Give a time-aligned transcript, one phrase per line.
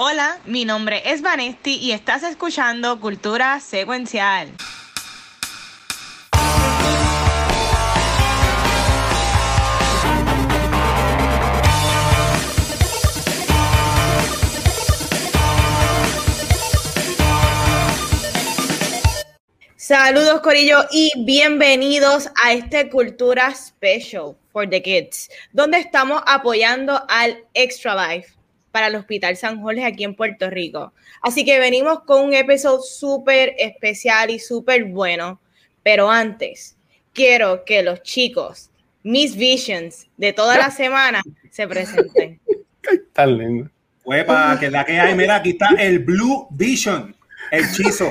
[0.00, 4.48] Hola, mi nombre es Vanesti y estás escuchando Cultura Secuencial.
[19.74, 27.42] Saludos Corillo y bienvenidos a este Cultura Special for the Kids, donde estamos apoyando al
[27.52, 28.37] Extra Life
[28.70, 30.92] para el Hospital San Jorge aquí en Puerto Rico.
[31.22, 35.40] Así que venimos con un episodio súper especial y súper bueno,
[35.82, 36.76] pero antes
[37.12, 38.70] quiero que los chicos,
[39.02, 42.40] mis visions de toda la semana, se presenten.
[43.12, 43.70] Tan lindo.
[44.04, 47.14] Huepa, que la que hay, mira, aquí está el Blue Vision,
[47.50, 48.10] el hechizo.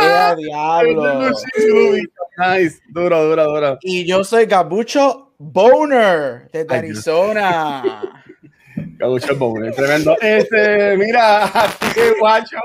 [0.00, 1.30] ¡Eh, diablo!
[2.36, 3.78] Nice, duro, duro, duro.
[3.80, 8.22] Y yo soy Gabucho Boner desde Arizona.
[8.98, 10.16] Gabucho Boner, tremendo.
[10.20, 12.58] Este, mira, aquí guacho,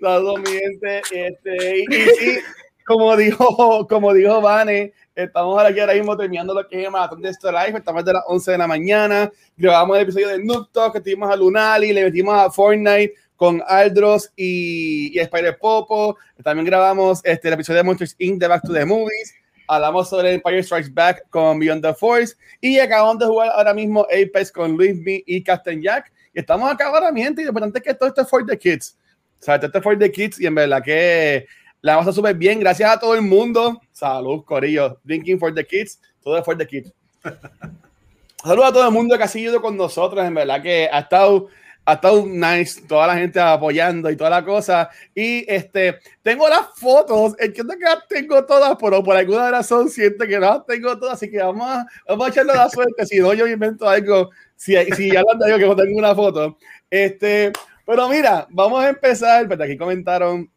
[0.00, 1.02] saludos mi gente.
[1.10, 2.38] Este, y, y,
[2.86, 7.22] como dijo, como dijo Vane, estamos aquí ahora mismo terminando lo que es el maratón
[7.22, 7.48] de este.
[7.76, 9.30] Estamos de las 11 de la mañana.
[9.56, 13.62] Grabamos el episodio de Noob Talk, que tuvimos a Lunali, le metimos a Fortnite con
[13.66, 16.16] Aldros y, y Spider Popo.
[16.42, 18.38] También grabamos este, el episodio de Monsters Inc.
[18.38, 19.34] de Back to the Movies.
[19.66, 22.36] Hablamos sobre Empire Strikes Back con Beyond the Force.
[22.60, 26.12] Y acabamos de jugar ahora mismo Apex con Luis Me y Captain Jack.
[26.34, 27.40] Y estamos acá ahora mismo.
[27.40, 28.96] Y lo importante es que todo esto es for the kids.
[29.40, 30.40] O sea, esto es for the kids.
[30.40, 31.46] Y en verdad que
[31.80, 32.60] la vamos a súper bien.
[32.60, 33.80] Gracias a todo el mundo.
[33.92, 34.98] Salud, Corillo.
[35.04, 36.00] Drinking for the kids.
[36.22, 36.92] Todo es for the kids.
[38.44, 40.24] Saludos a todo el mundo que ha seguido con nosotros.
[40.24, 41.48] En verdad que ha estado
[41.86, 44.88] ha estado nice, toda la gente apoyando y toda la cosa.
[45.14, 50.26] Y este, tengo las fotos, entiendo que las tengo todas, pero por alguna razón siento
[50.26, 53.06] que no las tengo todas, así que vamos a, vamos a echarle la suerte.
[53.06, 56.56] Si no, yo invento algo, si, si ya lo digo que no tengo una foto.
[56.88, 57.52] Este,
[57.84, 60.50] pero mira, vamos a empezar, porque aquí comentaron.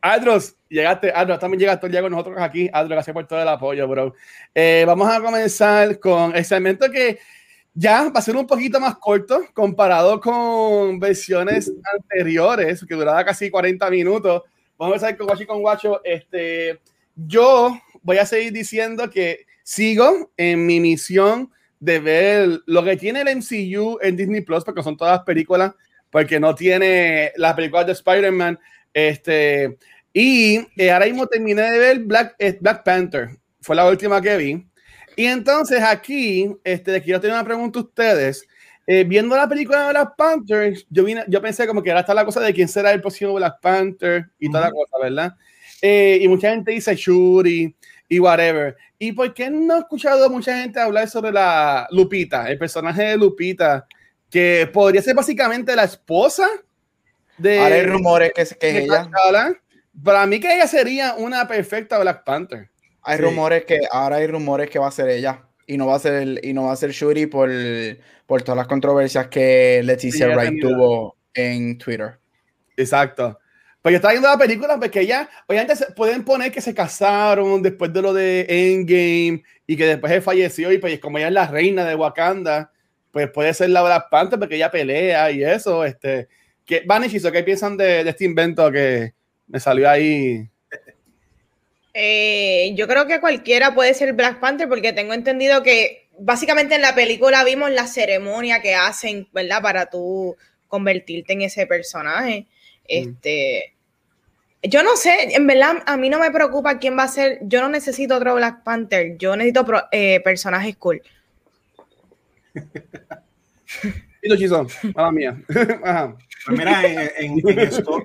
[0.00, 2.68] Adros, llegaste, Adros, también llegaste el día con nosotros aquí.
[2.72, 4.14] Adros, gracias por todo el apoyo, bro.
[4.54, 7.18] Eh, vamos a comenzar con el segmento que
[7.78, 13.50] ya va a ser un poquito más corto comparado con versiones anteriores, que duraba casi
[13.50, 14.42] 40 minutos.
[14.76, 16.00] Vamos a empezar con Guacho y con Guacho.
[16.02, 16.80] Este,
[17.14, 23.20] yo voy a seguir diciendo que sigo en mi misión de ver lo que tiene
[23.20, 25.72] el MCU en Disney Plus, porque son todas películas,
[26.10, 28.58] porque no tiene las películas de Spider-Man.
[28.92, 29.78] Este,
[30.12, 33.28] y eh, ahora mismo terminé de ver Black, eh, Black Panther,
[33.60, 34.67] fue la última que vi.
[35.18, 38.46] Y entonces aquí, este, quiero tener una pregunta a ustedes.
[38.86, 42.14] Eh, viendo la película de Black Panther, yo, vine, yo pensé como que era hasta
[42.14, 45.34] la cosa de quién será el próximo Black Panther y toda la cosa, ¿verdad?
[45.82, 47.74] Eh, y mucha gente dice Shuri
[48.08, 48.76] y whatever.
[48.96, 53.16] ¿Y por qué no he escuchado mucha gente hablar sobre la Lupita, el personaje de
[53.16, 53.88] Lupita,
[54.30, 56.48] que podría ser básicamente la esposa
[57.38, 57.58] de...
[57.58, 59.10] Ahora hay rumores que, que es ella.
[60.04, 62.70] Para mí que ella sería una perfecta Black Panther.
[63.08, 63.22] Hay sí.
[63.22, 66.14] rumores que ahora hay rumores que va a ser ella y no va a ser
[66.14, 67.50] el, y no va a ser Shuri por,
[68.26, 72.18] por todas las controversias que Leticia sí, Wright tuvo en Twitter.
[72.76, 73.38] Exacto.
[73.80, 77.94] Pues yo estaba viendo la película porque ya, obviamente pueden poner que se casaron después
[77.94, 81.46] de lo de Endgame y que después él falleció y pues como ella es la
[81.46, 82.72] reina de Wakanda,
[83.10, 86.28] pues puede ser la Black Panther porque ella pelea y eso, este,
[86.66, 89.14] que Vanish, ¿qué piensan de, de este invento que
[89.46, 90.50] me salió ahí?
[92.00, 96.82] Eh, yo creo que cualquiera puede ser Black Panther porque tengo entendido que básicamente en
[96.82, 99.60] la película vimos la ceremonia que hacen, ¿verdad?
[99.60, 100.36] Para tú
[100.68, 102.46] convertirte en ese personaje.
[102.84, 103.74] Este,
[104.62, 107.40] yo no sé, en verdad a mí no me preocupa quién va a ser.
[107.42, 109.16] Yo no necesito otro Black Panther.
[109.18, 111.02] Yo necesito pro, eh, personajes cool.
[114.38, 115.36] chizón, mala mía.
[115.82, 116.16] Ajá.
[116.46, 118.02] Pues mira, en, en, en esto,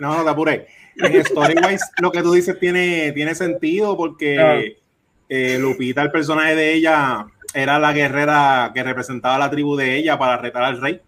[0.00, 0.62] no, no te apures
[0.96, 4.60] en Storywise lo que tú dices tiene, tiene sentido porque ah.
[5.28, 10.18] eh, Lupita, el personaje de ella, era la guerrera que representaba la tribu de ella
[10.18, 11.00] para retar al rey.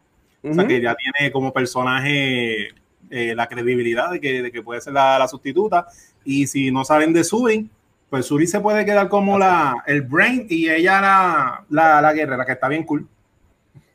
[0.42, 0.53] Uh -huh.
[0.53, 2.69] O sea que ya tiene como personaje
[3.11, 5.87] eh, la credibilidad de que, de que puede ser la, la, sustituta.
[6.25, 7.69] Y si no saben de Suri,
[8.08, 12.44] pues Suri se puede quedar como la, el brain y ella la, la, la guerrera,
[12.44, 13.06] que está bien cool.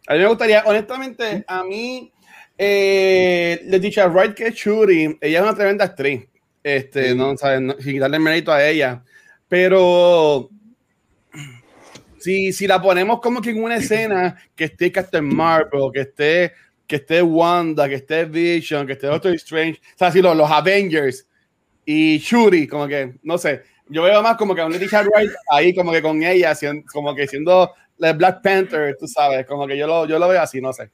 [0.07, 2.11] A mí me gustaría, honestamente, a mí
[2.63, 6.27] eh, Leticia Wright, que es Shuri, ella es una tremenda actriz.
[6.61, 7.59] Este, no, ¿sabes?
[7.59, 9.03] No, sin darle mérito a ella.
[9.47, 10.47] Pero
[12.19, 16.53] si, si la ponemos como que en una escena que esté Captain Marvel, que esté,
[16.85, 20.51] que esté Wanda, que esté Vision, que esté Doctor Strange, o sea, si los, los
[20.51, 21.27] Avengers
[21.83, 25.73] y Shuri, como que, no sé, yo veo más como que a Leticia Wright ahí,
[25.73, 26.53] como que con ella,
[26.93, 30.41] como que siendo la Black Panther, tú sabes, como que yo lo, yo lo veo
[30.43, 30.91] así, no sé.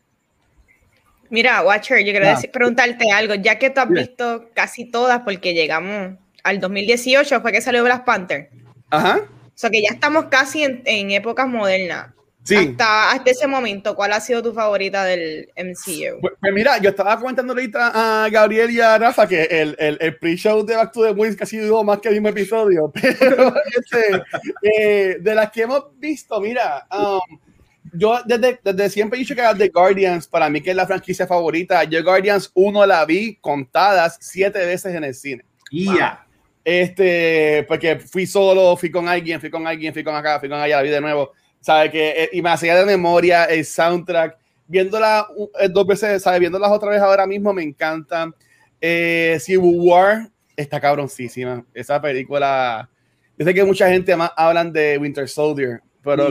[1.30, 6.18] Mira, Watcher, yo quiero preguntarte algo, ya que tú has visto casi todas, porque llegamos
[6.44, 8.50] al 2018, fue que salió Black Panther.
[8.90, 9.22] Ajá.
[9.22, 12.14] O sea que ya estamos casi en, en épocas modernas.
[12.44, 12.56] Sí.
[12.56, 16.22] Hasta, hasta, ese momento, ¿cuál ha sido tu favorita del MCU?
[16.22, 19.98] Pues, pues, mira, yo estaba comentando ahorita a Gabriel y a Rafa que el, el,
[20.00, 22.90] el pre-show de Back to the Movies casi duró más que el mismo episodio,
[23.20, 24.24] pero este,
[24.62, 27.38] eh, de las que hemos visto, mira, um,
[27.98, 31.28] yo desde, desde, siempre he dicho que The Guardians, para mí que es la franquicia
[31.28, 35.44] favorita, yo Guardians 1 la vi contadas siete veces en el cine.
[35.72, 36.26] Y ya.
[36.64, 40.60] Este, porque fui solo, fui con alguien, fui con alguien, fui con acá, fui con
[40.60, 41.32] allá, la vi de nuevo
[41.68, 41.92] ¿sabe?
[41.92, 45.28] Que, eh, y me hacía de memoria el soundtrack, viéndola
[45.60, 46.40] eh, dos veces, ¿sabe?
[46.40, 48.32] Viéndolas otra vez ahora mismo me encanta.
[48.80, 51.66] Eh, Civil War está cabroncísima.
[51.74, 52.90] Esa película,
[53.38, 56.30] yo sé que mucha gente más hablan de Winter Soldier, pero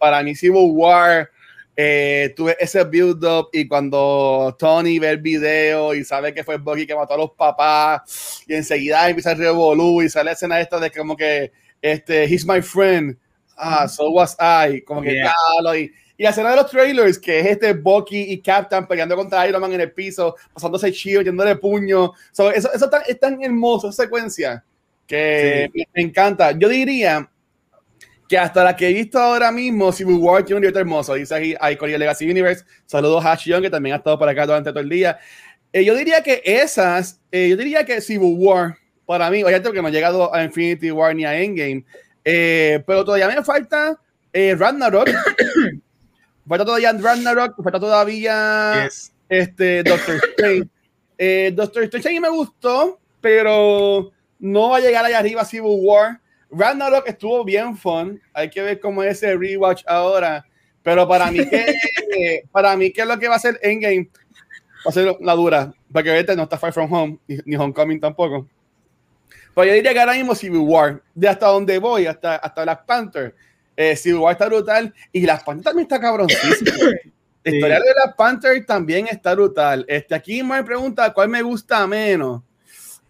[0.00, 1.30] para mí Civil War,
[1.76, 6.86] eh, tuve ese build-up y cuando Tony ve el video y sabe que fue Bucky
[6.86, 10.80] que mató a los papás y enseguida empieza a revolú y sale la escena esta
[10.80, 13.16] de como que este, he's my friend
[13.56, 15.32] ah, so was I, como que yeah.
[15.76, 19.46] y, y la escena de los trailers, que es este Bucky y Captain peleando contra
[19.46, 23.40] Iron Man en el piso, pasándose chido, yéndole puño, so, eso, eso tan, es tan
[23.40, 24.64] hermoso, esa secuencia,
[25.06, 25.78] que sí.
[25.78, 26.50] me, me, encanta.
[26.58, 27.30] Yo diría
[28.28, 31.34] que hasta la que he visto ahora mismo, Civil War tiene un director hermoso, dice
[31.34, 34.70] ahí, ahí con Legacy Universe, saludos a Young, que también ha estado por acá durante
[34.70, 35.18] todo el día.
[35.72, 38.76] Eh, yo diría que esas, eh, yo diría que Civil War,
[39.06, 41.86] para mí, oye, que no ha llegado a Infinity War ni a Endgame,
[42.22, 43.98] eh, pero todavía me falta
[44.32, 45.08] Ragnarok.
[46.48, 49.10] falta todavía Ragnarok, falta todavía yes.
[49.30, 51.52] este, Doctor Strange.
[51.52, 56.20] Doctor Strange me gustó, pero no va a llegar allá arriba Civil War.
[56.50, 58.20] Ragnarok estuvo bien fun.
[58.32, 60.44] Hay que ver cómo es ese rewatch ahora.
[60.82, 64.08] Pero para mí, que, para mí, ¿qué es lo que va a ser Endgame?
[64.86, 65.72] Va a ser la dura.
[65.92, 68.48] Porque ahorita no está Far From Home, ni, ni Homecoming tampoco.
[69.54, 72.86] Pero yo diría que ahora mismo Civil War, de hasta donde voy, hasta, hasta Black
[72.86, 73.34] Panther,
[73.76, 76.70] eh, Civil War está brutal y Black Panther también está cabroncísimo.
[77.44, 79.84] La historia de Black Panther también está brutal.
[79.88, 82.42] Este, aquí me pregunta cuál me gusta menos.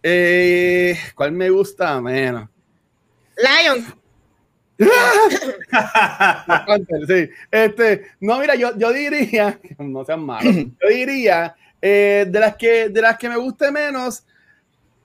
[0.02, 2.48] Eh, ¿Cuál me gusta menos?
[3.38, 3.98] Lion.
[7.06, 7.30] Sí.
[7.50, 12.88] Este, no, mira, yo, yo diría, no sean malos, yo diría eh, de, las que,
[12.88, 14.24] de las que me guste menos,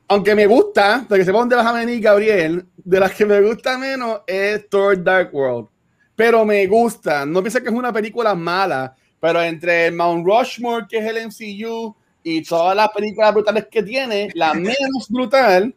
[0.07, 3.77] aunque me gusta, porque sepa dónde vas a venir, Gabriel, de las que me gusta
[3.77, 5.69] menos es Thor Dark World.
[6.15, 10.97] Pero me gusta, no pienso que es una película mala, pero entre Mount Rushmore, que
[10.99, 15.73] es el MCU, y todas las películas brutales que tiene, la menos brutal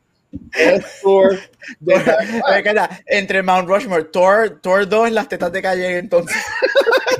[1.03, 1.39] Thor.
[3.07, 6.37] entre Mount Rushmore, Thor, Thor 2, las tetas de calle, entonces.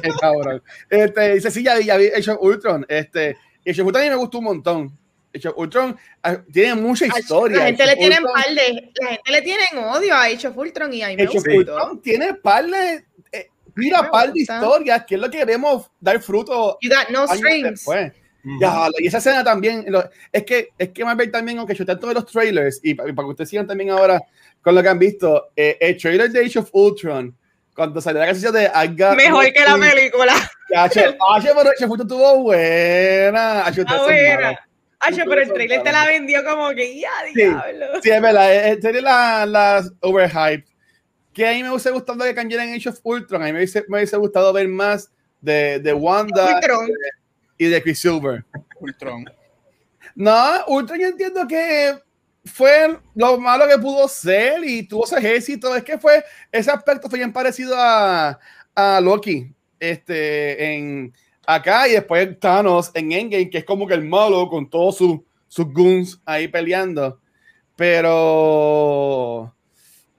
[0.91, 2.87] este, dice, sí, ya vi, ya vi Age of Ultron.
[2.89, 3.37] Este,
[3.67, 4.99] Age of Ultron a mí me gustó un montón.
[5.35, 7.59] Age of Ultron uh, tiene mucha historia.
[7.59, 10.93] La gente le tiene par de, la gente le tienen odio a Age of Ultron
[10.93, 15.05] y a mí me Age of Ultron tiene par de, eh, mira, par de historias,
[15.05, 16.79] que es lo que queremos dar fruto.
[16.81, 17.87] You got no strings.
[17.87, 18.13] -huh.
[18.61, 22.15] Ya, y esa escena también, lo, es que es que Marvel también, aunque chutan todos
[22.15, 24.21] los trailers, y para, para que ustedes sigan también ahora
[24.63, 27.37] con lo que han visto, eh, el trailer de Age of Ultron,
[27.75, 30.35] cuando salió la canción de I got Mejor que la película.
[30.77, 31.15] H,
[31.45, 33.67] pero Age of Ultron estuvo buena.
[33.67, 34.67] H, ah, buena.
[34.99, 37.87] Ay, pero el trailer te la vendió como que ya, diablo.
[38.03, 38.69] Sí, es verdad.
[38.69, 40.65] El trailer las la overhyped.
[41.33, 43.43] Que a mí me hubiese gustado que cambiaran Age of Ultron.
[43.43, 46.89] A mí me hubiese, me hubiese gustado ver más de, de Wanda Ultron.
[47.59, 48.45] Y de Chris Silver.
[48.81, 49.25] Ultron.
[50.15, 51.99] No, Ultron yo entiendo que
[52.45, 55.75] fue lo malo que pudo ser y tuvo ese ejército.
[55.75, 58.39] Es que fue, ese aspecto fue bien parecido a,
[58.75, 59.53] a Loki.
[59.79, 61.13] Este, en
[61.47, 65.21] acá y después Thanos en Endgame, que es como que el malo con todos sus
[65.49, 67.21] sus goons ahí peleando.
[67.77, 69.55] Pero,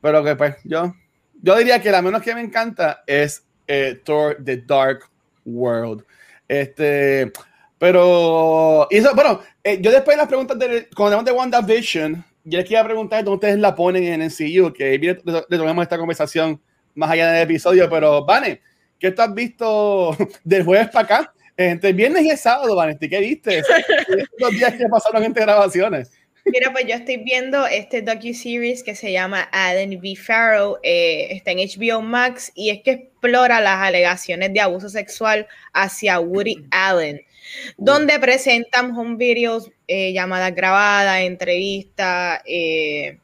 [0.02, 0.94] pero que pues yo,
[1.42, 5.10] yo diría que la menos que me encanta es eh, Thor The Dark
[5.46, 6.04] World.
[6.48, 7.32] Este,
[7.78, 12.26] pero, y eso, bueno, eh, yo después de las preguntas de, cuando hablamos de WandaVision,
[12.44, 15.84] yo les quería preguntar dónde ustedes la ponen en el CU, que viene, le tomamos
[15.84, 16.62] esta conversación
[16.96, 18.62] más allá del episodio, pero, Vane,
[18.98, 21.34] ¿qué tú has visto del jueves para acá?
[21.56, 23.64] Entre viernes y el sábado, Vanesti, ¿qué viste?
[24.38, 26.12] Los días que pasaron entre grabaciones.
[26.52, 30.16] Mira, pues yo estoy viendo este docu-series que se llama Alan V.
[30.16, 35.48] Farrow, eh, está en HBO Max y es que explora las alegaciones de abuso sexual
[35.74, 37.22] hacia Woody Allen,
[37.78, 43.18] donde presentan home videos, eh, llamadas grabadas, entrevistas, eh,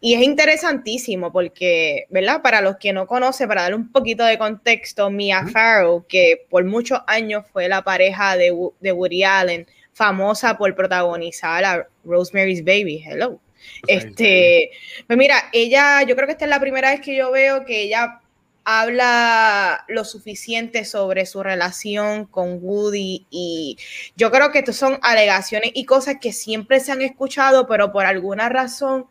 [0.00, 2.40] y es interesantísimo porque, ¿verdad?
[2.42, 6.64] Para los que no conocen, para dar un poquito de contexto, Mia Farrow, que por
[6.64, 13.02] muchos años fue la pareja de, de Woody Allen, famosa por protagonizar a Rosemary's Baby,
[13.04, 13.40] hello.
[13.86, 14.70] Este,
[15.06, 17.82] pues mira, ella, yo creo que esta es la primera vez que yo veo que
[17.82, 18.20] ella
[18.64, 23.76] habla lo suficiente sobre su relación con Woody y
[24.16, 28.06] yo creo que estas son alegaciones y cosas que siempre se han escuchado, pero por
[28.06, 29.06] alguna razón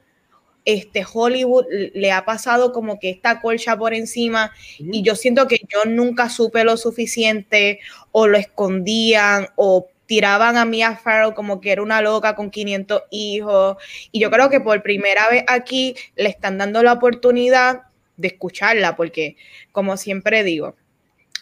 [0.66, 5.58] este Hollywood le ha pasado como que esta colcha por encima y yo siento que
[5.68, 7.80] yo nunca supe lo suficiente
[8.12, 13.04] o lo escondían o tiraban a Mia Farrow como que era una loca con 500
[13.12, 13.78] hijos
[14.12, 17.84] y yo creo que por primera vez aquí le están dando la oportunidad
[18.18, 19.38] de escucharla, porque
[19.72, 20.76] como siempre digo,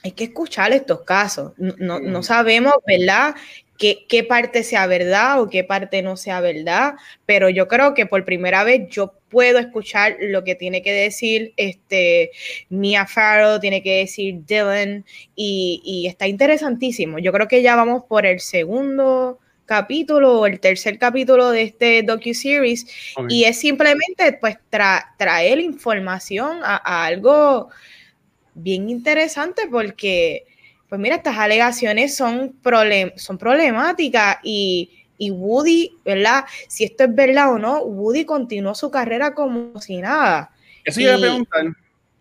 [0.04, 1.54] hay que escuchar estos casos.
[1.56, 3.36] No, no sabemos, ¿verdad?
[3.78, 8.06] Qué, qué, parte sea verdad o qué parte no sea verdad, pero yo creo que
[8.06, 12.32] por primera vez yo puedo escuchar lo que tiene que decir este
[12.70, 15.06] Mia Farrow, tiene que decir Dylan,
[15.36, 17.20] y, y está interesantísimo.
[17.20, 22.02] Yo creo que ya vamos por el segundo capítulo o el tercer capítulo de este
[22.02, 22.88] docu-series
[23.30, 27.70] y es simplemente pues traer información a, algo
[28.56, 30.47] bien interesante porque
[30.90, 32.56] pues mira, estas alegaciones son,
[33.18, 36.46] son problemáticas y, y, Woody, ¿verdad?
[36.70, 40.52] Si esto es verdad o no, Woody continuó su carrera como si nada.
[40.86, 41.66] Eso iba a preguntar.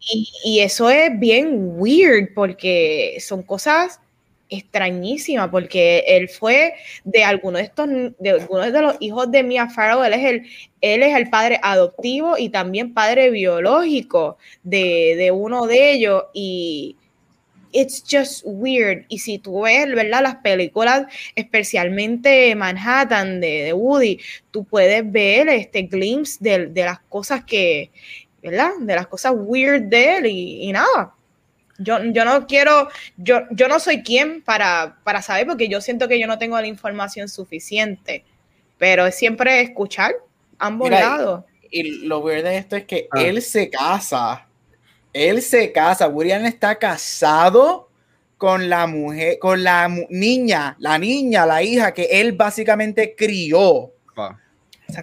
[0.00, 4.00] Y, y eso es bien weird porque son cosas
[4.48, 9.68] extrañísima porque él fue de algunos de estos de algunos de los hijos de Mia
[9.68, 10.46] Farrow él es el
[10.80, 16.96] él es el padre adoptivo y también padre biológico de, de uno de ellos y
[17.76, 19.04] it's just weird.
[19.08, 24.18] Y si tú ves verdad las películas especialmente Manhattan de, de Woody
[24.50, 27.90] tú puedes ver este glimpse de, de, las cosas que
[28.42, 31.12] verdad de las cosas weird de él y, y nada.
[31.78, 36.08] Yo, yo no quiero, yo, yo no soy quien para, para saber, porque yo siento
[36.08, 38.24] que yo no tengo la información suficiente,
[38.78, 40.14] pero es siempre escuchar
[40.58, 41.44] ambos lados.
[41.70, 43.20] Y, lo weird de esto es que ah.
[43.20, 44.45] él se casa,
[45.16, 47.88] él se casa, William está casado
[48.36, 53.92] con la mujer, con la niña, la niña, la hija que él básicamente crió.
[54.14, 54.38] Ah.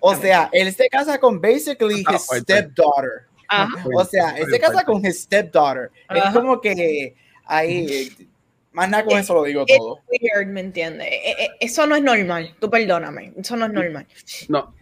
[0.01, 3.27] O sea, él se casa con basically his stepdaughter.
[3.95, 5.89] O sea, él se casa con his stepdaughter.
[6.09, 7.15] Es como que
[7.45, 8.09] ahí,
[8.71, 9.99] más nada con eso lo digo todo.
[10.07, 11.07] Weird, ¿me entiendes?
[11.07, 14.07] E, e, eso no es normal, tú perdóname, eso no es normal.
[14.47, 14.75] No.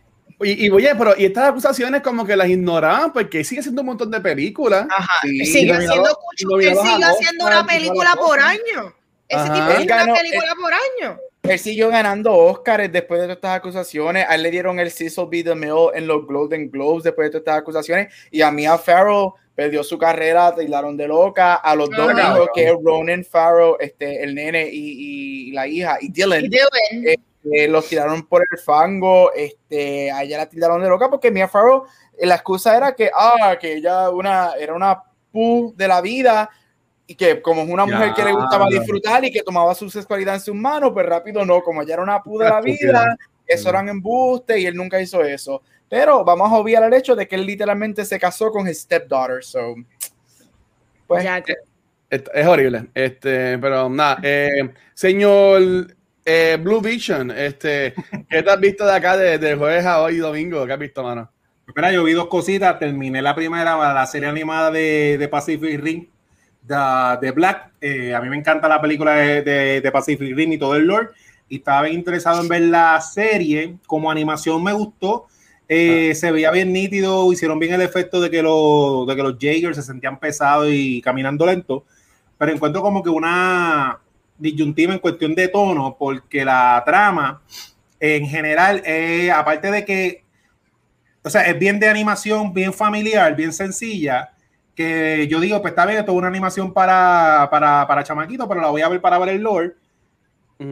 [0.43, 3.87] Y, y oye, pero y estas acusaciones como que las ignoraban porque sigue siendo un
[3.87, 4.87] montón de películas.
[4.89, 5.21] Ajá.
[5.23, 8.93] sigue él sigue haciendo una película por año.
[9.27, 11.19] Ese tipo de una película por año.
[11.43, 14.25] Él siguió ganando Oscars después de todas estas acusaciones.
[14.27, 15.43] A él le dieron el Cecil B.
[15.43, 18.13] DeMille en los Golden Globes después de todas estas acusaciones.
[18.29, 21.55] Y a Mia Farrow perdió su carrera, tildaron de loca.
[21.55, 26.11] A los dos hijos, que es Ronan Farrow, este, el nene y, la hija, y
[26.11, 26.45] Dylan.
[26.45, 29.31] Eh, los tiraron por el fango.
[29.33, 31.85] Este, a ella la tildaron de loca porque Mia Farrow,
[32.17, 36.49] eh, la excusa era que, ah, que ella una, era una pu de la vida
[37.07, 40.35] y que como es una mujer que le gustaba disfrutar y que tomaba su sexualidad
[40.35, 43.69] en sus manos, pues rápido no, como ella era una puda de la vida, eso
[43.69, 45.61] eran embustes y él nunca hizo eso.
[45.89, 49.43] Pero vamos a obviar el hecho de que él literalmente se casó con his stepdaughter,
[49.43, 49.75] so
[51.05, 51.25] pues
[52.09, 55.93] es, horrible, este, pero nada, eh, señor
[56.25, 57.93] eh, Blue Vision, este,
[58.29, 60.65] ¿qué te has visto de acá de, de jueves a hoy domingo?
[60.65, 61.31] ¿Qué has visto, mano?
[61.75, 66.05] Mira, yo vi dos cositas, terminé la primera, la serie animada de, de Pacific Ring,
[66.61, 67.71] de, Black.
[67.79, 71.09] Eh, a mí me encanta la película de, de, Pacific Rim y todo el lore.
[71.49, 73.77] Y estaba bien interesado en ver la serie.
[73.85, 75.27] Como animación me gustó.
[75.67, 76.15] Eh, ah.
[76.15, 77.31] Se veía bien nítido.
[77.31, 81.01] Hicieron bien el efecto de que, los, de que los Jaegers se sentían pesados y
[81.01, 81.85] caminando lento.
[82.37, 83.99] Pero encuentro como que una
[84.41, 85.95] disyuntiva en cuestión de tono.
[85.97, 87.41] Porque la trama
[87.99, 88.83] en general,
[89.33, 90.23] aparte de que,
[91.23, 94.31] o sea, es bien de animación, bien familiar, bien sencilla
[94.75, 98.61] que yo digo, pues está bien, esto es una animación para, para, para chamaquito, pero
[98.61, 99.73] la voy a ver para ver el lore.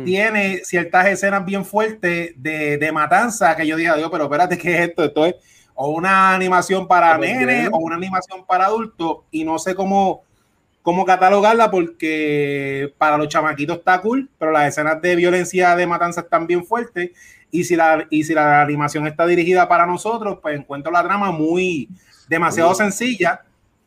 [0.05, 4.75] Tiene ciertas escenas bien fuertes de, de, matanza que yo digo, Dios, pero espérate, ¿qué
[4.75, 5.03] es esto?
[5.03, 5.35] Esto es
[5.73, 10.25] o una animación para nenes o una animación para adultos y no sé cómo,
[10.81, 16.21] cómo catalogarla porque para los chamaquitos está cool, pero las escenas de violencia de matanza
[16.21, 17.11] están bien fuertes
[17.51, 21.31] y si la, y si la animación está dirigida para nosotros, pues encuentro la trama
[21.31, 21.89] muy
[22.27, 23.41] demasiado sencilla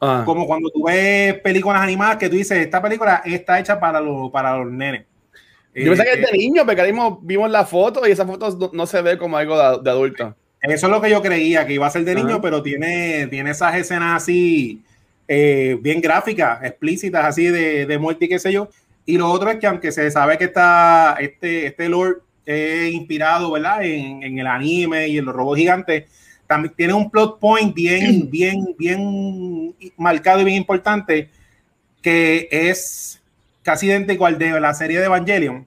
[0.05, 0.25] Ah.
[0.27, 4.33] Como cuando tú ves películas animadas que tú dices, esta película está hecha para, los
[4.33, 5.07] para los nenes.
[5.73, 8.71] Yo pensé que es de eh, niño, porque vimos, vimos la foto y esa foto
[8.73, 10.35] no, se ve como algo de, adulto.
[10.61, 13.53] Eso es lo que yo creía, que iba a ser de niño, pero tiene, tiene
[13.53, 14.83] esas escenas así,
[15.35, 18.69] eh, bien gráficas, explícitas, así de, de muerte y qué sé yo.
[19.07, 23.51] Y lo otro es que aunque se sabe que está este, este Lord es inspirado,
[23.51, 23.83] ¿verdad?
[23.83, 26.05] En, en el anime y en los robots gigantes,
[26.47, 31.31] también tiene un plot point bien, bien, bien marcado y bien importante,
[32.03, 33.23] que es
[33.63, 35.67] casi idéntico al de la serie de Evangelion.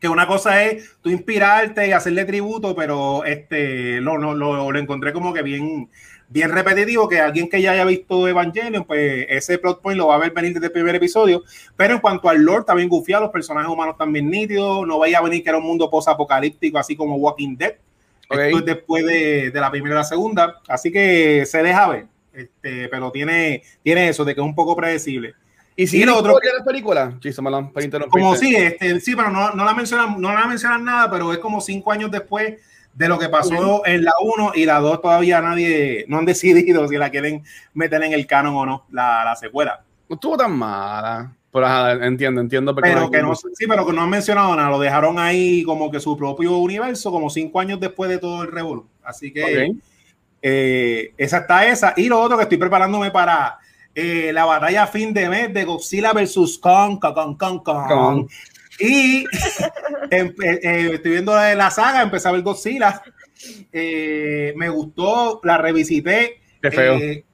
[0.00, 4.78] Que una cosa es tú inspirarte y hacerle tributo, pero este lo, lo, lo, lo
[4.80, 5.88] encontré como que bien,
[6.34, 10.16] bien repetitivo, que alguien que ya haya visto Evangelion, pues ese plot point lo va
[10.16, 11.44] a ver venir desde el primer episodio.
[11.76, 15.22] Pero en cuanto al lore, también gufiado, los personajes humanos también nítidos, no vaya a
[15.22, 17.74] venir que era un mundo post-apocalíptico, así como Walking Dead.
[18.28, 18.38] Ok.
[18.38, 22.06] Esto es después de, de la primera y la segunda, así que se deja ver,
[22.32, 25.34] este, pero tiene, tiene eso de que es un poco predecible.
[25.76, 27.16] ¿Y si Y lo lo otro- de la película?
[28.08, 28.10] Para.
[28.10, 31.38] Como sí, este, sí, pero no, no la mencionan, no la mencionan nada, pero es
[31.38, 32.54] como cinco años después
[32.94, 36.86] de lo que pasó en la 1 y la 2 todavía nadie, no han decidido
[36.88, 37.42] si la quieren
[37.74, 39.82] meter en el canon o no, la, la secuela.
[40.08, 41.34] No estuvo tan mala.
[41.52, 42.74] Pero ajá, entiendo, entiendo.
[42.74, 46.00] Pero que no, sí, pero que no han mencionado nada, lo dejaron ahí como que
[46.00, 48.86] su propio universo, como cinco años después de todo el revuelo.
[49.04, 49.76] Así que Ok.
[50.42, 51.94] eh, esa está esa.
[51.96, 53.58] Y lo otro que estoy preparándome para
[53.94, 58.28] eh, la batalla a fin de mes de Godzilla versus Kong, Kong, Kong, Kong, Kong.
[58.78, 59.24] Y
[60.10, 63.02] em- eh, eh, estoy viendo la, saga, empecé a ver Godzilla.
[63.72, 66.40] Eh, me gustó, la revisité.
[66.62, 66.94] Qué feo.
[66.94, 67.24] Eh,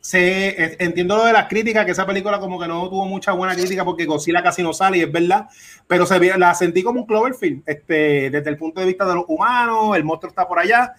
[0.00, 3.32] sé- eh, entiendo lo de las críticas, que esa película como que no tuvo mucha
[3.32, 5.46] buena crítica porque Godzilla casi no sale y es verdad,
[5.86, 9.24] pero se, la sentí como un Cloverfield, este, desde el punto de vista de los
[9.28, 10.94] humanos, el monstruo está por allá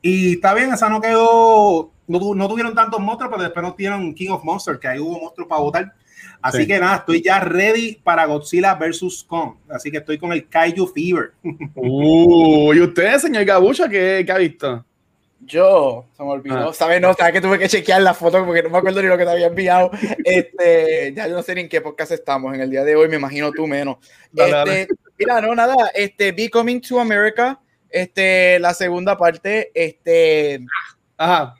[0.00, 4.14] y está bien, esa no quedó, no, no tuvieron tantos monstruos, pero después no tuvieron
[4.14, 5.94] King of Monsters, que ahí hubo monstruos para votar.
[6.42, 6.66] Así Sí.
[6.66, 9.54] que nada, estoy ya ready para Godzilla versus Kong.
[9.68, 11.32] Así que estoy con el Kaiju Fever.
[11.74, 14.84] Uh, ¿Y usted, señor Gabucha, qué, qué ha visto?
[15.40, 16.72] Yo, se me olvidó, Ah.
[16.72, 17.00] ¿sabes?
[17.00, 19.24] No, sabes que tuve que chequear la foto porque no me acuerdo ni lo que
[19.24, 19.90] te había enviado.
[20.24, 23.08] Este, ya yo no sé ni en qué podcast estamos en el día de hoy,
[23.08, 23.96] me imagino tú menos.
[24.32, 30.60] Dale, Este, mira, no, nada, este, Be Coming to America, este, la segunda parte, este,
[31.16, 31.54] Ajá.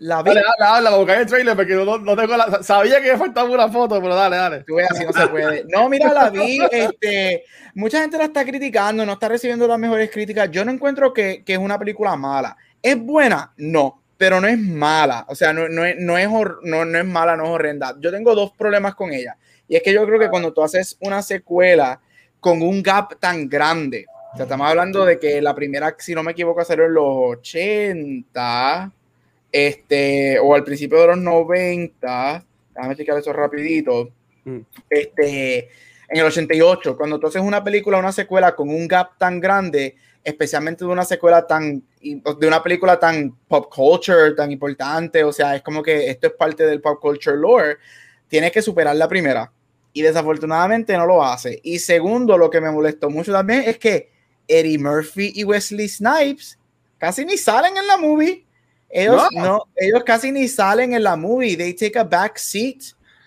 [0.00, 2.62] La vi, Dale, dale, habla, buscar el trailer porque no, no tengo la.
[2.62, 4.64] Sabía que me faltaba una foto, pero dale, dale.
[4.64, 5.64] tú ves, así no se puede.
[5.68, 10.10] No, mira, la vi, este, mucha gente la está criticando, no está recibiendo las mejores
[10.10, 10.50] críticas.
[10.50, 12.56] Yo no encuentro que, que es una película mala.
[12.82, 13.52] ¿Es buena?
[13.58, 15.24] No, pero no es mala.
[15.28, 17.94] O sea, no, no, es, no, es hor- no, no es mala, no es horrenda.
[18.00, 19.36] Yo tengo dos problemas con ella.
[19.68, 22.00] Y es que yo creo que cuando tú haces una secuela
[22.40, 26.22] con un gap tan grande, o sea, estamos hablando de que la primera, si no
[26.22, 28.90] me equivoco, salió en los 80,
[29.52, 34.10] este, o al principio de los 90, déjame checar eso rapidito,
[34.44, 34.60] Mm.
[34.88, 35.58] este,
[36.08, 39.96] en el 88, cuando tú haces una película, una secuela con un gap tan grande,
[40.24, 45.56] especialmente de una secuela tan, de una película tan pop culture, tan importante, o sea,
[45.56, 47.76] es como que esto es parte del pop culture lore,
[48.28, 49.52] tienes que superar la primera.
[49.92, 51.60] Y desafortunadamente no lo hace.
[51.64, 54.10] Y segundo, lo que me molestó mucho también es que
[54.46, 56.58] Eddie Murphy y Wesley Snipes
[56.96, 58.44] casi ni salen en la movie.
[58.90, 59.42] Ellos, No.
[59.44, 59.62] no.
[59.76, 61.56] ellos casi ni salen en la movie.
[61.56, 62.78] They take a back seat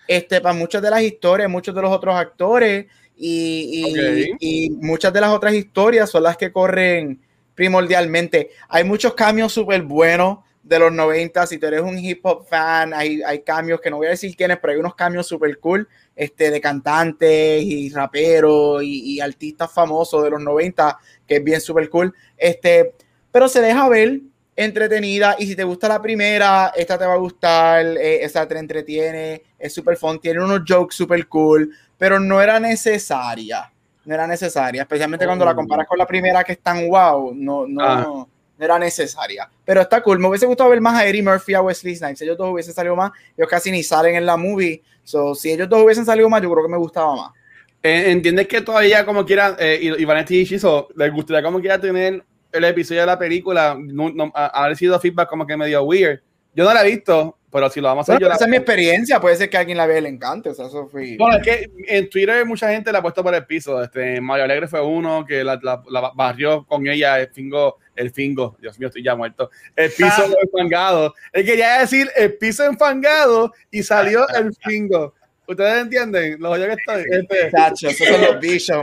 [0.06, 2.86] este, para muchas de las historias, muchos de los otros actores.
[3.16, 4.36] Y, y- Ok.
[4.40, 7.20] y muchas de las otras historias son las que corren
[7.54, 8.50] primordialmente.
[8.68, 11.46] Hay muchos cambios súper buenos de los 90.
[11.46, 14.34] Si tú eres un hip hop fan, hay, hay cambios que no voy a decir
[14.36, 19.72] quiénes, pero hay unos cambios súper cool este, de cantantes y raperos y, y artistas
[19.72, 22.12] famosos de los 90, que es bien súper cool.
[22.36, 22.94] Este,
[23.30, 24.20] pero se deja ver
[24.56, 28.58] entretenida y si te gusta la primera, esta te va a gustar, eh, esa te
[28.58, 33.70] entretiene, es súper fun, tiene unos jokes súper cool, pero no era necesaria,
[34.04, 35.56] no era necesaria, especialmente cuando la Oh.
[35.56, 38.00] comparas con la primera que es tan wow, no, no, Ah.
[38.06, 38.28] no
[38.64, 41.96] era necesaria, pero está cool, me hubiese gustado ver más a Eddie Murphy a Wesley
[41.96, 45.50] Snipes, ellos dos hubiesen salido más, ellos casi ni salen en la movie, so, si
[45.50, 47.30] ellos dos hubiesen salido más, yo creo que me gustaba más.
[47.82, 52.24] Eh, ¿Entiendes que todavía como quiera, eh, y y Shizo, les gustaría como quiera tener
[52.54, 56.20] el episodio de la película, no, no, a- haber sido feedback como que medio weird?
[56.54, 58.44] Yo no la he visto, pero si lo vamos a hacer, Bueno, yo la esa
[58.44, 60.66] es mi experiencia, puede ser que a alguien la vea y le encante, o sea,
[60.66, 61.16] eso fue...
[61.18, 63.82] Bueno, es que en Twitter mucha gente la ha puesto por el piso.
[63.82, 68.12] Este, Mario Alegre fue uno que la, la- la barrió con ella el fingo, el
[68.12, 69.50] fingo, Dios mío, estoy ya muerto.
[69.74, 71.12] El piso enfangado.
[71.32, 75.14] Él quería decir el piso enfangado y salió el fingo.
[75.46, 76.36] ¿Ustedes entienden?
[76.40, 77.04] Lo jodido que estoy.
[77.10, 78.82] Este, Chacho, esos son los bichos.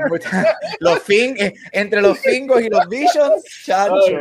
[0.80, 3.94] los fin, eh, entre los fingos y los bichos, chacho.
[3.96, 4.16] ay,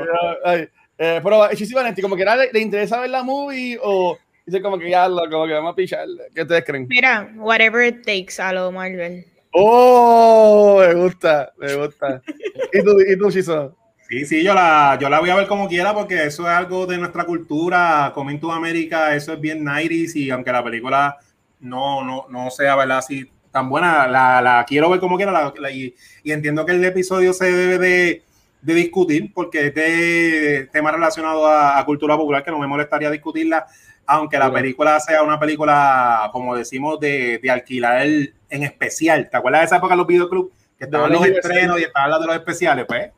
[0.44, 0.68] ay, ay.
[1.02, 4.60] Eh, pero Chisi Vanetti, como que era, le, le interesa ver la movie o dice
[4.60, 6.06] como que ya, lo- como que vamos a pichar.
[6.34, 6.86] ¿Qué ustedes creen?
[6.88, 9.24] Mira, whatever it takes a lo Marvel.
[9.52, 12.22] Oh, me gusta, me gusta.
[12.72, 13.76] ¿Y tú, y tú Chiso?
[14.08, 16.86] Sí, sí, yo la, yo la voy a ver como quiera porque eso es algo
[16.86, 18.10] de nuestra cultura.
[18.14, 21.16] Coming to America, eso es bien 90 y aunque la película
[21.60, 22.98] no, no, no sea, ¿verdad?
[22.98, 27.32] Así tan buena, la, la quiero ver como quiera y, y, entiendo que el episodio
[27.32, 28.22] se debe de,
[28.62, 33.66] de discutir porque este tema relacionado a, a, cultura popular que no me molestaría discutirla,
[34.06, 39.28] aunque la película sea una película, como decimos, de, de alquilar el, en especial.
[39.30, 40.52] ¿Te acuerdas de esa época de los videoclubs?
[40.78, 43.10] Que estaban los estrenos y estaban las de los especiales, pues.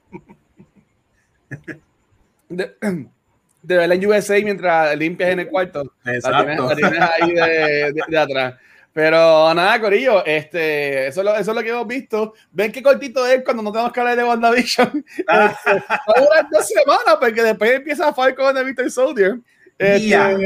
[2.49, 2.77] De,
[3.63, 5.95] de verla en USA mientras limpias en el cuarto.
[6.05, 6.31] Exacto.
[6.31, 8.55] La tienes, la tienes ahí de, de, de, atrás.
[8.93, 12.35] Pero nada, Corillo, este, eso, es lo, eso es lo que hemos visto.
[12.51, 15.05] Ven qué cortito es cuando no tenemos que hablar de WandaVision.
[15.29, 15.57] Ah.
[15.67, 18.91] Este, va a durar dos semanas porque después empieza Falcon de Mr.
[18.91, 19.39] Soldier.
[19.79, 20.37] Este, yeah.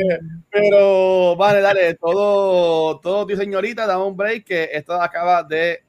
[0.50, 5.82] Pero vale, dale, todo, todo, tío señorita, dame un break que esto acaba de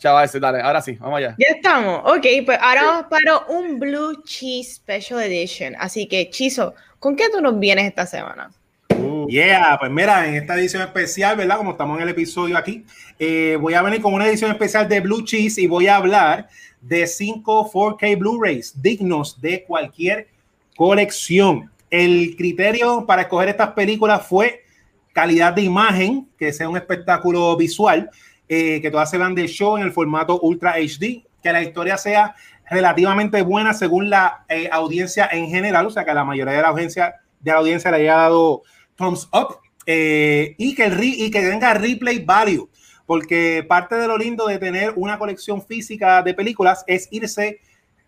[0.00, 1.34] Chaval, dale, ahora sí, vamos allá.
[1.36, 2.00] Ya estamos.
[2.06, 5.76] Ok, pues ahora vamos para un Blue Cheese Special Edition.
[5.78, 8.50] Así que, Chizo, ¿con qué tú nos vienes esta semana?
[8.96, 11.58] Uh, yeah, pues mira, en esta edición especial, ¿verdad?
[11.58, 12.82] Como estamos en el episodio aquí,
[13.18, 16.48] eh, voy a venir con una edición especial de Blue Cheese y voy a hablar
[16.80, 20.28] de 5 4K Blu-rays dignos de cualquier
[20.76, 21.70] colección.
[21.90, 24.64] El criterio para escoger estas películas fue
[25.12, 28.10] calidad de imagen, que sea un espectáculo visual,
[28.52, 31.96] eh, que todas se vean de show en el formato Ultra HD, que la historia
[31.96, 32.34] sea
[32.68, 36.68] relativamente buena según la eh, audiencia en general, o sea que la mayoría de la
[36.70, 38.62] audiencia, de la audiencia le haya dado
[38.96, 42.68] thumbs up eh, y, que el re, y que tenga replay value,
[43.06, 47.60] porque parte de lo lindo de tener una colección física de películas es irse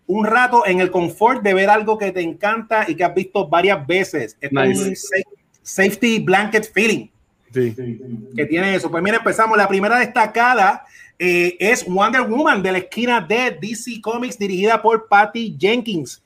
[0.07, 3.47] un rato en el confort de ver algo que te encanta y que has visto
[3.47, 4.37] varias veces.
[4.41, 4.89] Es nice.
[4.89, 5.21] un
[5.61, 7.12] safety blanket feeling.
[7.53, 7.75] Sí.
[8.35, 8.89] Que tiene eso.
[8.89, 9.57] Pues mira, empezamos.
[9.57, 10.85] La primera destacada
[11.19, 16.23] eh, es Wonder Woman de la esquina de DC Comics, dirigida por Patty Jenkins.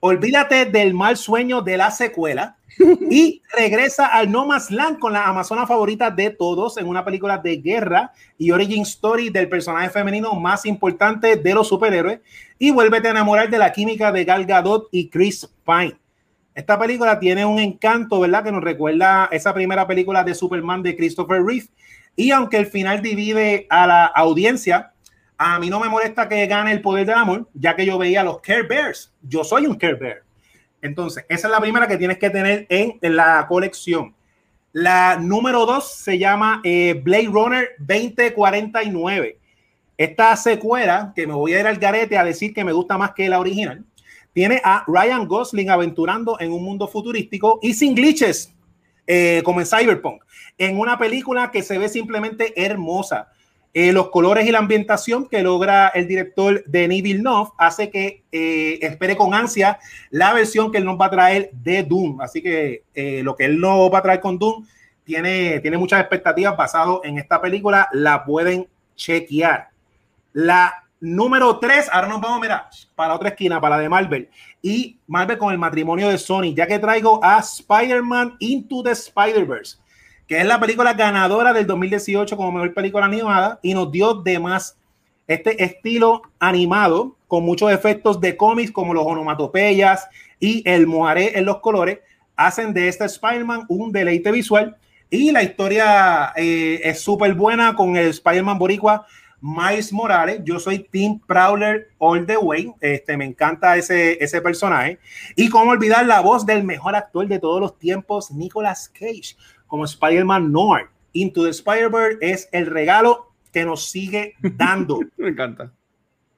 [0.00, 2.56] Olvídate del mal sueño de la secuela
[3.10, 7.38] y regresa al No Man's Land con la amazona favorita de todos en una película
[7.38, 12.20] de guerra y origin story del personaje femenino más importante de los superhéroes
[12.58, 15.96] y vuélvete a enamorar de la química de Gal Gadot y Chris Pine.
[16.58, 18.42] Esta película tiene un encanto, ¿verdad?
[18.42, 21.68] Que nos recuerda esa primera película de Superman de Christopher Reeve.
[22.16, 24.90] Y aunque el final divide a la audiencia,
[25.36, 28.24] a mí no me molesta que gane el poder del amor, ya que yo veía
[28.24, 29.14] los Care Bears.
[29.22, 30.22] Yo soy un Care Bear.
[30.82, 34.16] Entonces, esa es la primera que tienes que tener en, en la colección.
[34.72, 39.38] La número dos se llama eh, Blade Runner 2049.
[39.96, 43.12] Esta secuela, que me voy a ir al garete a decir que me gusta más
[43.12, 43.84] que la original,
[44.38, 48.54] tiene a Ryan Gosling aventurando en un mundo futurístico y sin glitches,
[49.04, 50.22] eh, como en Cyberpunk,
[50.56, 53.32] en una película que se ve simplemente hermosa.
[53.74, 58.78] Eh, los colores y la ambientación que logra el director Denis Villeneuve hace que eh,
[58.80, 62.20] espere con ansia la versión que él nos va a traer de Doom.
[62.20, 64.64] Así que eh, lo que él nos va a traer con Doom
[65.02, 67.88] tiene, tiene muchas expectativas basado en esta película.
[67.90, 69.70] La pueden chequear.
[70.32, 74.28] La Número 3, ahora nos vamos, mira, para otra esquina, para la de Marvel.
[74.60, 79.78] Y Marvel con el matrimonio de Sony, ya que traigo a Spider-Man Into the Spider-Verse,
[80.26, 84.38] que es la película ganadora del 2018 como mejor película animada y nos dio de
[84.40, 84.76] más
[85.28, 90.08] este estilo animado con muchos efectos de cómics como los onomatopeyas
[90.40, 91.98] y el mojaré en los colores,
[92.34, 94.76] hacen de este Spider-Man un deleite visual
[95.10, 99.06] y la historia eh, es súper buena con el Spider-Man boricua
[99.40, 104.98] Miles Morales, yo soy Tim Prowler all the way, este, me encanta ese, ese personaje.
[105.36, 109.84] Y cómo olvidar la voz del mejor actor de todos los tiempos, Nicolas Cage, como
[109.84, 110.88] Spider-Man Noir.
[111.12, 115.00] Into the Spider-Bird es el regalo que nos sigue dando.
[115.16, 115.72] me encanta.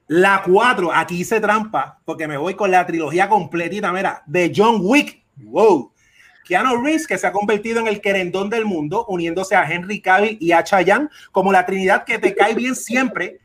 [0.07, 4.79] La 4, aquí hice trampa, porque me voy con la trilogía completita, mira, de John
[4.81, 5.23] Wick.
[5.37, 5.90] Wow.
[6.51, 10.37] Keanu Reeves, que se ha convertido en el querendón del mundo, uniéndose a Henry Cavill
[10.41, 13.39] y a Chayanne como la trinidad que te cae bien siempre.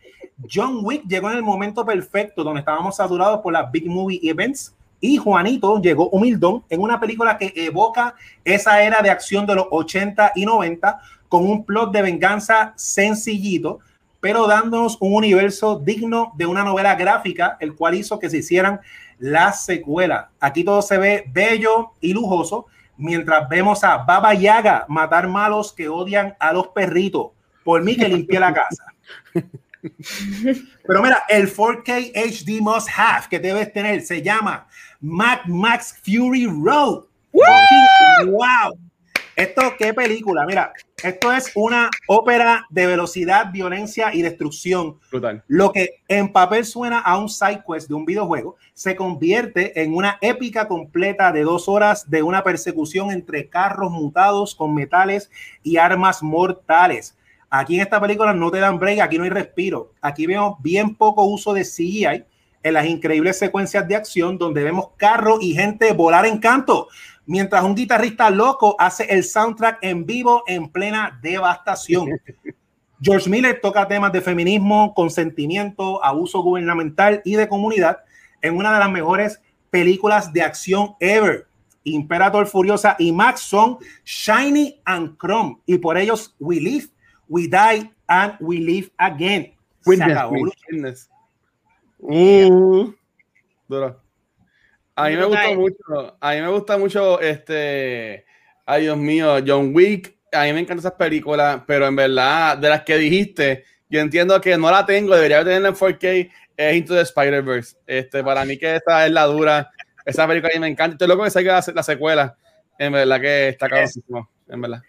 [0.53, 4.75] John Wick llegó en el momento perfecto, donde estábamos saturados por las big movie events.
[4.99, 9.69] Y Juanito llegó humildón en una película que evoca esa era de acción de los
[9.71, 13.79] 80 y 90 con un plot de venganza sencillito,
[14.19, 18.81] pero dándonos un universo digno de una novela gráfica, el cual hizo que se hicieran
[19.21, 20.27] las secuelas.
[20.41, 22.67] Aquí todo se ve bello y lujoso,
[22.97, 27.29] mientras vemos a Baba Yaga matar malos que odian a los perritos.
[27.65, 28.85] Por mí que limpié la casa.
[30.87, 34.67] Pero mira, el 4K HD must have que debes tener se llama
[35.01, 37.05] Mad Max Fury Road.
[37.33, 38.79] ¡Wow!
[39.37, 40.47] Esto, ¿qué película?
[40.47, 40.73] Mira,
[41.05, 44.99] esto es una ópera de velocidad, violencia y destrucción.
[45.11, 45.45] Brutal.
[45.47, 49.95] Lo que en papel suena a un side quest de un videojuego se convierte en
[49.95, 55.31] una épica completa de dos horas de una persecución entre carros mutados con metales
[55.63, 57.15] y armas mortales.
[57.51, 59.93] Aquí en esta película no te dan break, aquí no hay respiro.
[60.01, 62.25] Aquí vemos bien poco uso de CGI
[62.63, 66.89] en las increíbles secuencias de acción donde vemos carros y gente volar en canto
[67.27, 72.09] mientras un guitarrista loco hace el soundtrack en vivo en plena devastación.
[73.01, 77.99] George Miller toca temas de feminismo, consentimiento, abuso gubernamental y de comunidad
[78.41, 81.47] en una de las mejores películas de acción ever.
[81.85, 86.87] Imperator Furiosa y Max son Shiny and Chrome y por ellos we live,
[87.29, 89.53] we die and we live again.
[89.83, 90.35] Se acabó.
[91.99, 92.93] Uh,
[93.69, 94.06] duro.
[94.97, 98.25] A mí me gusta mucho, a mí me gusta mucho este,
[98.65, 102.71] ay Dios mío, John Wick, a mí me encantan esas películas, pero en verdad, de
[102.71, 106.95] las que dijiste, yo entiendo que no la tengo, debería tenerla en 4K, es Into
[106.95, 107.77] the Spider-Verse.
[107.87, 109.71] Este, para mí que esta es la dura,
[110.07, 112.37] esa película a mí me encanta, estoy loco que salga la, la secuela,
[112.79, 114.83] en verdad que está cabrosísimo, en verdad.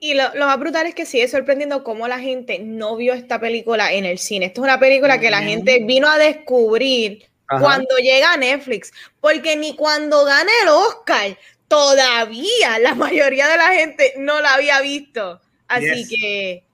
[0.00, 3.38] Y lo, lo, más brutal es que sigue sorprendiendo cómo la gente no vio esta
[3.38, 4.46] película en el cine.
[4.46, 9.56] Esto es una película que la gente vino a descubrir cuando llega a Netflix, porque
[9.56, 11.36] ni cuando gane el Oscar,
[11.68, 15.40] todavía la mayoría de la gente no la había visto.
[15.68, 16.64] Así que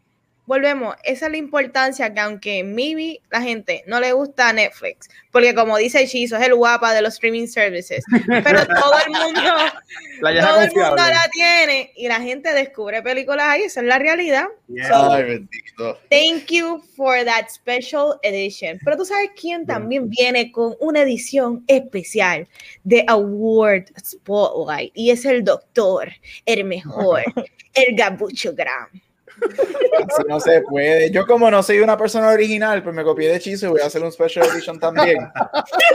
[0.48, 5.54] volvemos, esa es la importancia que aunque maybe la gente no le gusta Netflix, porque
[5.54, 9.42] como dice Chizo, es el guapa de los streaming services, pero todo el mundo,
[10.22, 13.98] la, todo el mundo la tiene y la gente descubre películas ahí, esa es la
[13.98, 14.46] realidad.
[14.88, 15.46] So, Ay,
[16.08, 18.78] thank you for that special edition.
[18.82, 22.48] Pero tú sabes quién también viene con una edición especial
[22.84, 26.10] de Award Spotlight y es el doctor,
[26.46, 27.22] el mejor,
[27.74, 28.88] el Gabucho Graham.
[30.08, 31.10] Así no se puede.
[31.10, 33.86] Yo como no soy una persona original, pues me copié de Chizo y voy a
[33.86, 35.18] hacer un special edition también.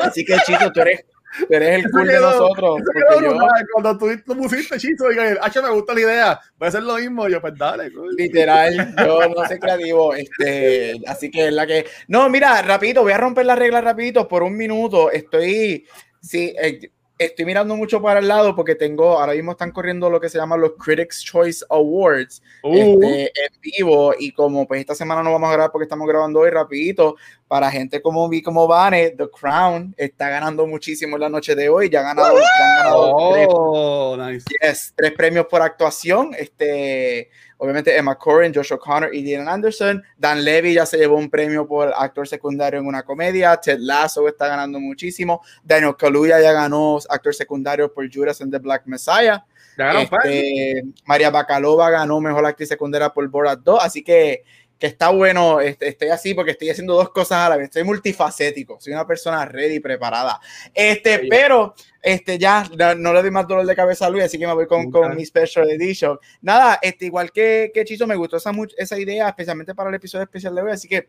[0.02, 1.06] Así que Chizo, tú eres,
[1.50, 2.82] eres el cool de nosotros.
[3.22, 3.38] Yo...
[3.74, 5.06] Cuando tú, tú pusiste Chizo,
[5.42, 7.92] H me gusta la idea, voy a hacer lo mismo, yo pues dale.
[8.18, 11.86] Literal, yo no soy creativo, este, así que es la que...
[12.08, 15.12] No, mira, rapidito, voy a romper las reglas rapidito por un minuto.
[15.12, 15.86] Estoy...
[16.22, 16.80] Sí, eh,
[17.26, 20.38] estoy mirando mucho para el lado porque tengo, ahora mismo están corriendo lo que se
[20.38, 22.74] llama los Critics Choice Awards uh.
[22.74, 26.40] este, en vivo y como pues esta semana no vamos a grabar porque estamos grabando
[26.40, 27.16] hoy rapidito,
[27.48, 31.70] para gente como vi como Vane, The Crown está ganando muchísimo en la noche de
[31.70, 34.92] hoy, ya ha ganado, ya han ganado oh, tres, nice.
[34.96, 37.30] tres premios por actuación, este
[37.64, 40.04] obviamente Emma Corrin, Josh O'Connor y Dylan Anderson.
[40.18, 43.56] Dan Levy ya se llevó un premio por actor secundario en una comedia.
[43.56, 45.42] Ted Lasso está ganando muchísimo.
[45.64, 49.46] Daniel Kaluuya ya ganó actor secundario por Judas and the Black Messiah.
[49.78, 53.80] Este, María Bacalova ganó mejor actriz secundaria por Borat 2.
[53.82, 54.44] Así que
[54.84, 57.86] que está bueno, este, estoy así porque estoy haciendo dos cosas a la vez, estoy
[57.86, 60.42] multifacético, soy una persona ready, preparada.
[60.74, 64.46] Este, pero este, ya no, le doy más dolor de cabeza a Luis, así que
[64.46, 66.20] me voy con, con mi special edition.
[66.42, 70.26] Nada, este, igual que, que Chizo, me gustó esa, esa idea, especialmente para el episodio
[70.26, 71.08] especial de hoy, así que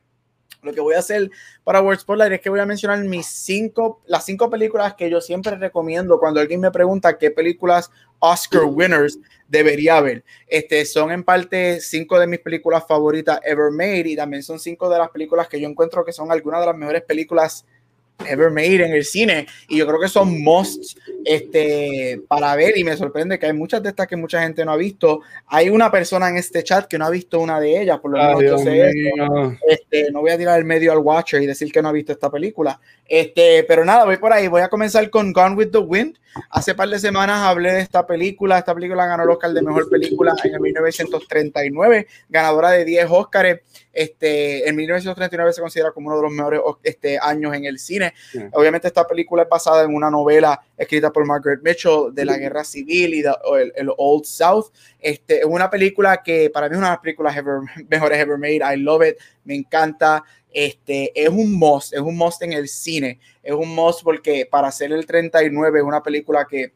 [0.65, 1.31] lo que voy a hacer
[1.63, 5.21] para World Spotlight es que voy a mencionar mis cinco, las cinco películas que yo
[5.21, 10.25] siempre recomiendo cuando alguien me pregunta qué películas Oscar winners debería ver.
[10.47, 14.89] Este, son en parte cinco de mis películas favoritas ever made y también son cinco
[14.89, 17.67] de las películas que yo encuentro que son algunas de las mejores películas
[18.27, 22.85] ever made en el cine y yo creo que son musts este, para ver y
[22.85, 25.21] me sorprende que hay muchas de estas que mucha gente no ha visto.
[25.47, 28.19] Hay una persona en este chat que no ha visto una de ellas, por lo
[28.19, 28.93] menos yo sé
[29.69, 32.13] Este, no voy a tirar el medio al watcher y decir que no ha visto
[32.13, 32.79] esta película.
[33.07, 34.49] Este, pero nada, voy por ahí.
[34.49, 36.19] Voy a comenzar con Gone with the Wind.
[36.51, 38.59] Hace par de semanas hablé de esta película.
[38.59, 43.61] Esta película ganó el Oscar de Mejor Película en el 1939, ganadora de 10 Oscars.
[43.93, 48.04] Este, en 1939 se considera como uno de los mejores este, años en el cine.
[48.53, 52.65] Obviamente esta película es basada en una novela escrita por Margaret Mitchell de la Guerra
[52.65, 54.67] Civil y el, Old South.
[54.99, 57.37] Este, es una película que para mí es una de las películas
[57.89, 58.61] mejores ever made.
[58.63, 60.25] I love it, me encanta.
[60.53, 63.19] Este, es un must, es un must en el cine.
[63.43, 66.73] Es un must porque para hacer el 39 es una película que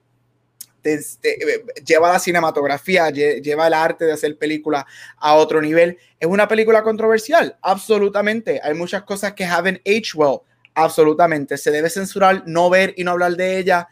[1.85, 4.85] lleva la cinematografía, lleva el arte de hacer películas
[5.17, 5.99] a otro nivel.
[6.19, 8.61] Es una película controversial, absolutamente.
[8.62, 10.41] Hay muchas cosas que haven't aged well,
[10.85, 11.57] absolutamente.
[11.57, 13.88] Se debe censurar, no ver y no hablar de ella.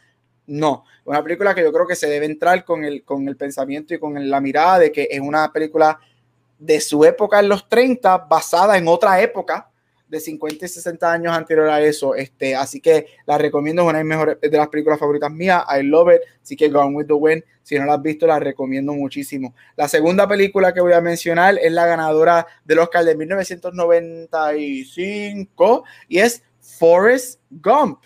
[0.47, 3.95] No, una película que yo creo que se debe entrar con el, con el pensamiento
[3.95, 5.99] y con la mirada de que es una película
[6.59, 9.71] de su época en los 30, basada en otra época,
[10.09, 12.15] de 50 y 60 años anterior a eso.
[12.15, 15.65] Este, así que la recomiendo, es una de, mis mejores, de las películas favoritas mías.
[15.69, 16.21] I love it.
[16.43, 19.55] Así que Gone with the Wind, si no la has visto, la recomiendo muchísimo.
[19.75, 26.19] La segunda película que voy a mencionar es la ganadora del Oscar de 1995 y
[26.19, 26.45] es
[26.79, 28.01] Forrest Gump.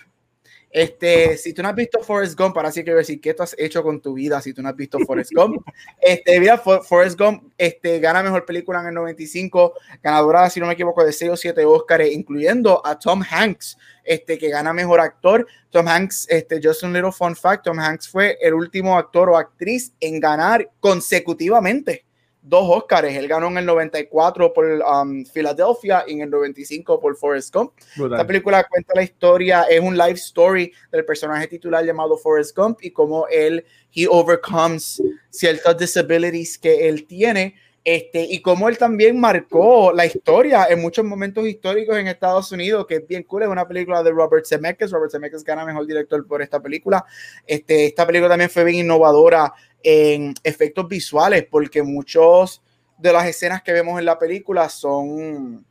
[0.72, 3.56] Este, si tú no has visto Forrest Gump, ahora sí quiero decir, ¿qué tú has
[3.58, 5.66] hecho con tu vida si tú no has visto Forrest Gump?
[6.00, 10.74] Este, mira, Forrest Gump este, gana mejor película en el 95, ganadora, si no me
[10.74, 15.46] equivoco, de 6 o 7 Oscars, incluyendo a Tom Hanks, este, que gana mejor actor.
[15.70, 19.36] Tom Hanks, este, just un little fun fact, Tom Hanks fue el último actor o
[19.36, 22.04] actriz en ganar consecutivamente
[22.50, 23.08] dos Oscars.
[23.08, 27.72] Él ganó en el 94 por um, Philadelphia y en el 95 por Forrest Gump.
[27.94, 32.80] Esta película cuenta la historia, es un life story del personaje titular llamado Forrest Gump
[32.82, 37.54] y cómo él, he overcomes ciertas disabilities que él tiene.
[37.82, 42.84] Este, y cómo él también marcó la historia en muchos momentos históricos en Estados Unidos,
[42.86, 46.26] que es bien cool, es una película de Robert Zemeckis, Robert Zemeckis gana mejor director
[46.26, 47.06] por esta película.
[47.46, 52.62] Este, esta película también fue bien innovadora en efectos visuales, porque muchos
[52.98, 55.64] de las escenas que vemos en la película son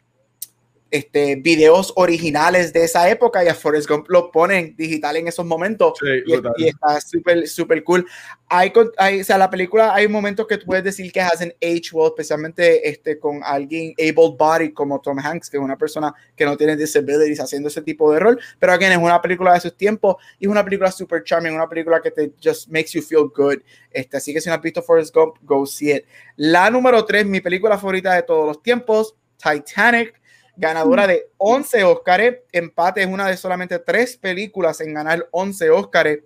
[0.91, 5.45] este, videos originales de esa época y a Forrest Gump lo ponen digital en esos
[5.45, 8.05] momentos y, está súper, súper cool.
[8.47, 11.89] Hay, hay, o sea, la película hay momentos que tú puedes decir que hacen age
[11.91, 16.45] well, especialmente este, con alguien able body como Tom Hanks, que es una persona que
[16.45, 19.77] no tiene disabilities haciendo ese tipo de rol, pero again, es una película de sus
[19.77, 23.29] tiempos y es una película super charming, una película que te just makes you feel
[23.35, 23.59] good.
[23.91, 26.05] Este, así que si no has visto Forrest Gump, go see it.
[26.35, 30.18] La número 3, mi película favorita de todos los tiempos, Titanic
[30.59, 32.39] ganadora de 11 Óscares.
[32.51, 36.19] Empate es una de solamente tres películas en ganar 11 Óscares.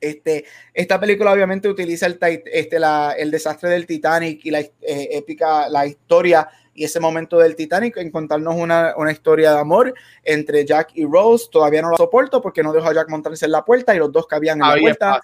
[0.00, 4.70] Este, esta película obviamente utiliza el, este, la, el desastre del Titanic y la eh,
[4.80, 9.92] épica, la historia y ese momento del Titanic en contarnos una, una, historia de amor
[10.22, 11.48] entre Jack y Rose.
[11.50, 14.12] Todavía no lo soporto porque no dejó a Jack montarse en la puerta y los
[14.12, 15.20] dos cabían en la puerta.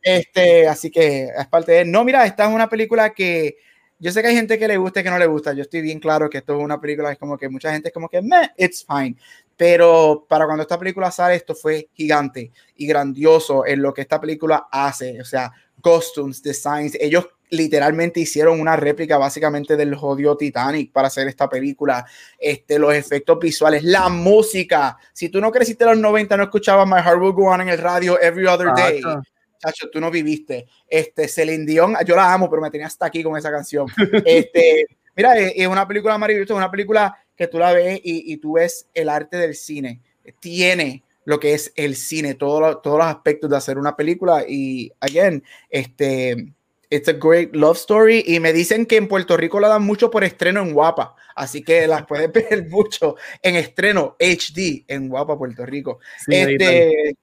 [0.00, 1.84] este, así que es parte de...
[1.84, 3.58] No, mira, esta es una película que
[3.98, 5.52] yo sé que hay gente que le gusta y que no le gusta.
[5.52, 7.94] Yo estoy bien claro que esto es una película es como que mucha gente es
[7.94, 9.16] como que, meh, it's fine.
[9.56, 14.20] Pero para cuando esta película sale, esto fue gigante y grandioso en lo que esta
[14.20, 15.20] película hace.
[15.20, 16.96] O sea, costumes, designs.
[17.00, 22.04] Ellos literalmente hicieron una réplica básicamente del jodido Titanic para hacer esta película.
[22.38, 24.98] Este, los efectos visuales, la música.
[25.14, 27.68] Si tú no creciste en los 90, no escuchabas My Heart Will Go On en
[27.70, 29.00] el radio every other day
[29.58, 30.66] chacho, tú no viviste.
[30.88, 33.86] Este, Celine Dion, yo la amo, pero me tenía hasta aquí con esa canción.
[34.24, 38.36] Este, mira, es, una película maravillosa, es una película que tú la ves y, y,
[38.38, 40.00] tú ves el arte del cine.
[40.40, 44.92] Tiene lo que es el cine, todo todos los aspectos de hacer una película y,
[45.00, 46.52] again, este,
[46.90, 48.24] It's a great love story.
[48.26, 51.14] Y me dicen que en Puerto Rico la dan mucho por estreno en Guapa.
[51.34, 55.98] Así que las puedes ver mucho en estreno HD en Guapa, Puerto Rico.
[56.26, 57.16] este,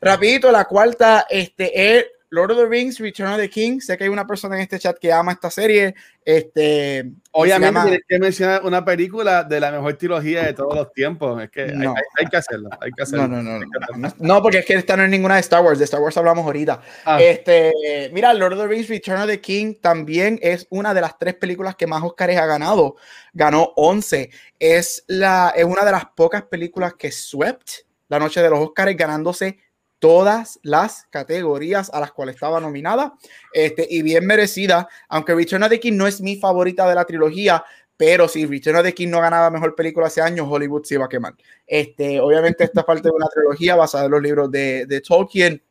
[0.00, 2.06] rapidito, la cuarta, este, es
[2.36, 3.80] Lord of the Rings, Return of the King.
[3.80, 5.94] Sé que hay una persona en este chat que ama esta serie.
[6.22, 11.42] Este, Obviamente tienes que mencionar una película de la mejor trilogía de todos los tiempos.
[11.42, 12.68] Es que hay, que hacerlo.
[12.78, 13.26] Hay que hacerlo.
[13.28, 14.14] No, no, no.
[14.18, 15.78] No, porque es que esta no es ninguna de Star Wars.
[15.78, 16.82] De Star Wars hablamos ahorita.
[17.06, 17.22] Ah.
[17.22, 21.18] Este, mira, Lord of the Rings, Return of the King también es una de las
[21.18, 22.96] tres películas que más Oscars ha ganado.
[23.32, 24.30] Ganó 11.
[24.58, 28.94] Es, la, es una de las pocas películas que swept la noche de los Oscars
[28.94, 29.58] ganándose
[29.98, 33.14] todas las categorías a las cuales estaba nominada
[33.52, 37.04] este, y bien merecida, aunque Return of the King no es mi favorita de la
[37.04, 37.64] trilogía,
[37.96, 41.06] pero si Return of the King no ganaba mejor película hace años, Hollywood se iba
[41.06, 41.34] a quemar.
[41.66, 45.62] Este, obviamente esta es parte de una trilogía basada en los libros de, de Tolkien,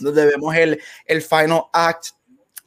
[0.00, 2.08] donde vemos el, el final act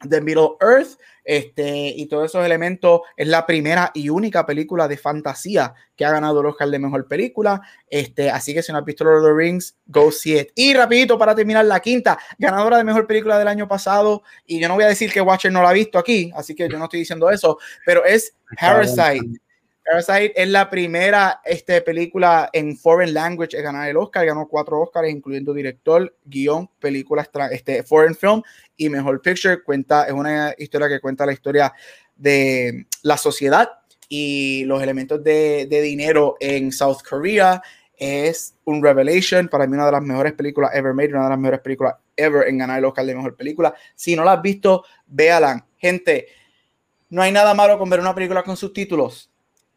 [0.04, 3.02] de Middle Earth, este, y todos esos elementos.
[3.18, 7.08] Es la primera y única película de fantasía que ha ganado el Oscar de Mejor
[7.08, 7.62] Película.
[7.90, 10.50] Este, así que si no has visto Lord of the Rings, go see it.
[10.56, 14.24] Y rapidito, para terminar, la quinta, ganadora de Mejor Película del año pasado.
[14.46, 16.70] Y yo no voy a decir que Watcher no la ha visto aquí, así que
[16.70, 19.45] yo no estoy diciendo eso, pero es Parasite.
[19.86, 24.26] Parasite es la primera este, película en foreign language en ganar el Oscar.
[24.26, 28.42] Ganó cuatro Oscars, incluyendo director, guion, película, este, foreign film
[28.76, 29.62] y mejor picture.
[29.62, 31.72] Cuenta, es una historia que cuenta la historia
[32.16, 33.70] de la sociedad
[34.10, 37.62] y los elementos de, de dinero en South Korea.
[37.96, 41.40] Es un revelation, para mí una de las mejores películas ever made, una de las
[41.40, 43.76] mejores películas ever en ganar el Oscar de mejor película.
[43.94, 45.68] Si no la has visto, véala.
[45.78, 46.28] Gente,
[47.10, 49.30] no hay nada malo con ver una película con subtítulos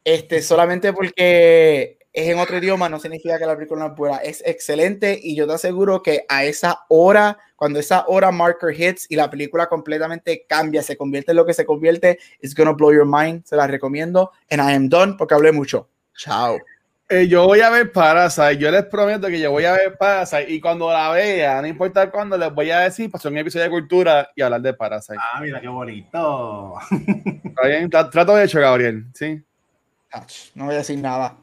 [0.05, 4.17] este, solamente porque es en otro idioma no significa que la película no es buena.
[4.17, 9.07] Es excelente y yo te aseguro que a esa hora, cuando esa hora marker hits
[9.09, 12.93] y la película completamente cambia, se convierte en lo que se convierte, it's gonna blow
[12.93, 13.45] your mind.
[13.45, 14.33] Se la recomiendo.
[14.51, 15.89] And I am done porque hablé mucho.
[16.17, 16.59] Chao.
[17.11, 18.59] Eh, yo voy a ver Parasite.
[18.59, 20.51] Yo les prometo que yo voy a ver Parasite.
[20.51, 23.71] Y cuando la vea, no importa cuándo, les voy a decir, pasó un episodio de
[23.71, 25.19] cultura y hablar de Parasite.
[25.19, 26.75] Ah, mira qué bonito.
[27.45, 29.05] Está bien, tra- trato de hecho, Gabriel.
[29.15, 29.41] Sí.
[30.13, 31.37] Ach, No voy a decir nada.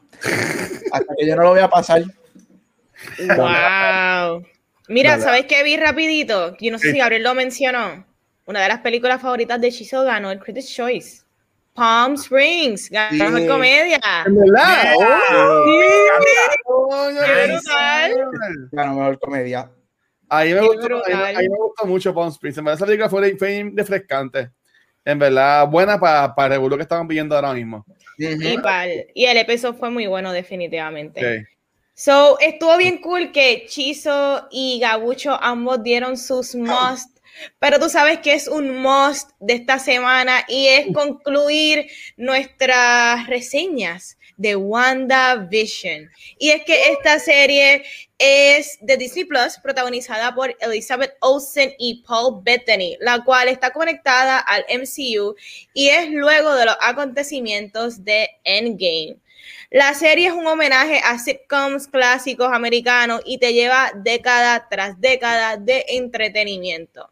[0.92, 2.02] Hasta que yo no lo voy a pasar.
[3.18, 4.44] Wow.
[4.88, 5.22] Mira, Dale.
[5.22, 6.56] ¿sabes qué vi rapidito?
[6.58, 6.92] Yo no sé Sí.
[6.94, 8.04] si Gabriel lo mencionó.
[8.46, 11.22] Una de las películas favoritas de Chiso ganó el Critics' Choice.
[11.74, 13.18] Palm Springs, ganó Sí.
[13.32, 14.00] mejor comedia.
[14.24, 14.92] ¿En verdad?
[14.94, 14.98] Sí.
[16.16, 18.14] Qué qué brutal.
[18.14, 18.68] brutal.
[18.72, 19.70] Ganó mejor comedia.
[20.28, 21.36] A mí me gustó, a mí, brutal.
[21.36, 22.58] a mí me gustó mucho Palm Springs.
[22.58, 24.50] En verdad, esa película fue, fue refrescante.
[25.04, 27.84] En verdad, buena para para el revuelo que estamos viviendo ahora mismo.
[28.18, 31.20] Y, pal- y el episodio fue muy bueno, definitivamente.
[31.94, 37.18] So, estuvo bien cool que Chizo y Gabucho ambos dieron sus must,
[37.58, 41.86] pero tú sabes que es un must de esta semana y es concluir
[42.16, 46.10] nuestras reseñas de WandaVision.
[46.38, 47.84] Y es que esta serie
[48.18, 54.38] es de Disney Plus, protagonizada por Elizabeth Olsen y Paul Bettany, la cual está conectada
[54.38, 55.34] al MCU
[55.74, 59.16] y es luego de los acontecimientos de Endgame.
[59.70, 65.56] La serie es un homenaje a sitcoms clásicos americanos y te lleva década tras década
[65.56, 67.10] de entretenimiento.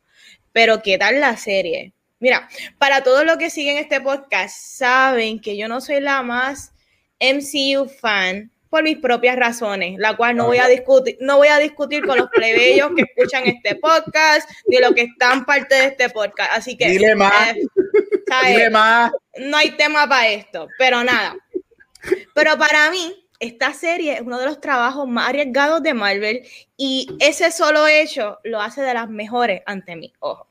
[0.52, 1.92] Pero, ¿qué tal la serie?
[2.20, 2.48] Mira,
[2.78, 6.73] para todos los que siguen este podcast, saben que yo no soy la más
[7.20, 11.58] MCU fan por mis propias razones, la cual no voy a discutir, no voy a
[11.58, 16.10] discutir con los plebeyos que escuchan este podcast, ni los que están parte de este
[16.10, 16.50] podcast.
[16.52, 17.54] Así que Dile más.
[17.56, 17.62] eh.
[18.46, 19.12] Dile más.
[19.38, 21.36] no hay tema para esto, pero nada.
[22.34, 26.42] Pero para mí, esta serie es uno de los trabajos más arriesgados de Marvel
[26.76, 30.12] y ese solo hecho lo hace de las mejores ante mí.
[30.18, 30.48] Ojo.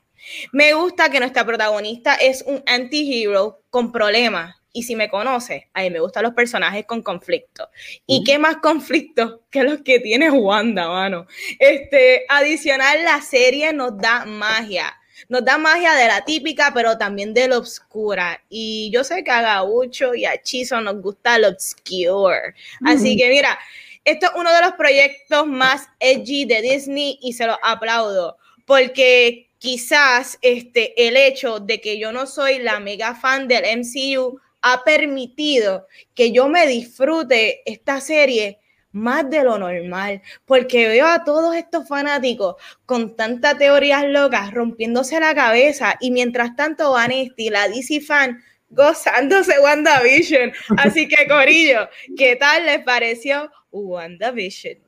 [0.52, 4.56] Me gusta que nuestra protagonista es un anti-hero con problemas.
[4.74, 7.70] Y si me conoce, a mí me gustan los personajes con conflicto.
[8.06, 11.26] ¿Y qué más conflictos que los que tiene Wanda, mano?
[11.58, 14.92] Este, adicional, la serie nos da magia
[15.28, 18.42] nos da magia de la típica, pero también de lo obscura.
[18.48, 22.54] Y yo sé que a Gaucho y a Chizo nos gusta lo obscure.
[22.84, 23.58] Así que mira,
[24.04, 29.48] esto es uno de los proyectos más edgy de Disney y se lo aplaudo, porque
[29.58, 34.82] quizás este, el hecho de que yo no soy la mega fan del MCU ha
[34.82, 38.58] permitido que yo me disfrute esta serie
[38.92, 42.54] más de lo normal, porque veo a todos estos fanáticos
[42.86, 49.58] con tantas teorías locas rompiéndose la cabeza y mientras tanto Vanesti, la DC fan, gozándose
[49.60, 50.52] WandaVision.
[50.78, 54.78] Así que Corillo, ¿qué tal les pareció WandaVision?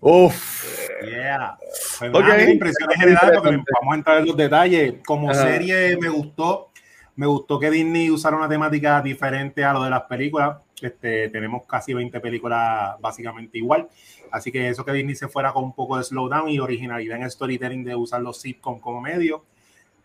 [0.00, 0.88] Uf.
[1.04, 1.56] Yeah.
[1.98, 2.20] Pues Ok.
[2.20, 4.94] nada, impresiones generales, porque vamos a entrar en los detalles.
[5.06, 6.70] Como serie me gustó,
[7.16, 10.58] me gustó que Disney usara una temática diferente a lo de las películas.
[10.80, 13.88] Este, tenemos casi 20 películas básicamente igual.
[14.30, 17.22] Así que eso que Disney se fuera con un poco de slowdown y originalidad en
[17.22, 19.44] el storytelling de usar los sitcom como medio.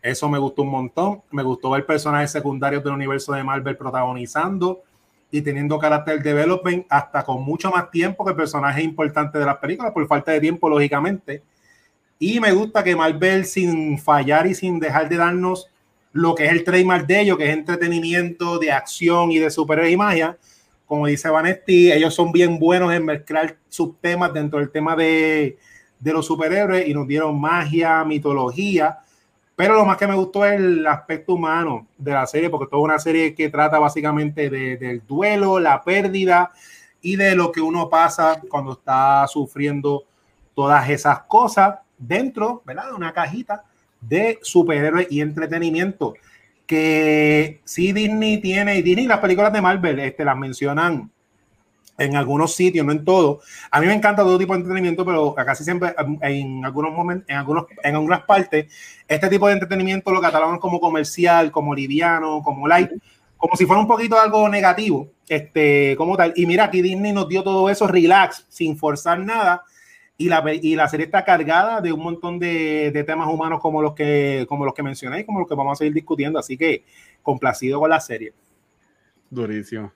[0.00, 1.22] Eso me gustó un montón.
[1.30, 4.82] Me gustó ver personajes secundarios del universo de Marvel protagonizando
[5.30, 9.92] y teniendo carácter development hasta con mucho más tiempo que personajes importantes de las películas,
[9.92, 11.42] por falta de tiempo, lógicamente.
[12.18, 15.68] Y me gusta que Marvel, sin fallar y sin dejar de darnos
[16.12, 19.92] lo que es el trademark de ellos, que es entretenimiento, de acción y de superhéroes
[19.92, 20.36] y magia,
[20.86, 25.56] como dice Vanetti, ellos son bien buenos en mezclar subtemas dentro del tema de,
[25.98, 28.98] de los superhéroes y nos dieron magia, mitología.
[29.56, 32.82] Pero lo más que me gustó es el aspecto humano de la serie, porque toda
[32.82, 36.52] una serie que trata básicamente de- del duelo, la pérdida
[37.00, 40.04] y de lo que uno pasa cuando está sufriendo
[40.54, 42.88] todas esas cosas dentro ¿verdad?
[42.88, 43.64] de una cajita
[44.02, 46.14] de superhéroes y entretenimiento.
[46.66, 51.10] Que sí Disney tiene, y Disney las películas de Marvel este, las mencionan
[51.98, 53.44] en algunos sitios, no en todos.
[53.70, 57.36] A mí me encanta todo tipo de entretenimiento, pero casi siempre en algunos momentos, en,
[57.36, 58.72] algunos, en algunas partes,
[59.06, 62.90] este tipo de entretenimiento lo catalogan como comercial, como liviano, como light,
[63.36, 66.32] como si fuera un poquito algo negativo, este, como tal.
[66.36, 69.62] Y mira, aquí Disney nos dio todo eso relax, sin forzar nada.
[70.22, 73.82] Y la, y la serie está cargada de un montón de, de temas humanos como
[73.82, 76.38] los, que, como los que mencioné y como los que vamos a seguir discutiendo.
[76.38, 76.84] Así que
[77.22, 78.32] complacido con la serie.
[79.28, 79.92] Durísimo.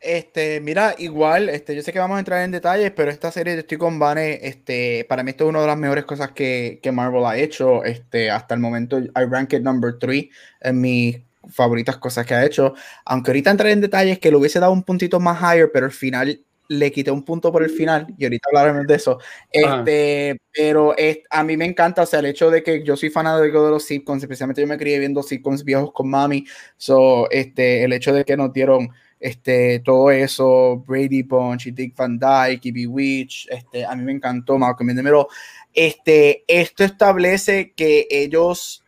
[0.00, 3.54] Este, mira, igual, este, yo sé que vamos a entrar en detalles, pero esta serie
[3.54, 6.78] de estoy con Vane, este, para mí esto es una de las mejores cosas que,
[6.80, 10.26] que Marvel ha hecho, este, hasta el momento I rank it number 3
[10.60, 14.60] en mis favoritas cosas que ha hecho, aunque ahorita entraré en detalles que le hubiese
[14.60, 18.06] dado un puntito más higher, pero al final le quité un punto por el final
[18.16, 19.18] y ahorita hablaremos de eso.
[19.50, 23.10] Este, pero es, a mí me encanta, o sea, el hecho de que yo soy
[23.10, 26.44] fanático de los sitcoms, especialmente yo me crié viendo sitcoms viejos con mami,
[26.76, 28.90] so, este, el hecho de que nos dieron
[29.20, 34.12] este, todo eso, Brady Bunch y Dick Van Dyke y Bewitch, este, a mí me
[34.12, 35.26] encantó Malcolm in the Middle.
[35.72, 38.84] Este, esto establece que ellos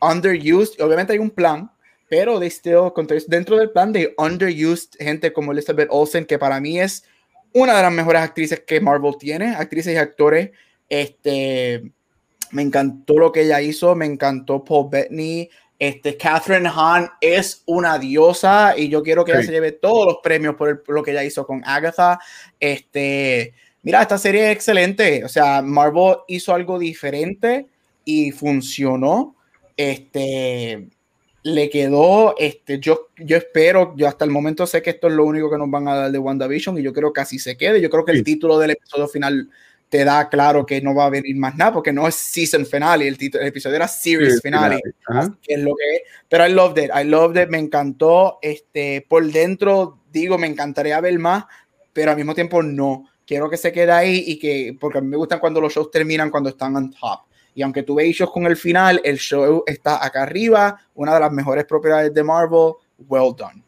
[0.00, 1.70] underused, obviamente hay un plan,
[2.08, 2.92] pero de still,
[3.26, 7.04] dentro del plan de underused gente como Elizabeth Olsen, que para mí es
[7.52, 10.50] una de las mejores actrices que Marvel tiene, actrices y actores.
[10.88, 11.82] Este,
[12.50, 15.48] me encantó lo que ella hizo, me encantó Paul Bettany.
[15.78, 20.16] Este, Catherine Hahn es una diosa y yo quiero que ella se lleve todos los
[20.22, 22.18] premios por, lo que ella hizo con Agatha.
[22.58, 25.24] Este, mira, esta serie es excelente.
[25.24, 27.66] O sea, Marvel hizo algo diferente
[28.04, 29.36] y funcionó.
[29.76, 30.88] Este,
[31.42, 35.24] le quedó, este, yo, yo espero, yo hasta el momento sé que esto es lo
[35.24, 37.80] único que nos van a dar de WandaVision y yo creo que así se quede.
[37.80, 39.48] Yo creo que el título del episodio final
[39.88, 43.08] te da claro que no va a venir más nada porque no es season finale,
[43.08, 44.80] el, título, el episodio era series finale,
[45.42, 46.02] que es lo que es.
[46.28, 48.38] Pero I loved it, I loved it, me encantó.
[48.42, 51.44] Este, por dentro, digo, me encantaría ver más,
[51.92, 53.08] pero al mismo tiempo no.
[53.26, 55.90] Quiero que se quede ahí y que, porque a mí me gustan cuando los shows
[55.90, 57.27] terminan cuando están on top.
[57.58, 61.32] Y aunque tuve issues con el final, el show está acá arriba, una de las
[61.32, 62.74] mejores propiedades de Marvel.
[63.08, 63.64] Well done.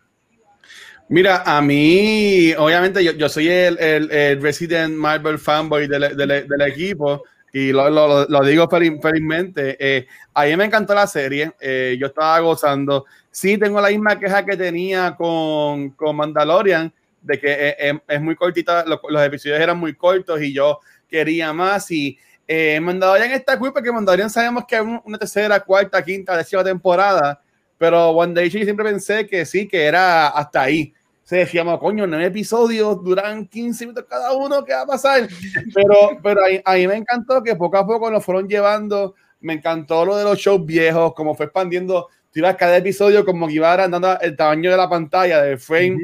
[1.09, 7.25] Mira, a mí, obviamente, yo, yo soy el, el, Resident Marvel fanboy del, del, equipo
[7.53, 9.77] y lo, lo, lo digo felizmente.
[9.81, 13.07] Eh, a mí me encantó la serie, eh, yo estaba gozando.
[13.29, 18.21] Sí, tengo la misma queja que tenía con, con Mandalorian, de que es, eh, es
[18.23, 20.79] muy cortita, los, los, episodios eran muy cortos y yo
[21.09, 21.91] quería más.
[21.91, 22.17] Y
[22.53, 27.41] eh, Mandalorian está cool porque Mandalorian sabemos que es una tercera, cuarta, quinta, décima temporada,
[27.79, 30.93] pero One Day siempre pensé que sí, que era hasta ahí
[31.31, 35.29] se decíamos, coño, nueve episodios duran 15 minutos cada uno, ¿qué va a pasar?
[35.75, 40.05] Pero, pero a, mí me encantó que poco a poco nos fueron llevando, me encantó
[40.05, 43.77] lo de los shows viejos, como fue expandiendo, tú ibas cada episodio como que iba
[43.77, 45.99] dando el tamaño de la pantalla, del frame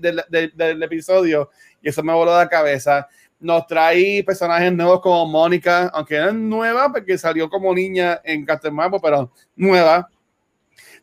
[0.00, 1.50] del episodio,
[1.82, 3.06] y eso me voló de la cabeza.
[3.40, 9.00] Nos trae personajes nuevos como Mónica, aunque era nueva porque salió como niña en Marvel,
[9.02, 10.08] pero nueva.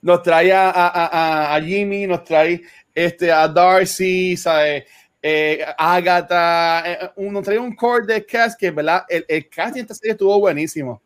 [0.02, 2.62] Nos trae a, a, a Jimmy, nos trae
[2.94, 4.86] este, a Darcy, ¿sabes?
[5.22, 9.04] Eh, Agatha, eh, trae un core de cast que, ¿verdad?
[9.10, 11.02] El, el casting de esta serie estuvo buenísimo.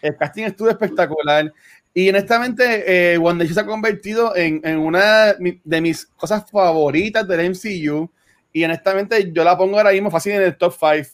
[0.00, 1.52] El casting estuvo espectacular.
[1.92, 7.50] Y honestamente, eh, Wanda se ha convertido en, en, una de mis cosas favoritas del
[7.50, 8.10] MCU.
[8.56, 11.10] Y honestamente, yo la pongo ahora mismo fácil en el top 5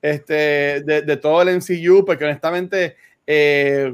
[0.00, 2.94] este, de, de, todo el MCU, porque honestamente,
[3.26, 3.92] eh,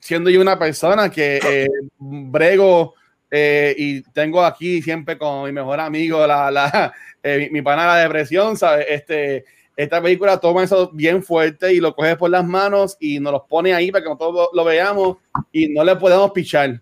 [0.00, 1.68] siendo yo una persona que eh,
[1.98, 2.94] brego
[3.30, 7.96] eh, y tengo aquí siempre con mi mejor amigo, la, la eh, mi, pana la
[7.96, 8.86] depresión, ¿sabes?
[8.88, 9.44] Este,
[9.76, 13.42] esta película toma eso bien fuerte y lo coge por las manos y nos los
[13.42, 15.18] pone ahí para que nosotros lo, veamos
[15.52, 16.80] y no le podemos pichar.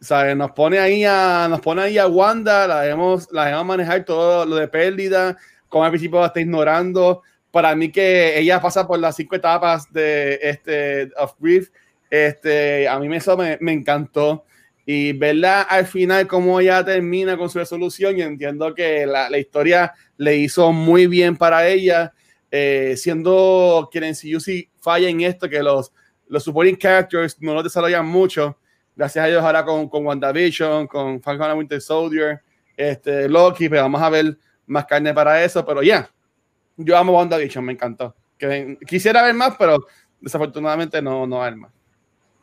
[0.00, 0.36] ¿Sabes?
[0.36, 4.44] Nos pone ahí a, nos pone ahí a Wanda, la debemos, la debemos manejar todo
[4.44, 5.36] lo de pérdida,
[5.68, 7.22] como al principio la está ignorando.
[7.50, 11.70] Para mí que ella pasa por las cinco etapas de este of grief,
[12.10, 14.44] este, a mí eso me, me encantó
[14.88, 19.38] y verla al final cómo ella termina con su resolución y entiendo que la, la
[19.38, 22.14] historia le hizo muy bien para ella,
[22.52, 25.92] eh, siendo quien en sí falla en esto, que los,
[26.28, 28.58] los supporting characters no lo desarrollan mucho,
[28.96, 32.40] gracias a ellos ahora con, con WandaVision, con Falcon and Winter Soldier,
[32.76, 34.36] este, Loki, pero vamos a ver
[34.66, 36.10] más carne para eso, pero ya,
[36.76, 38.16] yo amo WandaVision, me encantó.
[38.86, 39.86] Quisiera ver más, pero
[40.20, 41.70] desafortunadamente no, no hay más.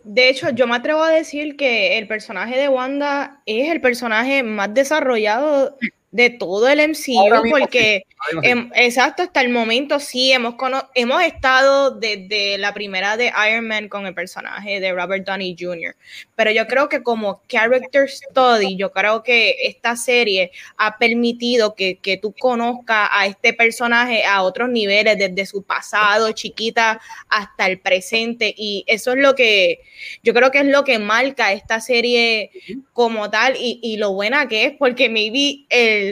[0.03, 4.43] De hecho, yo me atrevo a decir que el personaje de Wanda es el personaje
[4.43, 5.77] más desarrollado
[6.13, 8.05] de todo el MCU, porque
[8.43, 10.53] em, exacto, hasta el momento sí hemos,
[10.93, 15.95] hemos estado desde la primera de Iron Man con el personaje de Robert Downey Jr.,
[16.35, 21.97] pero yo creo que como character study, yo creo que esta serie ha permitido que,
[21.97, 27.79] que tú conozcas a este personaje a otros niveles, desde su pasado, chiquita, hasta el
[27.79, 29.79] presente, y eso es lo que
[30.21, 32.51] yo creo que es lo que marca esta serie
[32.93, 36.02] como tal y, y lo buena que es, porque maybe el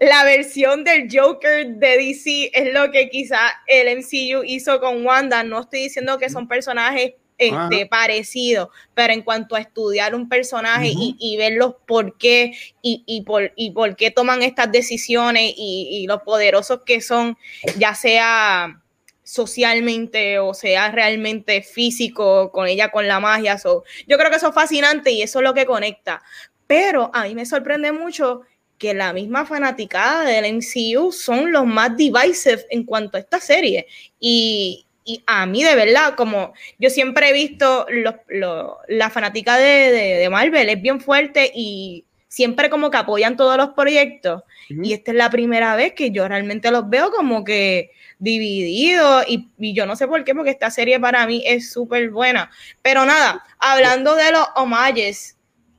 [0.00, 5.42] la versión del Joker de DC es lo que quizá el MCU hizo con Wanda.
[5.42, 10.88] No estoy diciendo que son personajes este, parecidos, pero en cuanto a estudiar un personaje
[10.88, 15.52] y, y, ver los por qué y, y, por, y por qué toman estas decisiones
[15.56, 17.36] y, y los poderosos que son,
[17.78, 18.80] ya sea
[19.22, 23.58] socialmente o sea realmente físico con ella con la magia.
[23.58, 26.22] So, yo creo que eso es fascinante y eso es lo que conecta.
[26.66, 28.42] Pero a mí me sorprende mucho
[28.78, 33.86] que la misma fanaticada del MCU son los más divisive en cuanto a esta serie.
[34.20, 39.56] Y, y a mí, de verdad, como yo siempre he visto, los, los, la fanática
[39.56, 44.42] de, de, de, Marvel es bien fuerte y siempre como que apoyan todos los proyectos.
[44.68, 49.24] Y esta es la primera vez que yo realmente los veo como que divididos.
[49.28, 52.50] Y, y yo no sé por qué, porque esta serie para mí es súper buena.
[52.82, 55.35] Pero nada, hablando de los homages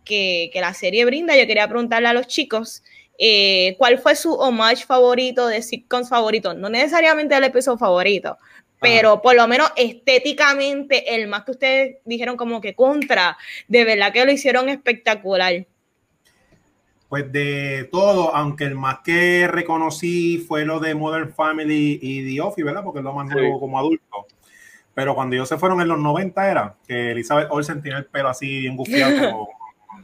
[0.07, 2.83] que, que la serie brinda, yo quería preguntarle a los chicos.
[3.19, 6.53] eh, ¿Cuál fue su homage favorito de sitcoms favorito?
[6.53, 8.37] No necesariamente el episodio favorito,
[8.79, 13.35] pero por lo menos estéticamente el más que ustedes dijeron como que contra,
[13.67, 15.65] de verdad que lo hicieron espectacular.
[17.09, 22.41] Pues de todo, aunque el más que reconocí fue lo de Modern Family y The
[22.41, 22.83] Office, ¿verdad?
[22.83, 23.35] Porque es lo más Sí.
[23.35, 24.27] nuevo como adulto.
[24.93, 28.29] Pero cuando ellos se fueron en los 90 era que Elizabeth Olsen tenía el pelo
[28.29, 29.49] así bien gufiado como,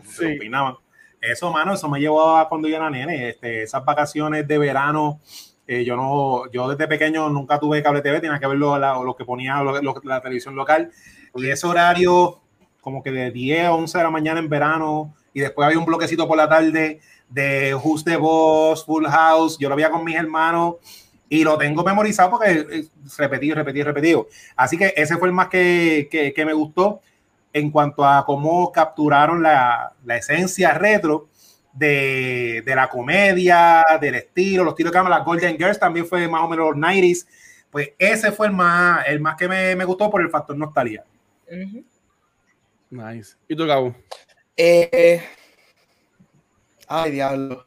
[0.03, 0.35] se Sí.
[0.37, 0.75] opinaban.
[1.21, 3.29] Eso, mano, eso me llevó a cuando yo era nene.
[3.29, 5.21] Este, esas vacaciones de verano,
[5.67, 8.99] eh, yo no, yo desde pequeño nunca tuve cable TV, tenía que ver lo, la-
[9.01, 10.91] lo que ponía lo- lo- la televisión local.
[11.35, 12.41] Y ese horario,
[12.81, 15.85] como que de 10 a 11 de la mañana en verano, y después había un
[15.85, 20.15] bloquecito por la tarde de Who's the Boss, Full House, yo lo veía con mis
[20.17, 20.75] hermanos
[21.29, 24.27] y lo tengo memorizado porque es repetido, repetido, repetido.
[24.57, 26.99] Así que ese fue el más que, que, que me gustó
[27.53, 31.29] en cuanto a cómo capturaron la, la esencia retro
[31.71, 36.27] de, de la comedia, del estilo, los tiros de cámara, las Golden Girls también fue
[36.27, 37.27] más o menos los 90s.
[37.69, 41.03] Pues ese fue el más, el más que me, me gustó por el factor nostalgia.
[42.89, 43.35] Nice.
[43.47, 43.95] ¿Y tú, Gabo?
[44.55, 45.21] Eh,
[46.87, 47.65] ay, diablo.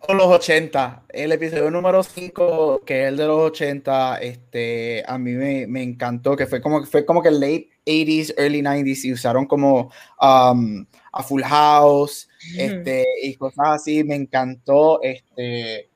[0.00, 1.04] O los 80.
[1.08, 5.82] El episodio número 5, que es el de los 80, este, a mí me, me
[5.82, 10.86] encantó, que fue como, fue como que late 80s, early 90s, y usaron como um,
[11.12, 14.04] a Full House, este, y cosas así.
[14.04, 15.00] Me encantó.
[15.02, 15.90] Este,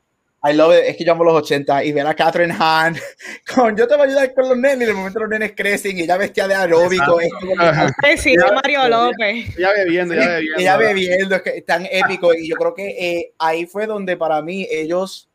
[0.48, 0.84] I love it.
[0.86, 2.96] Es que yo amo los 80 y ver a Catherine Hahn
[3.54, 5.98] con yo te voy a ayudar con los nenes y de momento los nenes crecen
[5.98, 7.20] y ella vestía de aeróbico.
[7.20, 8.88] Es como Mario.
[8.88, 9.56] López.
[9.56, 10.60] Ya bebiendo, ya bebiendo.
[10.60, 12.32] ella bebiendo, es que es tan épico.
[12.34, 15.28] Y yo creo que eh, ahí fue donde para mí ellos,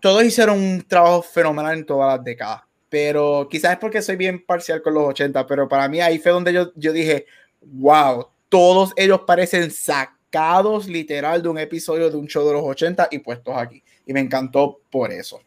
[0.00, 2.62] todos hicieron un trabajo fenomenal en todas las décadas.
[2.94, 6.30] Pero quizás es porque soy bien parcial con los 80, pero para mí ahí fue
[6.30, 7.26] donde yo, yo dije,
[7.60, 13.08] wow, todos ellos parecen sacados literal de un episodio de un show de los 80
[13.10, 13.82] y puestos aquí.
[14.06, 15.40] Y me encantó por eso.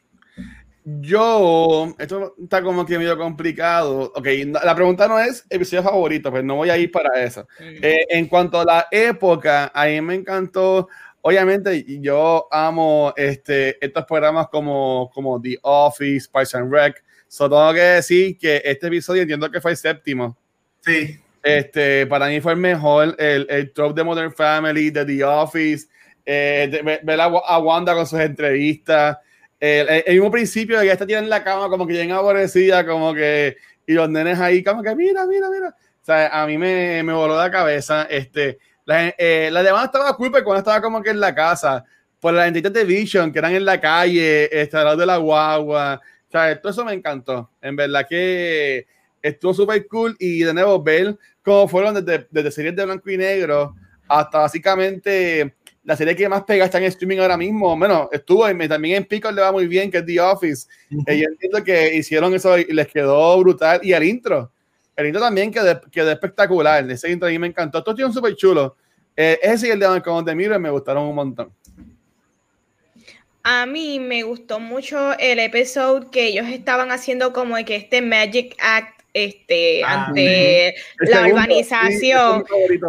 [0.84, 4.12] Yo, esto está como que medio complicado.
[4.14, 4.28] Ok,
[4.62, 7.48] la pregunta no es episodio favorito, pues no voy a ir para eso.
[7.62, 10.90] Eh, en cuanto a la época, a mí me encantó.
[11.22, 17.07] Obviamente, yo amo este, estos programas como, como The Office, Parks and Rec.
[17.28, 20.38] Solo tengo que decir que este episodio entiendo que fue el séptimo.
[20.82, 25.24] Sí, Este, para mí fue el mejor, el, el trope de Modern Family, de The
[25.24, 25.88] Office,
[26.26, 29.18] eh, de- ver a, a Wanda con sus entrevistas.
[29.60, 32.86] El, el- el mismo principio, ya está tirada en la cama, como que bien aborrecida,
[32.86, 35.70] como que, y los nenes ahí, como que, mira, mira, mira.
[35.70, 38.04] O sea, a mí me, me voló la cabeza.
[38.10, 41.84] Este, la, eh, la demás estaba pero cuando estaba como que en la casa,
[42.20, 45.18] por las entidades de Vision, que eran en la calle, este, al lado de la
[45.18, 46.02] guagua.
[46.28, 47.50] O sea, todo eso me encantó.
[47.62, 48.86] En verdad que
[49.22, 53.18] estuvo súper cool y de nuevo ver cómo fueron desde, desde series de blanco y
[53.18, 53.76] negro
[54.08, 55.54] hasta básicamente
[55.88, 57.78] la serie que más pega está en streaming ahora mismo.
[57.78, 60.68] Bueno, estuvo en, también en Pico le va muy bien, que es The Office.
[61.06, 63.80] Eh, yo entiendo que hicieron eso y les quedó brutal.
[63.82, 64.52] Y el intro,
[64.98, 66.90] el intro también quedó, quedó espectacular.
[66.92, 67.78] Ese intro a mí me encantó.
[67.78, 68.74] Estos tíos súper chulos.
[69.16, 71.54] Eh, ese y el de Malcolm de Miro me gustaron un montón.
[73.50, 78.58] A mí me gustó mucho el episodio que ellos estaban haciendo como que este Magic
[78.60, 82.46] Act este, Ah, ante la segundo, urbanización.
[82.46, 82.80] sí,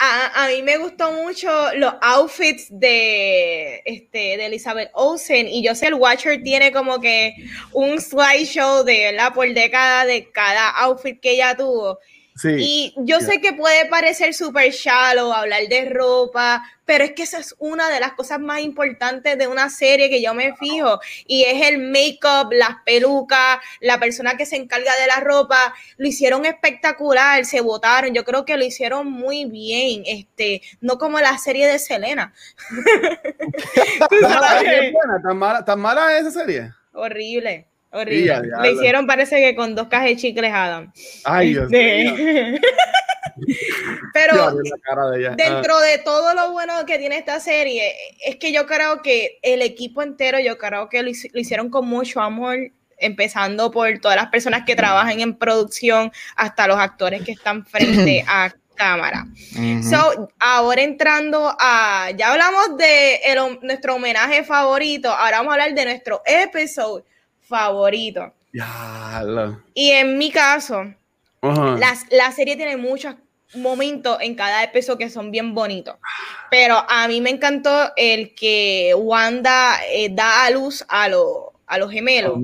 [0.00, 5.86] a mí me gustó mucho los outfits de, este, de Elizabeth Olsen y yo sé
[5.86, 7.36] el Watcher tiene como que
[7.72, 12.00] un slideshow de la por década de cada outfit que ella tuvo
[12.36, 12.56] Sí.
[12.58, 17.38] y yo sé que puede parecer súper shallow hablar de ropa, pero es que esa
[17.38, 21.00] es una de las cosas más importantes de una serie que yo me fijo.
[21.26, 25.74] Y es el make-up, las pelucas, la persona que se encarga de la ropa.
[25.96, 28.14] Lo hicieron espectacular, se votaron.
[28.14, 30.04] Yo creo que lo hicieron muy bien.
[30.06, 32.32] Este, no como la serie de Selena.
[33.98, 34.62] ¿Tan mala?
[35.22, 36.72] ¿Tan mala, tan mala es esa serie?
[36.92, 37.66] Horrible.
[37.96, 38.22] Ya, Horrible.
[38.22, 38.62] diablo.
[38.62, 40.92] Le hicieron, parece que con dos cajas de chicles Adam.
[41.24, 41.80] Ay, Dios mío.
[41.80, 42.60] Este,
[44.12, 45.30] Pero Ya, la cara de ella.
[45.32, 45.36] Ah.
[45.36, 47.92] dentro de todo lo bueno que tiene esta serie,
[48.24, 51.86] es que yo creo que el equipo entero, yo creo que lo, lo hicieron con
[51.86, 52.56] mucho amor,
[52.98, 58.24] empezando por todas las personas que trabajan en producción hasta los actores que están frente
[58.28, 59.26] a cámara.
[59.82, 65.74] So, ahora entrando a, ya hablamos de el nuestro homenaje favorito, ahora vamos a hablar
[65.74, 67.04] de nuestro episodio
[67.46, 68.32] favorito.
[69.74, 70.82] Y en mi caso,
[71.78, 73.16] las- la serie tiene muchas
[73.54, 75.96] momentos en cada episodio que son bien bonitos.
[76.50, 81.26] Pero a mí me encantó el que Wanda eh, da a luz a, los
[81.66, 82.38] a los gemelos.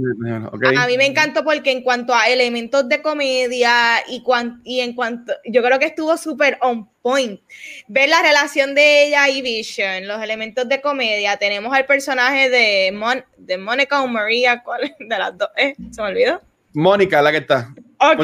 [0.53, 0.77] Okay.
[0.77, 4.95] A mí me encantó porque en cuanto a elementos de comedia y, cuan, y en
[4.95, 7.41] cuanto, yo creo que estuvo súper on point.
[7.89, 11.37] Ver la relación de ella y Vision, los elementos de comedia.
[11.37, 15.49] Tenemos al personaje de, Mon, de Mónica o María, ¿cuál de las dos?
[15.57, 16.41] Eh, ¿Se me olvidó?
[16.75, 17.73] Mónica, la que está.
[18.05, 18.19] Ok,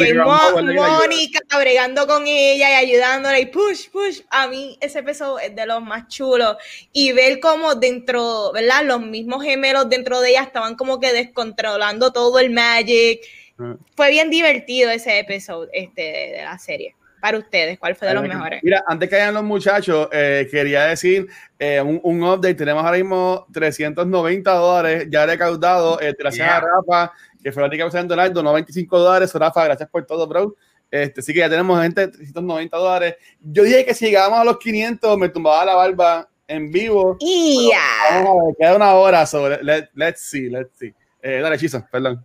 [0.75, 4.21] Mónica bregando con ella y ayudándola y push, push.
[4.31, 6.57] A mí ese episodio es de los más chulos.
[6.93, 8.85] Y ver cómo dentro, ¿verdad?
[8.85, 13.21] Los mismos gemelos dentro de ella estaban como que descontrolando todo el magic.
[13.59, 13.77] Uh.
[13.95, 16.97] Fue bien divertido ese episodio este, de la serie.
[17.21, 18.61] Para ustedes, ¿cuál fue de los mejores?
[18.63, 21.27] Mira, antes que hayan los muchachos, eh, quería decir
[21.59, 22.55] eh, un, un, update.
[22.55, 26.01] Tenemos ahora mismo 390 dólares ya recaudado.
[26.01, 26.59] Eh, gracias yeah.
[26.59, 27.13] a Rafa
[27.43, 29.33] que fue la que en Donaldo, no 25 dólares.
[29.35, 30.55] Rafa, gracias por todo, bro.
[30.91, 33.17] Este, sí que ya tenemos gente de 390 dólares.
[33.41, 37.17] Yo dije que si llegábamos a los 500 me tumbaba la barba en vivo.
[37.21, 38.25] Y yeah.
[38.59, 39.63] queda una hora sobre.
[39.63, 40.95] Let, let's see, let's see.
[41.23, 42.25] Eh, dale, Chizo, perdón.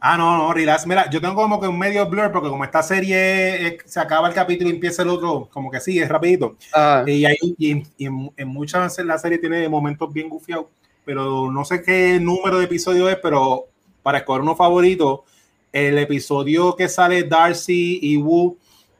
[0.00, 0.86] Ah, no, no, relax.
[0.86, 4.28] Mira, yo tengo como que un medio blur porque como esta serie eh, se acaba
[4.28, 6.56] el capítulo y empieza el otro, como que sí, es rapidito.
[6.72, 7.02] Ah.
[7.04, 10.66] Y, hay, y, en, y en, en, muchas la serie tiene momentos bien gufiados,
[11.04, 13.66] pero no sé qué número de episodio es, pero
[14.02, 15.24] para escoger uno favorito,
[15.72, 18.56] el episodio que sale Darcy y Wu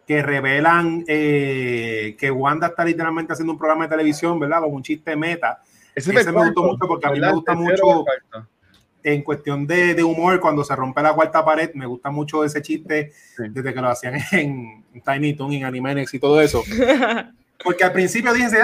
[0.07, 4.62] que revelan eh, que Wanda está literalmente haciendo un programa de televisión, ¿verdad?
[4.62, 5.62] Como un chiste meta.
[5.94, 8.05] Ese, Ese me gustó mucho porque a mí me gusta mucho
[9.03, 12.61] en cuestión de, de, humor, cuando se rompe la cuarta pared, me gusta mucho ese
[12.62, 13.44] chiste sí.
[13.51, 16.62] desde que lo hacían en Tiny Toon, en Animaniacs y todo eso.
[17.62, 18.56] Porque al principio dije,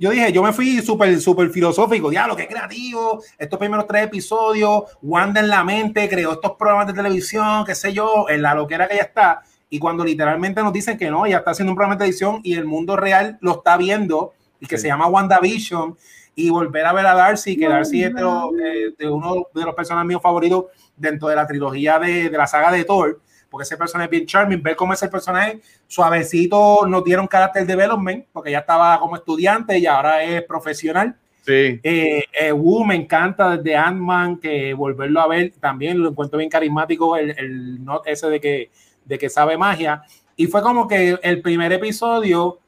[0.00, 4.84] yo dije, yo me fui súper, súper filosófico, diablo, qué creativo, estos primeros tres episodios,
[5.02, 8.88] Wanda en la mente, creó estos programas de televisión, qué sé yo, en la loquera
[8.88, 11.94] que ya está, y cuando literalmente nos dicen que no, ya está haciendo un programa
[11.94, 14.82] de televisión y el mundo real lo está viendo, y que sí.
[14.82, 15.96] se llama WandaVision,
[16.34, 19.64] y volver a ver a Darcy, que Darcy es de, los, eh, de uno de
[19.64, 20.64] los personajes míos favoritos
[20.96, 23.20] dentro de la trilogía de, de la saga de Thor,
[23.50, 27.66] porque ese personaje es bien charming, ver cómo ese personaje suavecito no tiene un carácter
[27.66, 31.16] development, porque ya estaba como estudiante y ahora es profesional.
[31.42, 31.80] Sí.
[31.82, 36.50] Eh, eh, Wu me encanta desde Ant-Man, que volverlo a ver también lo encuentro bien
[36.50, 38.70] carismático, el, el not ese de que,
[39.04, 40.02] de que sabe magia.
[40.36, 42.60] Y fue como que el primer episodio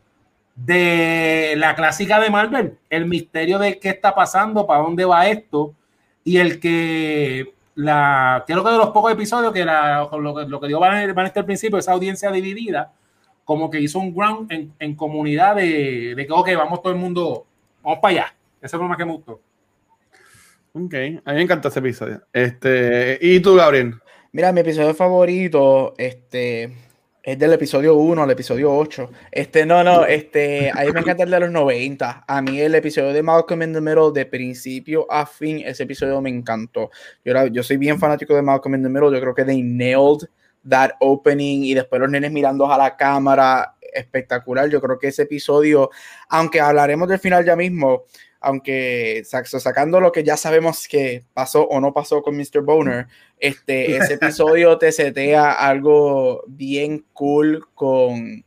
[0.57, 5.75] de la clásica de Marvel, el misterio de qué está pasando, para dónde va esto,
[6.25, 10.61] y el que la, creo que de los pocos episodios que la, lo, que, lo
[10.61, 12.93] que dio Vanessa al principio, esa audiencia dividida,
[13.45, 16.99] como que hizo un ground en, en comunidad de, de, que, ok, vamos todo el
[16.99, 17.47] mundo,
[17.83, 18.35] vamos para allá.
[18.61, 19.41] Ese fue lo más que me gustó.
[20.75, 20.95] Ok,
[21.25, 22.23] a mí me encantó ese episodio.
[22.33, 23.95] Este, ¿Y tú, Gabriel?
[24.33, 26.73] Mira, mi episodio favorito, este,
[27.23, 29.11] es del episodio 1 al episodio 8.
[29.31, 32.25] Este, no, no, este, a mí me encanta el de los 90.
[32.27, 36.21] A mí el episodio de Malcolm in the Middle, de principio a fin, ese episodio
[36.21, 36.91] me encantó.
[37.25, 39.13] Yo, era, yo soy bien fanático de Malcolm in the Middle.
[39.13, 40.29] Yo creo que they nailed
[40.69, 43.77] that opening y después los nenes mirando a la cámara.
[43.81, 44.69] Espectacular.
[44.69, 45.91] Yo creo que ese episodio,
[46.29, 48.05] aunque hablaremos del final ya mismo,
[48.43, 52.63] aunque sacando lo que ya sabemos que pasó o no pasó con Mr.
[52.63, 53.07] Boner,
[53.39, 58.45] este, ese episodio te setea algo bien cool con,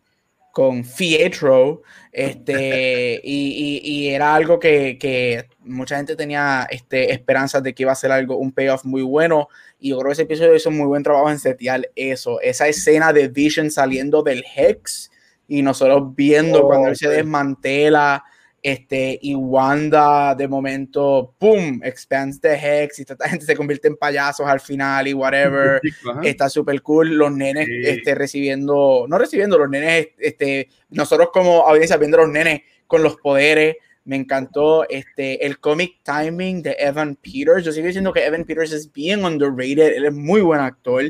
[0.51, 1.81] con Fietro,
[2.11, 7.83] este, y, y, y, era algo que, que, mucha gente tenía este, esperanzas de que
[7.83, 10.71] iba a ser algo, un payoff muy bueno, y yo creo que ese episodio hizo
[10.71, 15.11] muy buen trabajo en setear eso, esa escena de Vision saliendo del Hex,
[15.47, 18.23] y nosotros viendo oh, cuando él se desmantela,
[18.65, 23.95] este, y Wanda de momento, ¡pum!, expands the Hex y esta gente se convierte en
[23.95, 25.79] payasos al final y whatever,
[26.23, 27.81] está súper cool, los nenes sí.
[27.83, 33.17] este, recibiendo, no recibiendo, los nenes, este, nosotros como audiencia viendo los nenes con los
[33.17, 38.45] poderes, me encantó este, el comic timing de Evan Peters, yo sigo diciendo que Evan
[38.45, 41.03] Peters es bien underrated, él es muy buen actor,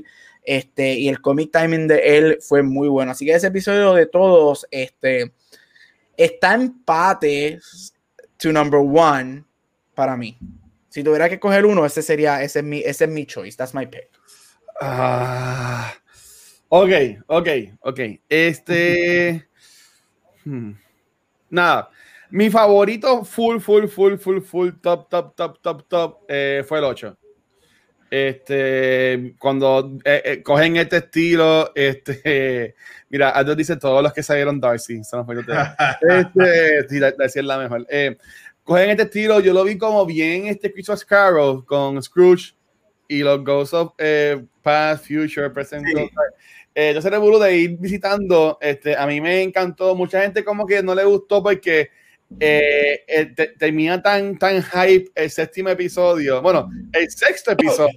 [0.43, 4.07] este, y el comic timing de él fue muy bueno, así que ese episodio de
[4.07, 5.31] todos, este,
[6.17, 7.59] está empate
[8.37, 9.43] to number one
[9.93, 10.37] para mí.
[10.89, 13.57] Si tuviera que coger uno, ese sería, ese es mi, ese es mi choice.
[13.57, 14.09] That's my pick.
[14.81, 15.91] Uh,
[16.69, 16.91] ok,
[17.27, 17.47] ok,
[17.81, 17.99] ok.
[18.29, 19.47] Este.
[20.47, 20.73] Hmm.
[21.49, 21.89] Nada.
[22.29, 26.83] Mi favorito full, full, full, full, full, top, top, top, top, top eh, fue el
[26.83, 27.17] 8.
[28.09, 32.75] Este, cuando eh, eh, cogen este estilo, este,
[33.09, 35.45] mira, Aldo dice todos los que salieron Darcy, son los
[36.01, 37.85] este, sí, Darcy es la mejor.
[37.89, 38.17] Eh,
[38.63, 42.55] cogen este estilo, yo lo vi como bien este Christmas Carol con Scrooge
[43.07, 45.85] y los Ghosts of eh, Past, Future, Present.
[45.85, 46.09] Sí.
[46.75, 50.65] eh, yo se revuelo de ir visitando, este, a mí me encantó, mucha gente como
[50.65, 51.89] que no le gustó porque
[52.39, 57.95] eh, eh, te- termina tan, tan hype el séptimo episodio, bueno, el sexto episodio,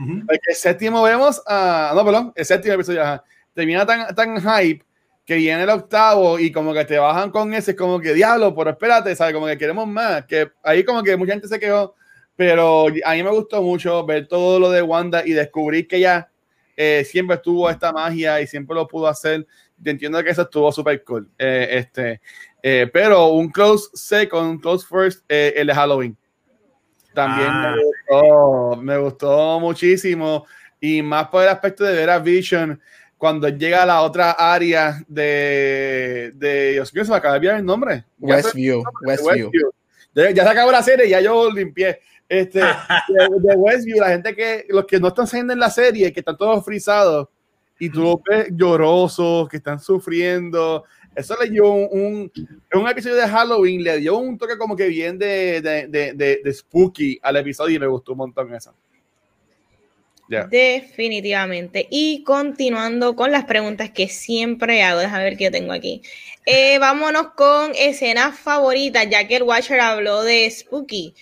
[0.00, 0.26] Ujú.
[0.26, 4.84] porque el séptimo vemos a, no, perdón, el séptimo episodio, ajá, termina tan, tan hype
[5.24, 8.54] que viene el octavo y como que te bajan con ese, es como que diablo,
[8.54, 9.34] pero espérate, ¿sabes?
[9.34, 11.94] Como que queremos más, que ahí como que mucha gente se quedó,
[12.34, 16.30] pero a mí me gustó mucho ver todo lo de Wanda y descubrir que ella
[16.76, 19.44] eh, siempre estuvo esta magia y siempre lo pudo hacer.
[19.84, 21.28] Entiendo que eso estuvo súper cool.
[21.36, 22.20] Eh, este,
[22.62, 26.16] eh, pero un close second, un close first, eh, el de Halloween.
[27.14, 27.74] También Ah.
[27.74, 30.46] me, gustó, me gustó muchísimo.
[30.80, 32.80] Y más por el aspecto de ver a Vision
[33.16, 37.56] cuando llega a la otra área de, de Dios mío, se me acaba de olvidar
[37.56, 38.04] el nombre.
[38.20, 39.50] Westview, Westview.
[40.14, 42.00] Ya, ya se acabó la serie, ya yo limpié.
[42.28, 42.60] Este,
[43.08, 46.20] de, de Westview, la gente que, los que no están saliendo en la serie, que
[46.20, 47.28] están todos frisados,
[47.80, 50.84] y tú los ves llorosos, que están sufriendo.
[51.14, 52.30] Eso le dio un,
[52.72, 56.52] un, episodio de Halloween, le dio un toque como que bien de, de, de, de-
[56.52, 58.72] spooky al episodio y me gustó un montón eso.
[60.28, 61.88] Definitivamente.
[61.90, 66.02] Y continuando con las preguntas que siempre hago, déjame ver qué tengo aquí.
[66.44, 71.14] Eh, vámonos con escenas favoritas, ya que el Watcher habló de Spooky.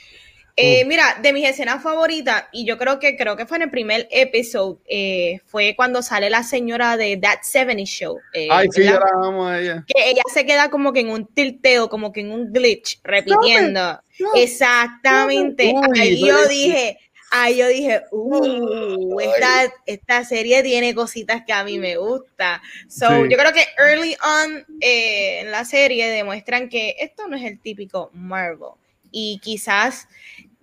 [0.58, 3.70] Eh, Mira, de mis escenas favoritas, y yo creo que creo que fue en el
[3.70, 8.18] primer episodio, eh, fue cuando sale la señora de That 70 Show.
[8.32, 9.84] eh, Ay, sí, la amo a ella.
[9.86, 14.00] que ella se queda como que en un tilteo, como que en un glitch, repitiendo.
[14.34, 15.72] Exactamente.
[15.74, 16.98] Uy, ahí yo dije,
[17.30, 22.62] ahí yo dije, uh, esta, esta serie tiene cositas que a mí me gusta.
[22.88, 23.28] So, Sí.
[23.30, 27.60] yo creo que early on eh, en la serie demuestran que esto no es el
[27.60, 28.70] típico Marvel.
[29.12, 30.08] Y quizás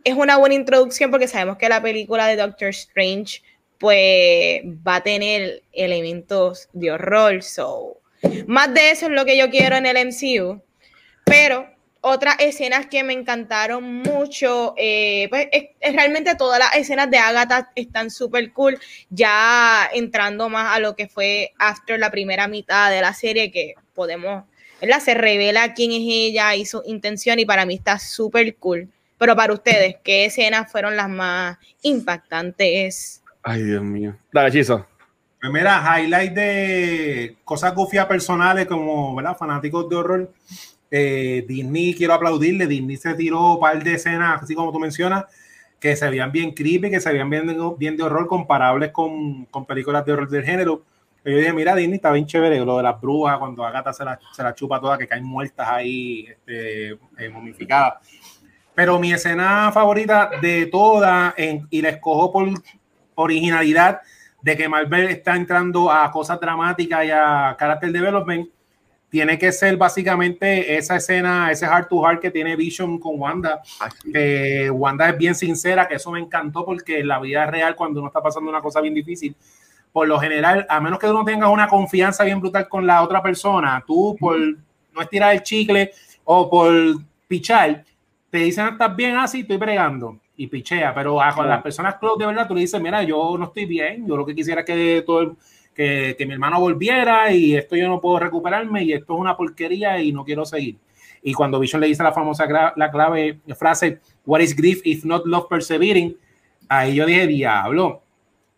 [0.04, 3.42] es una buena introducción porque sabemos que la película de Doctor Strange
[3.78, 7.44] pues va a tener elementos de horror.
[7.44, 7.98] So,
[8.48, 10.62] más de eso es lo que yo quiero en el MCU.
[11.26, 11.68] Pero
[12.00, 17.72] otras escenas que me encantaron mucho, eh, pues es, realmente todas las escenas de Agatha
[17.76, 18.80] están súper cool.
[19.10, 23.76] Ya entrando más a lo que fue after la primera mitad de la serie, que
[23.94, 24.44] podemos,
[24.82, 25.00] ¿verdad?
[25.00, 28.90] Se revela quién es ella y su intención, y para mí está súper cool.
[29.18, 33.24] Pero para ustedes, ¿qué escenas fueron las más impactantes?
[33.42, 34.16] Ay, Dios mío.
[34.32, 34.86] Dale, Chizo.
[35.40, 39.36] Pues mira, highlight de cosas gufias personales como, ¿verdad?
[39.36, 40.34] Fanáticos de horror.
[40.90, 42.66] Eh, Disney, quiero aplaudirle.
[42.66, 45.26] Disney se tiró un par de escenas, así como tú mencionas,
[45.80, 49.46] que se veían bien creepy, que se veían bien de, bien de horror, comparables con,
[49.46, 50.84] con películas de horror del género.
[51.26, 54.06] Y yo dije, mira, Disney está bien chévere, lo de las brujas, cuando Agatha se
[54.06, 57.96] la, se la chupa toda, que caen muertas ahí, este, eh, momificadas.
[58.76, 62.50] Pero mi escena favorita de todas, en- y la escojo por
[63.16, 64.02] originalidad,
[64.42, 68.50] de que Marvel está entrando a cosas dramáticas y a character development,
[69.10, 73.62] tiene que ser básicamente esa escena, ese heart to heart que tiene Vision con Wanda.
[74.12, 78.00] Que Wanda es bien sincera, que eso me encantó porque en la vida real, cuando
[78.00, 79.36] uno está pasando una cosa bien difícil,
[79.92, 83.22] por lo general, a menos que uno tenga una confianza bien brutal con la otra
[83.22, 85.92] persona, tú por no estirar el chicle
[86.24, 86.74] o por
[87.28, 87.86] pichar,
[88.34, 92.18] te dicen, estás bien así, estoy bregando y pichea, pero a, con las personas close
[92.20, 94.66] de verdad, tú le dices, mira, yo no estoy bien, yo lo que quisiera es
[94.66, 95.32] que todo el-
[95.76, 99.38] que, que mi hermano volviera y esto yo no puedo recuperarme y esto es una
[99.38, 100.78] porquería y no quiero seguir.
[101.24, 105.26] Y cuando Vision le dice la famosa la clave frase, What is grief if not
[105.26, 106.16] love persevering?
[106.70, 107.88] Ahí yo dije, diablo.
[107.88, 108.02] O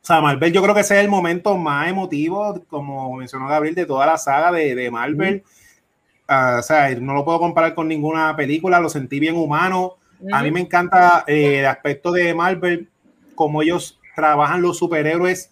[0.01, 3.85] sea, Marvel, yo creo que ese es el momento más emotivo, como mencionó Gabriel, de
[3.85, 5.43] toda la saga de, de Marvel.
[6.27, 9.97] Ah, o sea, no lo puedo comparar con ninguna película, lo sentí bien humano.
[10.31, 12.89] A mí me encanta eh, el aspecto de Marvel,
[13.35, 15.49] como ellos trabajan los superhéroes,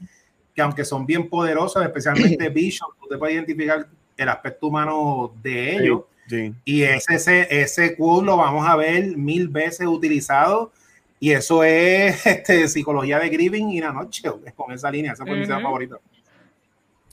[0.55, 5.76] que aunque son bien poderosos, especialmente Vision, tú te puedes identificar el aspecto humano de
[5.76, 6.01] ellos.
[6.28, 6.53] Sí.
[6.63, 10.71] Y ese, ese, ese quote lo vamos a ver mil veces utilizado.
[11.19, 14.24] Y eso es este, psicología de Grieving y la noche,
[14.55, 15.13] con esa línea.
[15.13, 15.97] Esa fue mi favorita.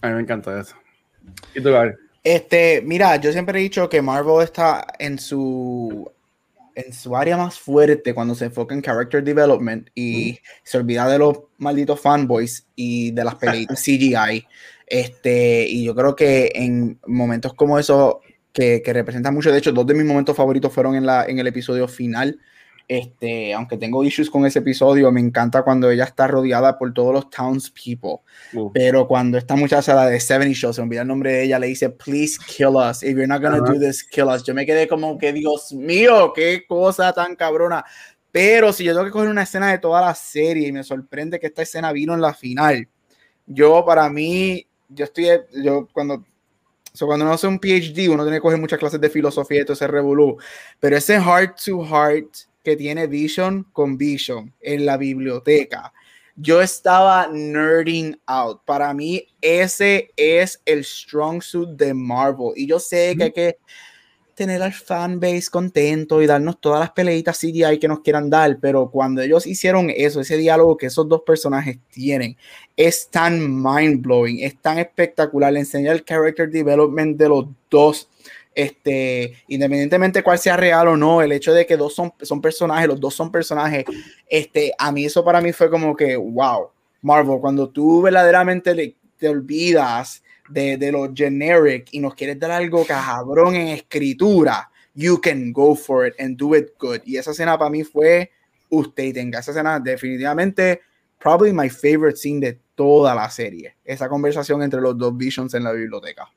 [0.00, 0.76] A mí me encanta eso.
[1.54, 1.98] ¿Y tú, Gabriel?
[2.22, 6.10] Este, mira, yo siempre he dicho que Marvel está en su
[6.74, 11.18] en su área más fuerte cuando se enfoca en character development y se olvida de
[11.18, 14.46] los malditos fanboys y de las películas CGI.
[14.86, 18.20] Este, y yo creo que en momentos como eso
[18.52, 21.38] que, que representan mucho, de hecho, dos de mis momentos favoritos fueron en, la, en
[21.38, 22.38] el episodio final.
[22.90, 27.14] Este, aunque tengo issues con ese episodio, me encanta cuando ella está rodeada por todos
[27.14, 28.16] los townspeople.
[28.52, 31.44] Uh, Pero cuando esta muchacha, la de 70 Show, se me olvida el nombre de
[31.44, 33.04] ella, le dice, please kill us.
[33.04, 33.74] If you're not gonna Ajá.
[33.74, 34.42] do this, kill us.
[34.42, 37.84] Yo me quedé como que, Dios mío, qué cosa tan cabrona.
[38.32, 41.38] Pero si yo tengo que coger una escena de toda la serie y me sorprende
[41.38, 42.88] que esta escena vino en la final,
[43.46, 45.28] yo para mí, yo estoy,
[45.62, 46.24] yo cuando,
[46.98, 49.74] cuando uno hace un PhD, uno tiene que coger muchas clases de filosofía y todo
[49.74, 50.38] ese revolú,
[50.80, 55.92] pero ese heart to heart que tiene Vision con Vision en la biblioteca,
[56.36, 58.62] yo estaba nerding out.
[58.64, 62.52] Para mí, ese es el strong suit de Marvel.
[62.56, 63.56] Y yo sé que hay que
[64.40, 68.90] tener al fanbase contento y darnos todas las peleitas CGI que nos quieran dar, pero
[68.90, 72.38] cuando ellos hicieron eso, ese diálogo que esos dos personajes tienen,
[72.74, 78.08] es tan mind blowing, es tan espectacular, enseñar el character development de los dos.
[78.54, 82.88] Este, independientemente cuál sea real o no, el hecho de que dos son, son personajes,
[82.88, 83.84] los dos son personajes,
[84.28, 86.68] este, a mí eso para mí fue como que, wow,
[87.02, 92.84] Marvel, cuando tú verdaderamente te olvidas de, de lo generic y nos quieres dar algo
[92.84, 97.00] cabrón en escritura, you can go for it and do it good.
[97.04, 98.30] Y esa escena para mí fue
[98.68, 100.80] usted y tenga esa escena definitivamente
[101.18, 103.76] probably my favorite scene de toda la serie.
[103.84, 106.28] Esa conversación entre los dos visions en la biblioteca.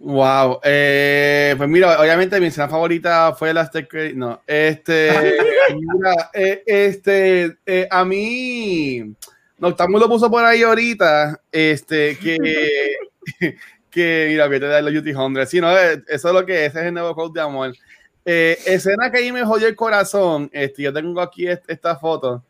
[0.00, 3.68] Wow, eh, pues mira, obviamente mi escena favorita fue la
[4.14, 5.10] no, este,
[5.74, 9.12] mira, eh, este, eh, a mí,
[9.58, 12.38] no, estamos lo puso por ahí ahorita, este, que,
[13.90, 15.46] que mira, que te da los Duty Hundred.
[15.48, 17.74] Sí, no, eh, eso es lo que es, ese es el nuevo code de amor.
[18.24, 22.44] Eh, escena que ahí me jodió el corazón, este, yo tengo aquí esta foto.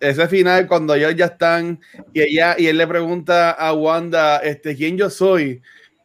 [0.00, 1.80] Ese final, cuando ellos ya están,
[2.14, 5.60] y ella, y él le pregunta a Wanda, este, ¿quién yo soy?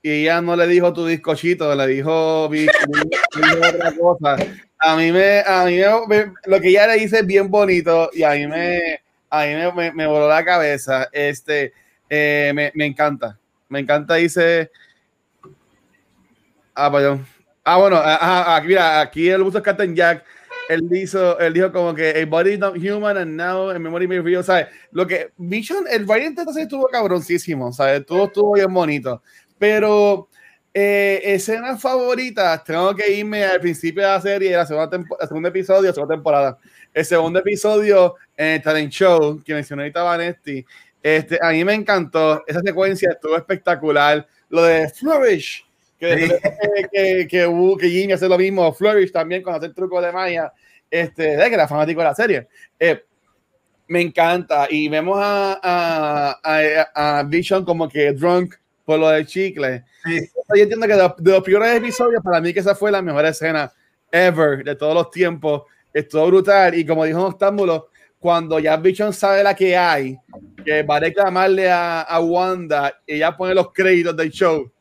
[0.05, 4.35] Y ella no le dijo tu bizcochito, le dijo, otra cosa.
[4.77, 5.77] A mí me, a mí
[6.09, 8.99] me, lo que ella le dice es bien bonito y a mí me,
[9.29, 11.07] a mí me, me, voló la cabeza.
[11.09, 11.71] Este,
[12.09, 13.39] eh, me, me, encanta.
[13.69, 14.69] Me encanta, dice.
[16.75, 17.25] Ah, perdón.
[17.63, 20.25] Ah, bueno, ah, ah, aquí, mira, aquí el uso Captain Jack.
[20.67, 24.19] Él dijo, él dijo como que a body not human and now a memory may
[24.19, 24.67] real, ¿sabes?
[24.91, 28.05] Lo que Vision, el variante entonces estuvo cabroncísimo, ¿sabes?
[28.05, 29.21] Todo estuvo bien bonito.
[29.63, 30.27] Pero
[30.73, 35.47] eh, escenas favoritas, tengo que irme al principio de la serie, la segunda, el segundo
[35.47, 36.57] episodio, la segunda temporada.
[36.93, 40.65] El segundo episodio en el Talent Show, que mencionó ahorita Vanetti,
[41.01, 42.43] este, a mí me encantó.
[42.45, 44.27] Esa secuencia estuvo espectacular.
[44.49, 45.65] Lo de Flourish,
[45.97, 46.37] que,
[46.91, 47.47] que, que,
[47.79, 48.73] que, Jimmy hace lo mismo.
[48.73, 50.51] Flourish también cuando hace el truco de Maya.
[50.91, 52.49] Este, de que era fanático de la serie.
[52.77, 53.01] Eh,
[53.87, 54.67] me encanta.
[54.69, 58.55] Y vemos a, a, a, a, Vision como que drunk
[58.85, 59.83] por lo del chicle.
[60.05, 63.25] Yo entiendo que de, de, los primeros episodios, para mí que esa fue la mejor
[63.25, 63.71] escena
[64.11, 65.63] ever de todos los tiempos
[65.93, 66.75] estuvo brutal.
[66.75, 70.17] Y como dijo Octámbulo, cuando ya Vision sabe la que hay,
[70.63, 74.71] que va a reclamarle a, a Wanda, ella pone los créditos del show.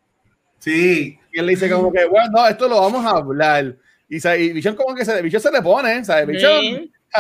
[0.58, 1.18] Sí.
[1.32, 3.76] Y él le dice como que, bueno, no, esto lo vamos a hablar.
[4.08, 6.26] Y, y Vision como que se, Vision se le pone, ¿sabes?
[6.26, 6.92] Vision, sí.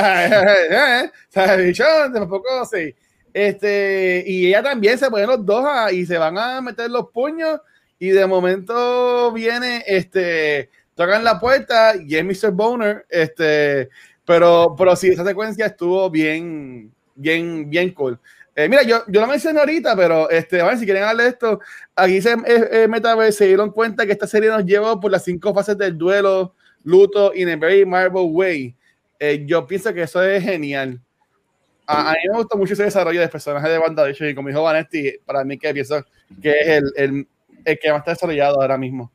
[1.28, 1.66] ¿sabes?
[1.66, 2.94] Vision, tampoco así.
[3.32, 7.08] Este, y ella también se pone los dos a, y se van a meter los
[7.10, 7.60] puños
[7.98, 12.50] y de momento viene este tocan la puerta y es Mr.
[12.50, 13.88] Boner, este,
[14.24, 18.18] pero, pero sí, esa secuencia estuvo bien, bien, bien cool.
[18.54, 21.30] Eh, mira, yo, yo lo mencioné ahorita, pero este, a ver si quieren hablar de
[21.30, 21.60] esto,
[21.96, 25.24] aquí se, eh, eh, Metaverse se dieron cuenta que esta serie nos llevó por las
[25.24, 26.54] cinco fases del duelo,
[26.84, 28.76] luto, in a very marble way.
[29.18, 31.00] Eh, yo pienso que eso es genial.
[31.86, 34.62] A, a, mí me gustó mucho ese desarrollo de personaje de WandaVision y como dijo
[34.62, 36.04] Vanetti, para mí que pienso
[36.40, 37.28] que es el, el,
[37.64, 39.10] el que más está desarrollado ahora mismo.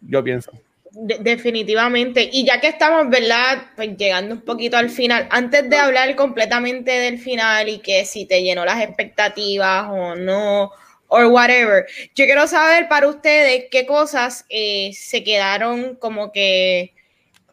[0.00, 0.52] Yo pienso.
[0.92, 2.28] De definitivamente.
[2.32, 3.62] Y ya que estamos, ¿verdad?
[3.76, 8.26] Pues llegando un poquito al final, antes de hablar completamente del final y que si
[8.26, 10.72] te llenó las expectativas o no,
[11.08, 16.94] o whatever, yo quiero saber para ustedes qué cosas eh, se quedaron como que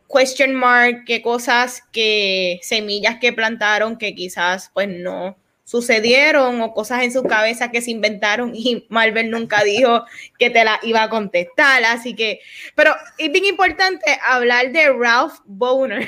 [0.08, 7.04] question mark, qué cosas que semillas que plantaron que quizás pues no sucedieron o cosas
[7.04, 10.06] en su cabeza que se inventaron y Marvel nunca dijo
[10.38, 11.84] que te la iba a contestar.
[11.84, 12.40] Así que,
[12.76, 16.08] pero es bien importante hablar de Ralph Boner,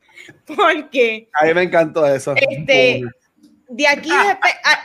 [0.56, 1.28] porque...
[1.40, 2.34] A mí me encantó eso.
[2.36, 3.02] Este,
[3.68, 4.10] de aquí,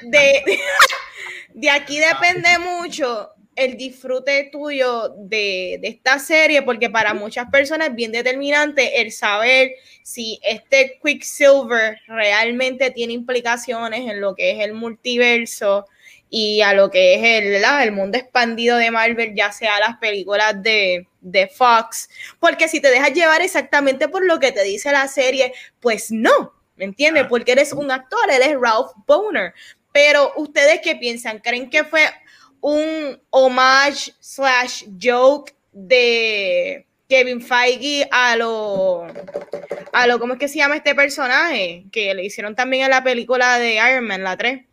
[0.03, 0.59] de, de,
[1.53, 7.89] de aquí depende mucho el disfrute tuyo de, de, esta serie, porque para muchas personas
[7.89, 9.71] es bien determinante el saber
[10.03, 15.85] si este Quicksilver realmente tiene implicaciones en lo que es el multiverso
[16.29, 20.61] y a lo que es el, el mundo expandido de Marvel, ya sea las películas
[20.63, 25.07] de, de Fox, porque si te dejas llevar exactamente por lo que te dice la
[25.07, 27.27] serie, pues no, ¿me entiendes?
[27.29, 29.53] Porque eres un actor, eres Ralph Boner.
[29.91, 31.37] Pero ustedes qué piensan?
[31.37, 32.01] ¿Creen que fue
[32.63, 39.05] un homage slash joke de Kevin Feige a lo,
[39.91, 41.83] a lo, ¿cómo es que se llama este personaje?
[41.91, 44.63] Que le hicieron también en la película de Iron Man, la 3.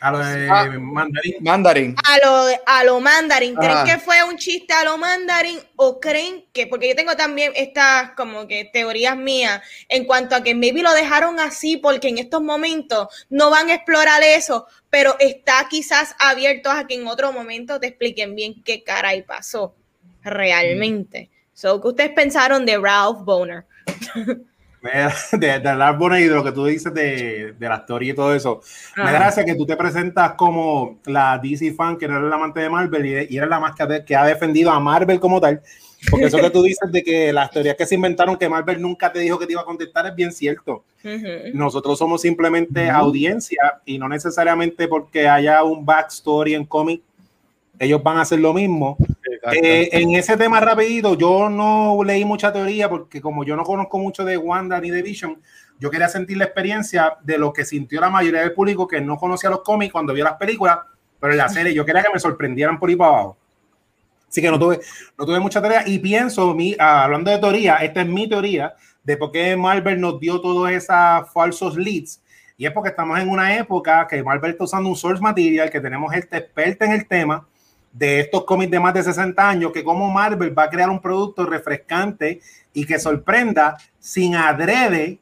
[0.00, 0.66] A lo de Ah.
[0.78, 1.34] Mandarín.
[1.40, 1.96] Mandarin.
[2.04, 3.84] A lo, a lo mandarin, ¿creen Ajá.
[3.84, 8.12] que fue un chiste a lo mandarin o creen que, porque yo tengo también estas
[8.12, 12.42] como que teorías mías en cuanto a que maybe lo dejaron así porque en estos
[12.42, 17.80] momentos no van a explorar eso, pero está quizás abierto a que en otro momento
[17.80, 19.74] te expliquen bien qué caray pasó
[20.22, 21.30] realmente.
[21.54, 23.64] So, ¿qué ustedes pensaron de Ralph Boner?
[25.32, 28.14] de, de hablar bueno y de lo que tú dices de, de la historia y
[28.14, 28.60] todo eso.
[28.96, 29.18] Me da Ajá.
[29.18, 32.70] gracia que tú te presentas como la DC fan, que no eres el amante de
[32.70, 35.60] Marvel y, y eres la más que ha, que ha defendido a Marvel como tal.
[36.10, 39.12] Porque eso que tú dices de que las teorías que se inventaron que Marvel nunca
[39.12, 40.84] te dijo que te iba a contestar es bien cierto.
[41.54, 47.02] Nosotros somos simplemente audiencia y no necesariamente porque haya un backstory en cómic,
[47.80, 48.96] ellos van a hacer lo mismo.
[49.52, 53.98] Eh, en ese tema rapidito, yo no leí mucha teoría porque como yo no conozco
[53.98, 55.40] mucho de Wanda ni de Vision,
[55.78, 59.16] yo quería sentir la experiencia de lo que sintió la mayoría del público que no
[59.16, 60.78] conocía los cómics cuando vio las películas,
[61.20, 63.36] pero en la serie yo quería que me sorprendieran por ahí para abajo.
[64.28, 64.80] Así que no tuve,
[65.16, 69.16] no tuve mucha teoría y pienso, mi, hablando de teoría, esta es mi teoría de
[69.16, 72.20] por qué Marvel nos dio todos esos falsos leads.
[72.58, 75.80] Y es porque estamos en una época que Marvel está usando un source material, que
[75.80, 77.46] tenemos gente experta en el tema,
[77.92, 81.00] de estos cómics de más de 60 años, que como Marvel va a crear un
[81.00, 82.40] producto refrescante
[82.72, 85.18] y que sorprenda sin adrede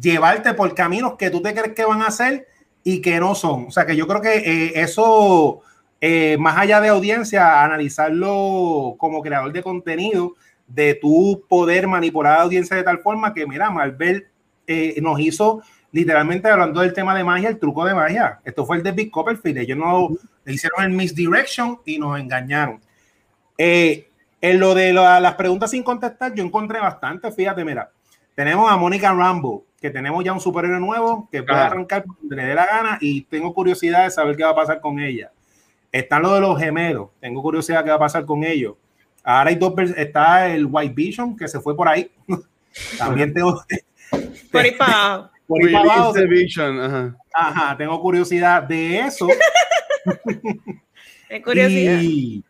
[0.00, 2.46] llevarte por caminos que tú te crees que van a hacer
[2.82, 3.66] y que no son.
[3.66, 5.60] O sea que yo creo que eh, eso,
[6.00, 10.34] eh, más allá de audiencia, analizarlo como creador de contenido,
[10.66, 14.26] de tu poder manipular a la audiencia de tal forma que, mira, Marvel
[14.66, 18.40] eh, nos hizo literalmente hablando del tema de magia, el truco de magia.
[18.44, 19.58] Esto fue el de Big Copperfield.
[19.58, 20.08] Ellos no
[20.44, 22.80] le hicieron el misdirection y nos engañaron.
[23.58, 24.08] Eh,
[24.40, 27.30] en lo de la- las preguntas sin contestar, yo encontré bastante.
[27.32, 27.90] Fíjate, mira,
[28.34, 32.44] tenemos a Mónica Rambo, que tenemos ya un superhéroe nuevo que puede arrancar donde le
[32.46, 35.30] dé la gana y tengo curiosidad de saber qué va a pasar con ella.
[35.92, 38.74] Están lo de los gemelos, tengo curiosidad de qué va a pasar con ellos.
[39.22, 42.10] Ahora hay dos, está el White Vision que se fue por ahí.
[42.98, 43.62] También tengo,
[44.52, 47.16] Por ahí para por ahí para abajo, Vision, ajá.
[47.32, 49.26] Ajá, tengo curiosidad de eso.
[51.28, 52.00] Es curiosidad.
[52.02, 52.44] Y,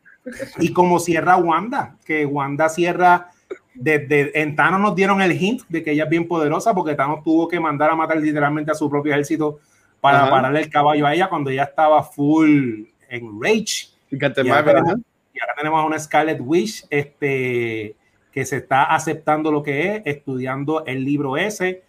[0.58, 3.30] y como cierra Wanda, que Wanda cierra
[3.74, 7.22] desde en Thanos nos dieron el hint de que ella es bien poderosa porque Thanos
[7.24, 9.58] tuvo que mandar a matar literalmente a su propio ejército
[10.00, 10.30] para Ajá.
[10.30, 13.88] pararle el caballo a ella cuando ella estaba full en rage.
[14.10, 14.94] Y Captain Y ahora- ajá.
[15.32, 17.96] Y ahora tenemos a una Scarlet Witch este,
[18.30, 21.82] que se está aceptando lo que es, estudiando el libro ese.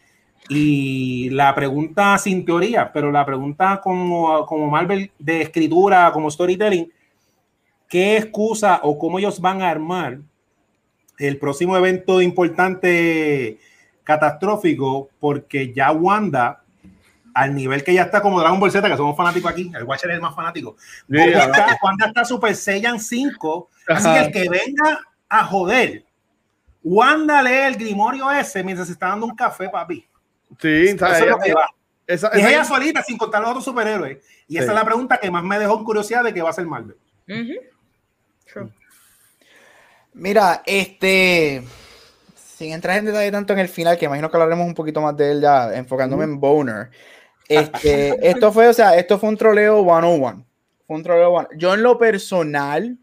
[0.47, 6.91] Y la pregunta sin teoría, pero la pregunta como, como Marvel de escritura, como storytelling,
[7.89, 10.19] ¿qué excusa o cómo ellos van a armar
[11.17, 13.57] el próximo evento importante
[14.03, 15.09] catastrófico?
[15.19, 16.61] Porque ya Wanda,
[17.33, 20.11] al nivel que ya está como Dragon Ball Z, que somos fanáticos aquí, el Watcher
[20.11, 20.75] es el más fanático.
[20.79, 26.05] Sí, Wanda está, Wanda está Super Saiyan 5, así que el que venga a joder,
[26.83, 30.05] Wanda lee el grimorio ese mientras se está dando un café, papi.
[30.59, 31.69] Sí, Eso es lo que va.
[32.07, 34.17] Esa- Y es ella solita, sin contar los otros superhéroes.
[34.47, 34.59] Y Sí.
[34.59, 36.65] esa es la pregunta que más me dejó en curiosidad de qué va a ser
[36.65, 36.95] Marvel.
[37.25, 38.69] True.
[40.13, 41.63] Mira, este.
[42.35, 45.17] Sin entrar en detalle tanto en el final, que imagino que hablaremos un poquito más
[45.17, 46.89] de él ya, enfocándome en Boner.
[47.49, 50.45] Este, esto fue, o sea, esto fue un troleo 101.
[50.87, 51.49] Fue un troleo 101.
[51.59, 52.97] Yo en lo personal,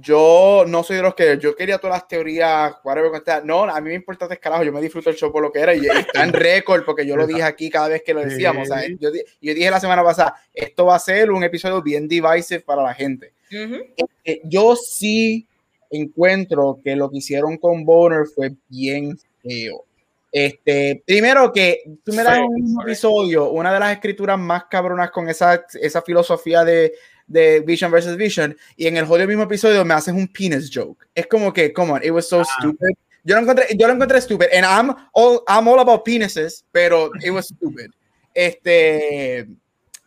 [0.00, 3.88] yo no soy de los que yo quería todas las teorías, whatever, no, a mí
[3.90, 6.24] me importa tres carajos, yo me disfruto el show por lo que era y está
[6.24, 8.68] en récord porque yo lo dije aquí cada vez que lo decíamos.
[8.68, 12.06] o sea, yo, yo dije la semana pasada, esto va a ser un episodio bien
[12.08, 13.76] divisive para la gente Ujú.
[14.24, 15.46] eh, yo sí
[15.90, 19.84] encuentro que lo que hicieron con Boner fue bien feo.
[20.30, 25.28] Este, primero que tú me das un episodio, una de las escrituras más cabronas con
[25.28, 26.92] esa, esa filosofía de,
[27.28, 31.06] de Vision versus Vision, y en el jodido mismo episodio me haces un penis joke.
[31.14, 32.96] Es como que, come on, it was so stupid.
[33.22, 37.10] Yo lo encontré, yo lo encontré stupid, and I'm all, I'm all about penises, pero
[37.22, 37.90] it was stupid.
[38.34, 39.46] Este,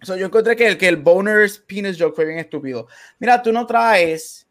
[0.02, 2.88] so yo encontré que el, que el Boner's penis joke fue bien estúpido.
[3.19, 4.48] Mira, tú no traes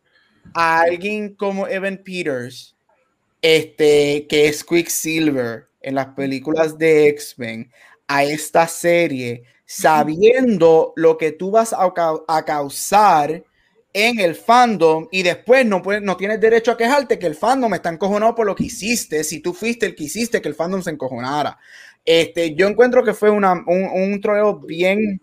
[0.55, 2.76] a alguien como Evan Peters,
[3.42, 7.70] este, que es Quicksilver en las películas de X-Men,
[8.06, 11.92] a esta serie, sabiendo lo que tú vas a,
[12.26, 13.44] a causar
[13.92, 17.72] en el fandom y después no, puedes, no tienes derecho a quejarte que el fandom
[17.74, 20.82] está encojonado por lo que hiciste, si tú fuiste el que hiciste que el fandom
[20.82, 21.56] se encojonara.
[22.05, 25.20] Este, yo encuentro que fue una, un, un troleo bien,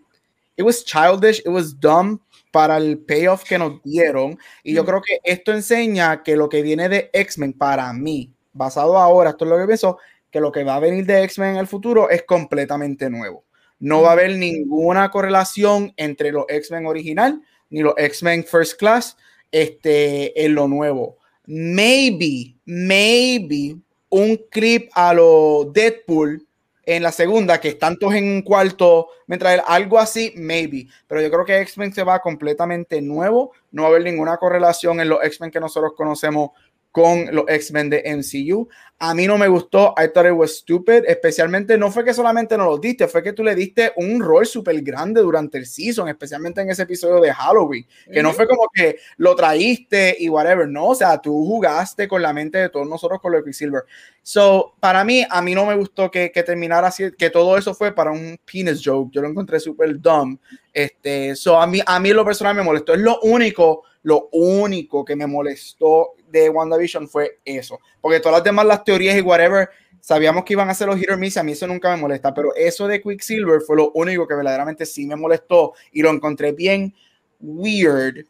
[0.55, 2.19] it was childish, it was dumb
[2.51, 4.39] para el payoff que nos dieron.
[4.63, 4.85] Y yo Mm.
[4.85, 9.43] creo que esto enseña que lo que viene de X-Men para mí, basado ahora, esto
[9.45, 9.97] es lo que pienso,
[10.31, 13.43] que lo que va a venir de X-Men en el futuro es completamente nuevo.
[13.79, 19.17] No va a haber ninguna correlación entre los X-Men original ni los X-Men First Class
[19.51, 21.17] este, en lo nuevo.
[21.45, 23.77] Maybe, maybe
[24.09, 26.45] un clip a lo Deadpool
[26.87, 30.87] en la segunda, que están todos en un cuarto, mientras algo así, maybe.
[31.05, 33.51] Pero yo creo que X-Men se va completamente nuevo.
[33.71, 36.51] No va a haber ninguna correlación en los X-Men que nosotros conocemos
[36.97, 38.67] con los X-Men de MCU.
[38.97, 42.57] A mí no me gustó, I thought it was stupid, especialmente no fue que solamente
[42.57, 46.07] no lo diste, fue que tú le diste un rol súper grande durante el season,
[46.09, 50.67] especialmente en ese episodio de Halloween, que no fue como que lo traíste y whatever,
[50.67, 53.83] no, o sea, tú jugaste con la mente de todos nosotros con lo de Quicksilver.
[54.23, 57.75] So, para mí, a mí no me gustó que, que terminara así, que todo eso
[57.75, 60.39] fue para un penis joke, yo lo encontré súper dumb,
[60.73, 65.05] este, so, a mí, a mí lo personal me molestó, es lo único, lo único
[65.05, 67.79] que me molestó de WandaVision fue eso.
[68.01, 69.69] Porque todas las demás, las teorías y whatever,
[70.01, 72.33] sabíamos que iban a ser los hit or miss, a mí eso nunca me molesta,
[72.33, 76.51] pero eso de Quicksilver fue lo único que verdaderamente sí me molestó y lo encontré
[76.51, 76.93] bien
[77.39, 78.25] weird.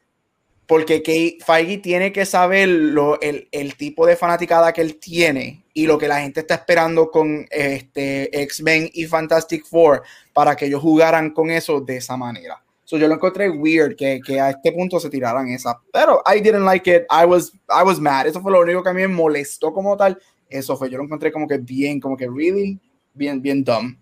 [0.65, 5.63] Porque que Feige tiene que saber lo, el, el, tipo de fanaticada que él tiene
[5.73, 10.03] y lo que la gente está esperando con este X-Men y Fantastic Four
[10.33, 12.61] para que ellos jugaran con eso de esa manera.
[12.87, 15.77] So yo lo encontré weird que, que, a este punto se tiraran esa.
[15.91, 17.03] Pero I didn't like it.
[17.11, 18.27] I was, I was mad.
[18.27, 20.17] Eso fue lo único que a mí me molestó como tal.
[20.49, 20.89] Eso fue.
[20.89, 22.79] Yo lo encontré como que bien, como que really,
[23.13, 23.97] bien, bien dumb.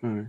[0.00, 0.22] Mm.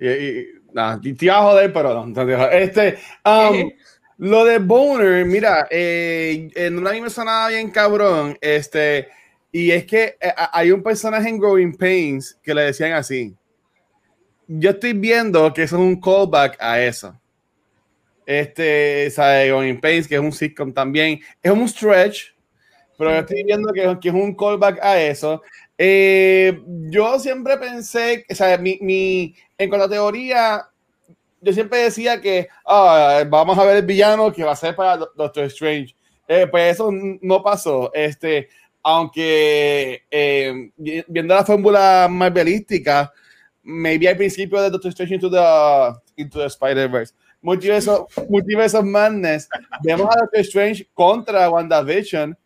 [0.00, 2.50] Y, y, nah, te iba a joder, pero no.
[2.50, 3.70] Este, um,
[4.16, 8.38] lo de Boner, mira, eh, en una me sonaba bien cabrón.
[8.40, 9.08] Este,
[9.50, 13.36] y es que eh, hay un personaje en Growing Pains que le decían así
[14.58, 17.18] yo estoy viendo que eso es un callback a eso.
[18.26, 22.34] Este, sabe, Going Pace, que es un sitcom también, es un stretch,
[22.96, 25.42] pero yo estoy viendo que, que es un callback a eso.
[25.78, 30.68] Eh, yo siempre pensé, o sea, mi, mi, en cuanto a teoría,
[31.40, 34.98] yo siempre decía que ah, vamos a ver el villano que va a ser para
[35.16, 35.96] Doctor Strange.
[36.28, 37.90] Eh, pues eso no pasó.
[37.92, 38.48] Este,
[38.82, 43.12] aunque eh, viendo la fórmula marvelística,
[43.62, 47.14] maybe al principio de Doctor Strange into the, into the Spider-Verse.
[47.42, 49.48] Multiverse of, Multiverse of Madness,
[49.82, 52.36] vemos a Doctor Strange contra WandaVision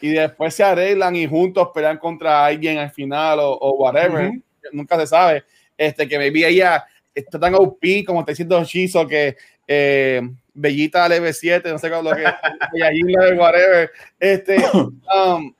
[0.00, 4.28] y después se arreglan y juntos pelean contra alguien al final o, o whatever.
[4.28, 4.42] Uh -huh.
[4.72, 5.44] Nunca se sabe.
[5.76, 6.84] Este, que maybe ella
[7.14, 9.36] está tan OP como está diciendo Shizo que
[9.66, 10.22] eh,
[10.54, 13.90] Bellita LV7, no sé cómo lo que es, whatever.
[14.18, 15.54] Este, um,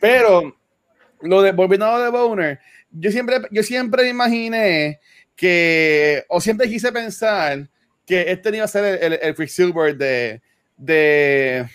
[0.00, 0.56] pero
[1.22, 2.60] lo de volviendo a lo de Boner,
[2.98, 5.00] yo siempre, yo siempre imaginé
[5.34, 7.68] que, o siempre quise pensar
[8.06, 10.40] que este iba a ser el, el, el Quicksilver de,
[10.76, 11.66] de,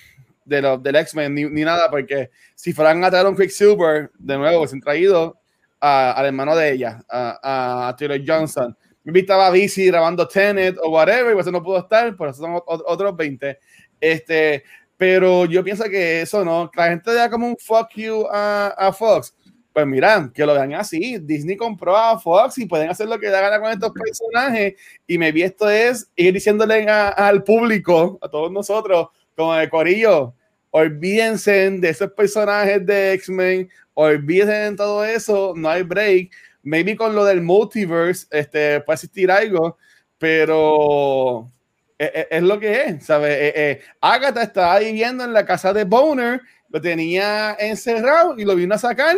[0.45, 4.37] de lo, del X-Men, ni, ni, nada, porque si fueran a traer un Quicksilver, de
[4.37, 5.37] nuevo, se han traído
[5.79, 8.75] a, al hermano de ella, a, a Taylor Johnson.
[9.03, 12.61] Me estaba bici grabando Tenet o whatever, y pues no pudo estar, por eso son
[12.65, 13.57] otros 20.
[13.99, 14.63] Este,
[14.95, 18.93] pero yo pienso que eso no, la gente da como un fuck you a, a
[18.93, 19.35] Fox
[19.73, 21.17] pues mira, que lo vean así.
[21.19, 24.75] Disney compró a Fox y pueden hacer lo que da gana con estos personajes.
[25.07, 30.33] Y me vi esto es ir diciéndole al público, a todos nosotros, como de Corillo,
[30.71, 36.31] olvídense de esos personajes de X-Men, olvídense de todo eso, no hay break.
[36.63, 39.77] Maybe con lo del multiverse este, puede existir algo,
[40.17, 41.49] pero
[41.97, 43.35] es, es, es lo que es, ¿sabes?
[43.39, 48.75] Eh, Agatha estaba viviendo en la casa de Boner, lo tenía encerrado y lo vino
[48.75, 49.15] a sacar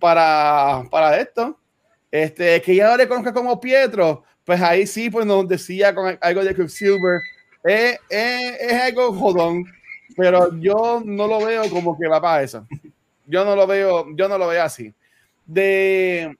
[0.00, 1.56] para, para esto.
[2.10, 6.42] Este, que ya le conozca como Pietro, pues ahí sí, pues nos decía con algo
[6.42, 7.20] de Quicksilver.
[7.64, 9.64] Eh, es algo jodón,
[10.16, 12.66] pero yo no lo veo como que va para eso.
[13.26, 14.92] Yo no lo veo, yo no lo veo así.
[15.46, 16.36] De,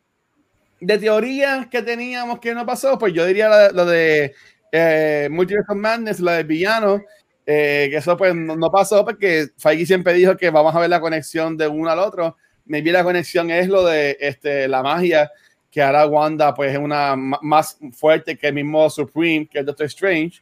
[0.80, 4.34] de teorías que teníamos que no pasó, pues yo diría lo, lo de
[4.72, 7.02] eh, Multiverse Madness, lo del villano,
[7.46, 10.90] eh, que eso pues no, no, pasó porque Feige siempre dijo que vamos a ver
[10.90, 12.36] la conexión de uno al otro
[12.70, 15.30] maybe la conexión es lo de este, la magia
[15.70, 19.86] que ahora Wanda pues es una más fuerte que el mismo Supreme, que el Doctor
[19.86, 20.40] Strange.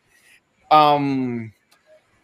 [0.70, 1.50] Um,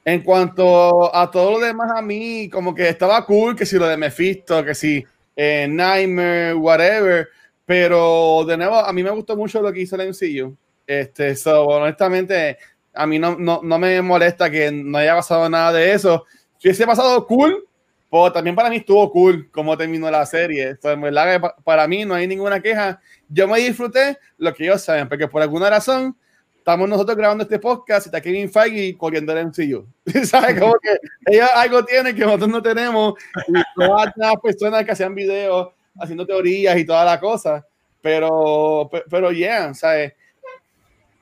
[0.04, 3.86] en cuanto a todo lo demás, a mí como que estaba cool, que si lo
[3.86, 5.04] de Mephisto, que si
[5.34, 7.28] eh, Nightmare, whatever,
[7.64, 10.54] pero de nuevo, a mí me gustó mucho lo que hizo el MCU.
[10.86, 12.58] Este, so, honestamente,
[12.92, 16.26] a mí no, no, no me molesta que no haya pasado nada de eso.
[16.58, 17.66] Si hubiese pasado cool,
[18.10, 20.70] pero también para mí estuvo cool cómo terminó la serie.
[20.70, 23.00] Esto, en verdad, para mí no hay ninguna queja.
[23.28, 26.16] Yo me disfruté lo que ellos saben, porque por alguna razón
[26.56, 29.86] estamos nosotros grabando este podcast y está Kevin Feige corriendo el MCU.
[30.24, 30.58] ¿Sabes?
[30.58, 33.14] Como que ellos algo tienen que nosotros no tenemos.
[33.48, 35.68] Y todas las personas que hacían videos
[35.98, 37.66] haciendo teorías y toda la cosa.
[38.00, 40.12] Pero, pe- pero, yeah, ¿sabes?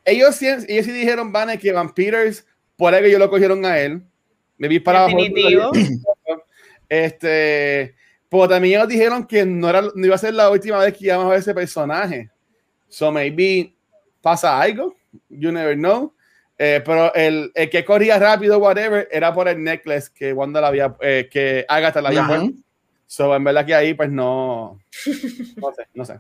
[0.04, 2.44] Ellos sí, ellos sí dijeron, Van, que Van Peters,
[2.76, 4.02] por que ellos lo cogieron a él.
[4.58, 5.16] Me vi para abajo.
[6.92, 7.94] Este,
[8.28, 11.06] pero también ellos dijeron que no, era, no iba a ser la última vez que
[11.06, 12.28] íbamos a ver ese personaje.
[12.86, 13.72] So maybe
[14.20, 14.94] pasa algo.
[15.30, 16.12] You never know.
[16.58, 20.68] Eh, pero el, el que corría rápido, whatever, era por el necklace que Wanda la
[20.68, 22.52] había, eh, que Agatha la había puesto.
[23.06, 24.78] So, en verdad que ahí, pues no.
[25.56, 26.18] No sé, no sé.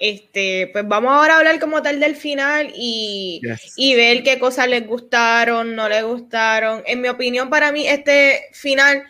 [0.00, 3.74] Este, pues vamos ahora a hablar como tal del final y, Yes.
[3.76, 6.82] y ver qué cosas les gustaron, no les gustaron.
[6.84, 9.04] En mi opinión, para mí, este final,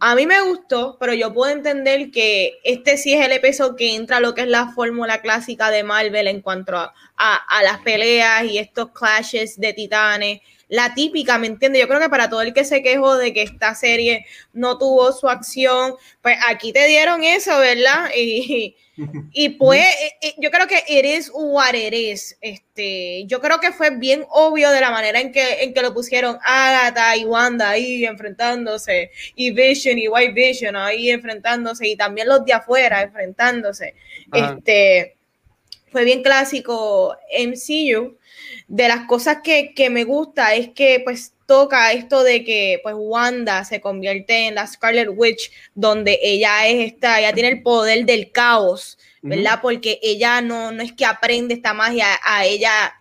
[0.00, 3.94] a mí me gustó, pero yo puedo entender que este sí es el episodio que
[3.94, 7.78] entra lo que es la fórmula clásica de Marvel en cuanto a, a- a las
[7.80, 10.40] peleas y estos clashes de titanes.
[10.68, 11.80] La típica, ¿me entiendes?
[11.80, 15.12] Yo creo que para todo el que se quejó de que esta serie no tuvo
[15.12, 18.10] su acción, pues aquí te dieron eso, ¿verdad?
[18.16, 18.76] Y,
[19.32, 22.34] y pues eh, eh, yo creo que is what it is.
[22.40, 25.92] Este, yo creo que fue bien obvio de la manera en que, en que lo
[25.92, 32.26] pusieron Agatha y Wanda ahí enfrentándose, y Vision y White Vision ahí enfrentándose, y también
[32.26, 33.94] los de afuera enfrentándose.
[34.30, 34.54] Ajá.
[34.56, 35.16] Este,
[35.92, 38.16] fue bien clásico MCU.
[38.68, 42.96] De las cosas que, que me gusta es que pues toca esto de que pues
[42.98, 48.04] Wanda se convierte en la Scarlet Witch, donde ella es esta, ella tiene el poder
[48.04, 49.60] del caos, ¿verdad?
[49.62, 52.92] Porque ella no, no es que aprende esta magia, a ella,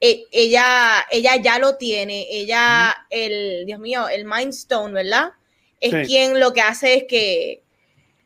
[0.00, 5.30] e- ella, ella ya lo tiene, ella, el, Dios mío, el Mind Stone, ¿verdad?
[5.80, 6.12] Es Sí.
[6.12, 7.62] quien lo que hace es que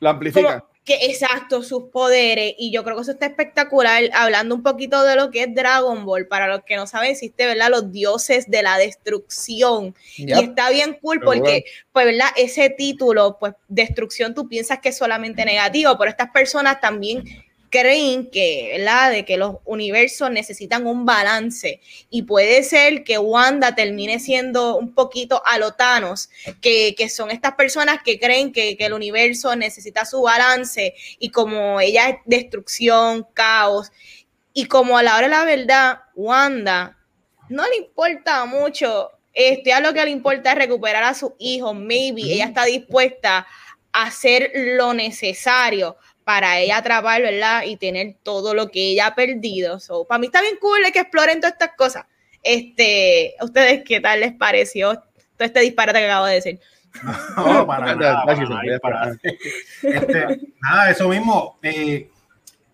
[0.00, 0.60] Lo amplifica.
[0.60, 5.02] como que exacto, sus poderes, y yo creo que eso está espectacular, hablando un poquito
[5.02, 7.70] de lo que es Dragon Ball, para los que no saben, existe, ¿verdad?
[7.70, 12.28] Los dioses de la destrucción, y está bien cool porque, pues, ¿verdad?
[12.36, 17.24] Ese título, pues, destrucción, tú piensas que es solamente negativo, pero estas personas también
[17.70, 19.10] creen que, ¿verdad?
[19.10, 21.80] De que los universos necesitan un balance.
[22.10, 26.30] Y puede ser que Wanda termine siendo un poquito a lo Thanos,
[26.60, 31.30] que, que son estas personas que creen que, que el universo necesita su balance y
[31.30, 33.90] como ella es destrucción, caos,
[34.52, 36.96] y como a la hora de la verdad, Wanda
[37.48, 41.74] no le importa mucho, este, a lo que le importa es recuperar a su hijo,
[41.74, 42.22] maybe.
[42.22, 43.46] Ella está dispuesta
[43.92, 45.96] a hacer lo necesario
[46.26, 47.62] para ella atrapar, ¿verdad?
[47.66, 49.78] Y tener todo lo que ella ha perdido.
[49.78, 52.04] So, para mí está bien cool que exploren todas estas cosas.
[52.42, 56.60] Este, ¿a ustedes qué tal les pareció todo este disparate que acabo de decir?
[57.36, 59.16] No, para nada, para nada, para-
[59.82, 61.58] Este, nada, eso mismo.
[61.62, 62.08] eh,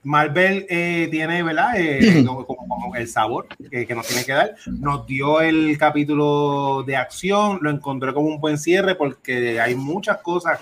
[0.05, 1.73] Marvel eh, tiene, ¿verdad?
[1.77, 4.55] Eh, como, como- como el sabor que, que nos tiene que dar.
[4.67, 10.19] Nos dio el capítulo de acción, lo encontré como un buen cierre porque hay muchas
[10.23, 10.59] cosas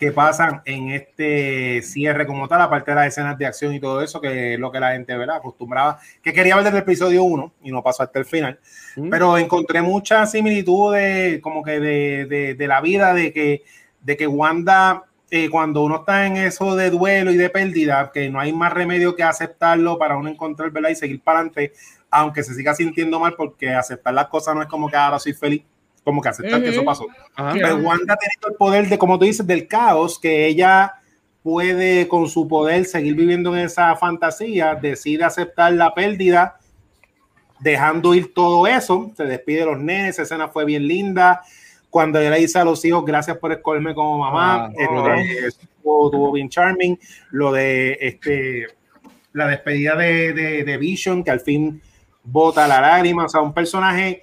[0.00, 4.00] que pasan en este cierre como tal, aparte de las escenas de acción y todo
[4.00, 5.36] eso, que es lo que la gente, ¿verdad?
[5.36, 8.58] Acostumbraba, que quería ver desde el episodio 1 y no pasó hasta el final.
[8.96, 9.10] Mm.
[9.10, 13.62] Pero encontré muchas similitudes como que de, de, de la vida, de que,
[14.00, 18.30] de que Wanda, eh, cuando uno está en eso de duelo y de pérdida, que
[18.30, 20.88] no hay más remedio que aceptarlo para uno encontrar, ¿verdad?
[20.88, 21.74] Y seguir para adelante,
[22.10, 25.34] aunque se siga sintiendo mal, porque aceptar las cosas no es como que ahora soy
[25.34, 25.62] feliz,
[26.10, 27.06] como que aceptar que eso pasó.
[27.36, 27.52] Ajá.
[27.52, 30.94] Pero Wanda teniendo el poder de, como tú dices, del caos, que ella
[31.44, 36.58] puede con su poder seguir viviendo en esa fantasía, decide aceptar la pérdida,
[37.60, 41.42] dejando ir todo eso, se despide de los nenes, esa escena fue bien linda.
[41.88, 46.06] Cuando ella le dice a los hijos, gracias por escogerme como mamá, Ah, este, estuvo,
[46.06, 46.98] estuvo bien charming.
[47.30, 48.66] Lo de este,
[49.32, 51.80] la despedida de, de, de Vision, que al fin
[52.24, 54.22] bota la lágrima, o sea, un personaje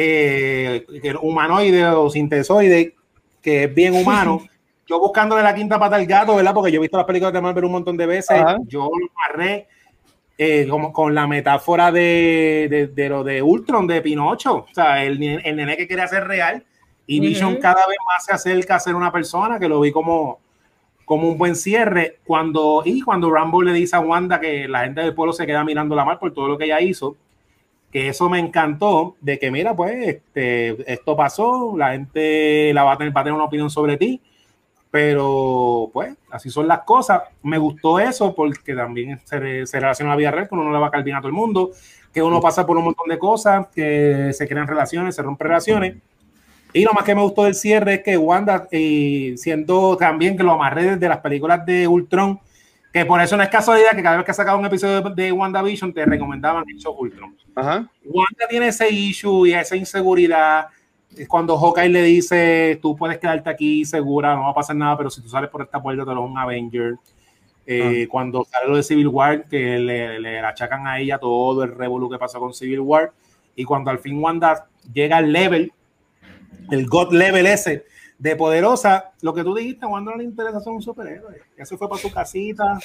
[0.00, 0.86] eh,
[1.20, 2.94] humanoide o sintesoide,
[3.42, 4.40] que es bien humano.
[4.86, 6.54] Yo buscándole la quinta pata al gato, ¿verdad?
[6.54, 8.30] Porque yo he visto las películas de Marvel un montón de veces.
[8.38, 8.56] Ajá.
[8.66, 9.66] Yo lo agarré
[10.38, 14.66] eh, como con la metáfora de, de, de lo de Ultron, de Pinocho.
[14.70, 16.64] O sea, el, el nene que quería ser real.
[17.06, 17.60] Y Vision Ujú.
[17.60, 20.38] cada vez más se acerca a ser una persona que lo vi como,
[21.04, 22.18] como un buen cierre.
[22.24, 25.64] Cuando, y cuando Rambo le dice a Wanda que la gente del pueblo se queda
[25.64, 27.16] mirando la mal por todo lo que ella hizo,
[27.90, 32.92] que eso me encantó, de que mira, pues este, esto pasó, la gente la va
[32.92, 34.20] a tener, va tener una opinión sobre ti,
[34.90, 37.22] pero pues así son las cosas.
[37.42, 40.78] Me gustó eso porque también se, se relaciona la vida real, que uno no le
[40.78, 41.70] va a caer bien a todo el mundo,
[42.12, 45.96] que uno pasa por un montón de cosas, que se crean relaciones, se rompen relaciones.
[46.72, 50.42] Y lo más que me gustó del cierre es que Wanda, eh, siendo también que
[50.42, 52.40] lo amarré desde las películas de Ultron,
[52.92, 55.92] que por eso no es casualidad que cada vez que sacaba un episodio de, WandaVision
[55.92, 57.36] te recomendaban hecho Ultron.
[57.54, 57.88] Ajá.
[58.04, 60.68] Wanda tiene ese issue y esa inseguridad.
[61.26, 65.10] Cuando Hawkeye le dice, tú puedes quedarte aquí segura, no va a pasar nada, pero
[65.10, 66.94] si tú sales por esta puerta, te lo un Avenger.
[67.66, 71.74] Eh, Cuando sale lo de Civil War, que le, le achacan a ella todo el
[71.74, 73.12] revolú que pasó con Civil War.
[73.54, 75.72] Y cuando al fin Wanda llega al level,
[76.70, 77.84] el God level ese
[78.18, 81.40] de poderosa, lo que tú dijiste, Wanda no le interesa ser un superhéroe.
[81.56, 82.78] Ya se fue para su casita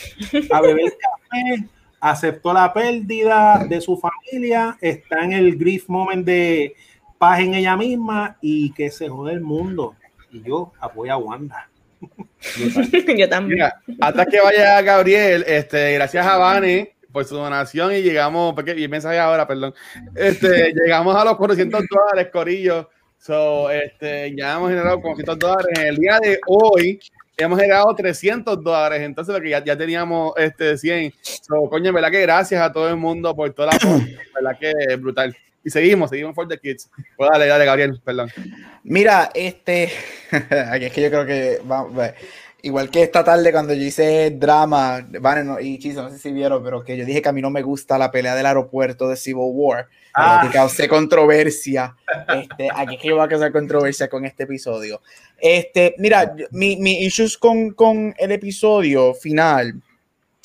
[0.51, 0.93] a beber
[1.31, 1.67] café,
[1.99, 6.75] aceptó la pérdida de su familia, está en el grief moment de
[7.17, 9.95] paz en ella misma y que se jode el mundo.
[10.31, 11.69] Y yo apoyo a Wanda.
[13.17, 13.59] Yo también.
[13.59, 18.77] Mira, hasta que vaya Gabriel, este, gracias a Vane por su donación y llegamos, porque
[18.77, 19.73] y mensaje ahora, perdón,
[20.13, 22.89] este, llegamos a los 400 dólares, Corillo.
[23.25, 25.79] So, este, ya hemos generado 400 dólares.
[25.79, 26.99] En el día de hoy
[27.37, 29.01] hemos generado 300 dólares.
[29.01, 31.13] Entonces, lo que ya, ya teníamos este, 100.
[31.21, 33.77] So, coño, ¿verdad que gracias a todo el mundo por toda la
[34.35, 35.33] ¿verdad que es brutal?
[35.63, 36.89] Y seguimos, seguimos for the kids.
[37.15, 38.29] Pues dale, dale, Gabriel, perdón.
[38.83, 39.83] Mira, este,
[40.31, 42.13] es que yo creo que va, va-
[42.63, 46.31] igual que esta tarde cuando yo hice drama, Vane, no, y Chizo, no sé si
[46.31, 49.07] vieron, pero que yo dije que a mí no me gusta la pelea del aeropuerto
[49.07, 50.41] de Civil War, Ah.
[50.43, 51.95] que causé controversia.
[52.27, 55.01] Este, aquí es que yo voy a causar controversia con este episodio.
[55.39, 59.73] Este, mira, mi, mi issues con, con el episodio final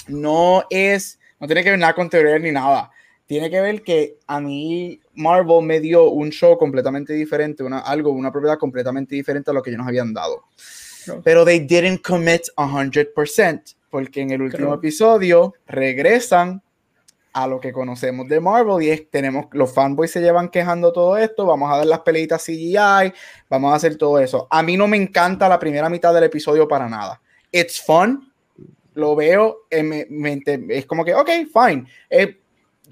[0.09, 2.91] no es, no tiene que ver nada con teoría ni nada.
[3.27, 8.11] Tiene que ver que a mí Marvel me dio un show completamente diferente, una, algo,
[8.11, 10.45] una propiedad completamente diferente a lo que ellos nos habían dado.
[11.23, 16.63] Pero they didn't commit 100%, porque en el último episodio regresan
[17.33, 21.17] a lo que conocemos de Marvel y es, tenemos, los fanboys se llevan quejando todo
[21.17, 23.13] esto, vamos a dar las peleitas CGI,
[23.49, 24.49] vamos a hacer todo eso.
[24.51, 27.21] A mí no me encanta la primera mitad del episodio para nada.
[27.53, 28.33] It's fun,
[28.95, 31.87] lo veo, en mi mente, es como que, ok, fine.
[32.11, 32.39] Eh,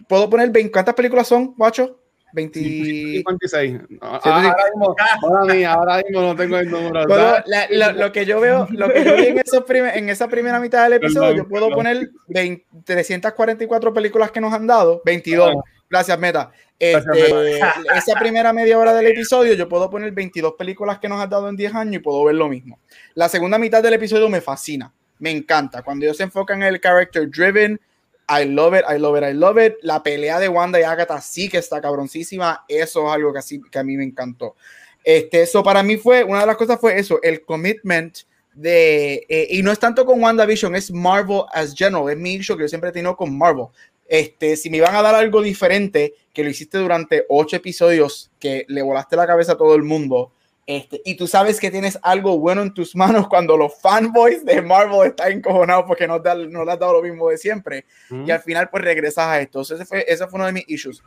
[0.09, 1.99] Puedo poner 20, ¿cuántas películas son, guacho?
[2.37, 2.61] 20...
[2.61, 3.81] 56.
[4.03, 7.05] Ah, Sí, Ahora mismo, ahora mismo, ahora mismo no tengo el número.
[7.09, 7.43] ¿sabes?
[7.47, 10.29] la- la- lo que yo veo, lo que yo vi en, esos prime- en esa
[10.29, 11.79] primera mitad del episodio, Perdón, yo puedo perdón.
[11.85, 15.55] poner 20 344 películas que nos han dado, 22.
[15.57, 15.61] Ah.
[15.89, 16.51] Gracias, Meta.
[16.79, 17.59] Gracias, Este,
[17.97, 21.49] esa primera media hora del episodio, yo puedo poner 22 películas que nos han dado
[21.49, 22.79] en 10 años y puedo ver lo mismo.
[23.15, 25.83] La segunda mitad del episodio me fascina, me encanta.
[25.83, 27.81] Cuando ellos se enfocan en el character driven,
[28.29, 29.75] I love it, I love it, I love it.
[29.83, 32.65] La pelea de Wanda y Agatha sí que está cabroncísima.
[32.69, 34.57] Eso es algo que, así, que a mí me encantó.
[35.05, 38.19] Este, eso para mí fue, una de las cosas fue eso, el commitment
[38.53, 42.57] de, eh, y no es tanto con WandaVision, es Marvel as general, es mi issue
[42.57, 43.67] que yo siempre he tenido con Marvel.
[44.09, 48.65] Este, si me iban a dar algo diferente, que lo hiciste durante ocho episodios, que
[48.69, 50.33] le volaste la cabeza a todo el mundo,
[50.67, 54.61] este, y tú sabes que tienes algo bueno en tus manos cuando los fanboys de
[54.63, 57.85] Marvel están encojonados porque no, te, no le has dado lo mismo de siempre
[58.27, 59.61] y al final pues regresas a esto.
[59.61, 61.03] Ese fue, ese fue uno de mis issues.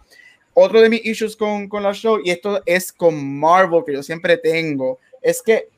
[0.54, 4.04] Otro de mis issues con, con la show, y esto es con Marvel, que yo
[4.04, 5.70] siempre tengo, es que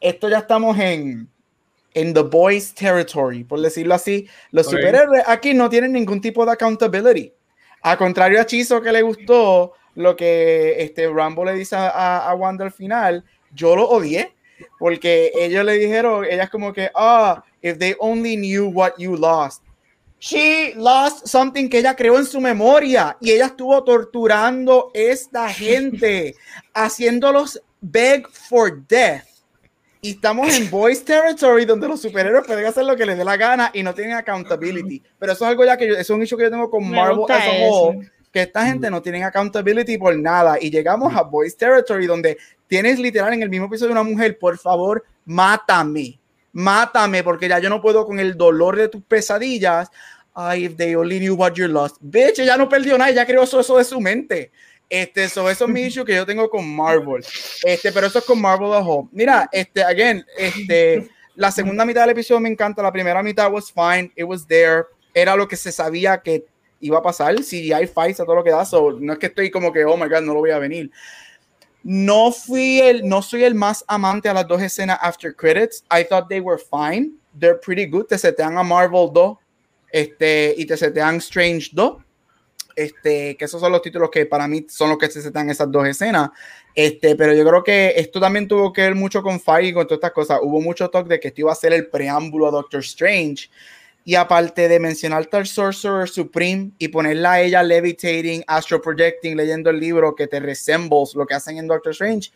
[0.00, 1.28] esto ya estamos en,
[1.92, 4.28] en The Boys Territory, por decirlo así.
[4.52, 4.74] Los Ok.
[4.74, 7.32] superhéroes aquí no tienen ningún tipo de accountability.
[7.82, 12.34] A contrario a Chizo que le gustó lo que este Rambo le dice a, a
[12.34, 14.34] Wanda al final, yo lo odié
[14.78, 19.62] porque ellos le dijeron, ellas como que, ah, if they only knew what you lost.
[20.18, 26.34] She lost something que ella creó en su memoria y ella estuvo torturando esta gente,
[26.74, 29.24] haciéndolos beg for death.
[30.02, 33.36] Y estamos en Boys Territory donde los superhéroes pueden hacer lo que les dé la
[33.36, 35.02] gana y no tienen accountability.
[35.18, 36.88] Pero eso es algo ya que yo, eso es un issue que yo tengo con
[36.88, 37.94] Me Marvel as a eso.
[38.32, 40.58] Que esta gente no tienen accountability por nada.
[40.60, 44.56] Y llegamos a Boys Territory donde tienes literal en el mismo episodio una mujer, por
[44.58, 46.20] favor, mátame,
[46.52, 49.90] mátame, porque ya yo no puedo con el dolor de tus pesadillas.
[50.32, 51.96] Ay, if they only knew what you lost.
[52.00, 54.52] Bitch, ella no perdió nada, ella creó eso, eso de su mente.
[54.88, 57.24] Este, so, eso es mi issue que yo tengo con Marvel.
[57.64, 59.08] Este, pero eso es con Marvel as a whole.
[59.12, 63.72] Mira, este, again, este, la segunda mitad del episodio me encanta, la primera mitad was
[63.72, 64.84] fine, it was there,
[65.14, 66.44] era lo que se sabía que
[66.80, 69.26] iba a pasar, si hay fights a todo lo que da, so, no es que
[69.26, 70.90] estoy como que, oh my god, no lo voy a venir.
[71.82, 75.84] No fui el, no soy el más amante a las dos escenas after credits.
[75.90, 77.12] I thought they were fine.
[77.38, 78.06] They're pretty good.
[78.06, 79.38] Te setean a Marvel 2
[79.92, 82.02] este, y te setean Strange 2.
[82.76, 85.70] Este, que esos son los títulos que para mí son los que se setean esas
[85.70, 86.30] dos escenas.
[86.74, 89.86] Este, pero yo creo que esto también tuvo que ver mucho con Feige y con
[89.86, 90.38] todas estas cosas.
[90.42, 93.50] Hubo mucho talk de que esto iba a ser el preámbulo a Doctor Strange.
[94.04, 99.70] Y aparte de mencionar al Sorcerer Supreme y ponerla a ella levitating, astro projecting, leyendo
[99.70, 102.30] el libro que te resembles lo que hacen en Doctor Strange,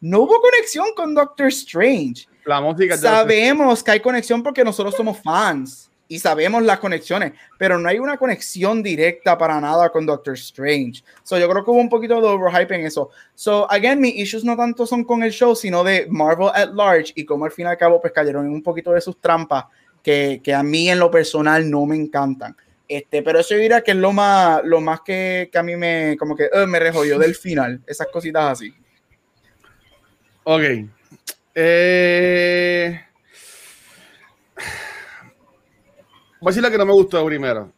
[0.00, 2.26] no hubo conexión con Doctor Strange.
[2.44, 7.78] La música Sabemos que hay conexión porque nosotros somos fans y sabemos las conexiones, pero
[7.78, 11.04] no hay una conexión directa para nada con Doctor Strange.
[11.22, 13.10] So yo creo que hubo un poquito de overhype en eso.
[13.34, 17.12] So again, mis issues no tanto son con el show, sino de Marvel at large
[17.14, 19.64] y como al fin y al cabo pues cayeron en un poquito de sus trampas
[20.02, 22.56] que, que, a mí en lo personal no me encantan.
[22.88, 25.76] Este, pero eso yo diría que es lo más, lo más que, que a mí
[25.76, 28.74] me, como que uh, me rejoyó del final, esas cositas así.
[30.44, 30.62] Ok.
[31.54, 33.00] Eh...
[36.40, 37.72] Voy a decir lo que no me gustó primero.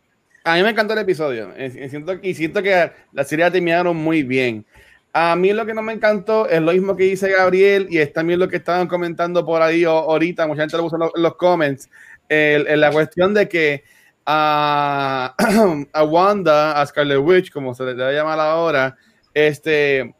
[0.44, 1.52] A mí me encantó el episodio.
[1.88, 4.66] Siento, y siento que la serie la terminaron muy bien.
[5.12, 8.12] A mí lo que no me encantó es lo mismo que dice Gabriel y es
[8.12, 11.90] también lo que estaban comentando por ahí ahorita, mucha gente lo puso en los, comments,
[12.30, 13.84] el, la cuestión de que
[14.24, 15.34] a,
[15.92, 18.96] a, Wanda, a Scarlet Witch, como se le debe llamar ahora,
[19.34, 20.14] este,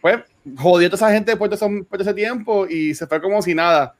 [0.00, 0.20] pues
[0.56, 3.54] jodió a toda esa gente después de, ese, ese tiempo y se fue como si
[3.54, 3.94] nada.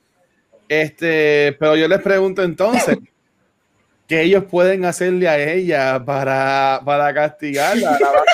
[0.69, 2.99] Este, pero yo les pregunto entonces,
[4.07, 7.99] ¿qué ellos pueden hacerle a ella para, para castigarla?
[7.99, 8.25] La van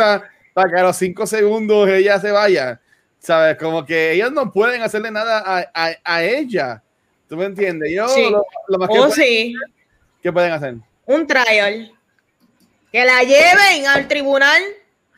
[0.00, 0.22] a
[0.54, 2.80] para que a los cinco segundos ella se vaya.
[3.20, 3.56] ¿Sabes?
[3.56, 6.82] Como que ellos no pueden hacerle nada a, a, a ella.
[7.28, 7.92] ¿Tú me entiendes?
[7.92, 9.54] Yo lo, lo, más que oh, sí.
[10.22, 10.76] ¿Qué pueden hacer?
[11.06, 11.92] Un trial.
[12.90, 14.62] Que la lleven al tribunal.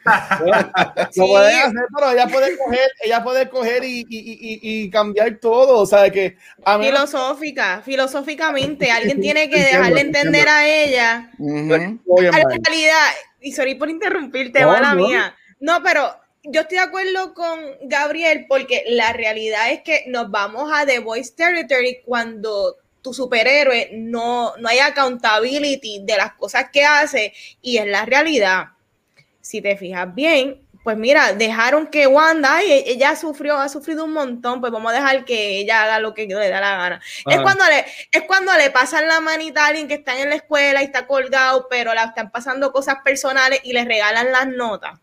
[1.13, 1.21] sí.
[1.21, 5.37] Lo pueden hacer, pero ella puede coger, ella puede coger y, y, y, y cambiar
[5.37, 5.79] todo.
[5.79, 11.31] O sea, que a mí Filosófica, filosóficamente, alguien tiene que dejarle entender a ella.
[11.39, 12.29] Uh -huh.
[12.35, 13.09] A la realidad,
[13.41, 15.07] y sorry por interrumpirte, no, mala no.
[15.07, 15.37] mía.
[15.61, 20.71] No, pero yo estoy de acuerdo con Gabriel porque la realidad es que nos vamos
[20.73, 26.85] a The Voice Territory cuando tu superhéroe no, no hay accountability de las cosas que
[26.85, 28.69] hace y es la realidad.
[29.41, 34.13] Si te fijas bien, pues mira, dejaron que Wanda, ay, ella sufrió, ha sufrido un
[34.13, 37.01] montón, pues vamos a dejar que ella haga lo que le da la gana.
[37.27, 40.37] Es cuando, le, es cuando le pasan la manita a alguien que está en la
[40.37, 44.99] escuela y está colgado, pero la están pasando cosas personales y le regalan las notas.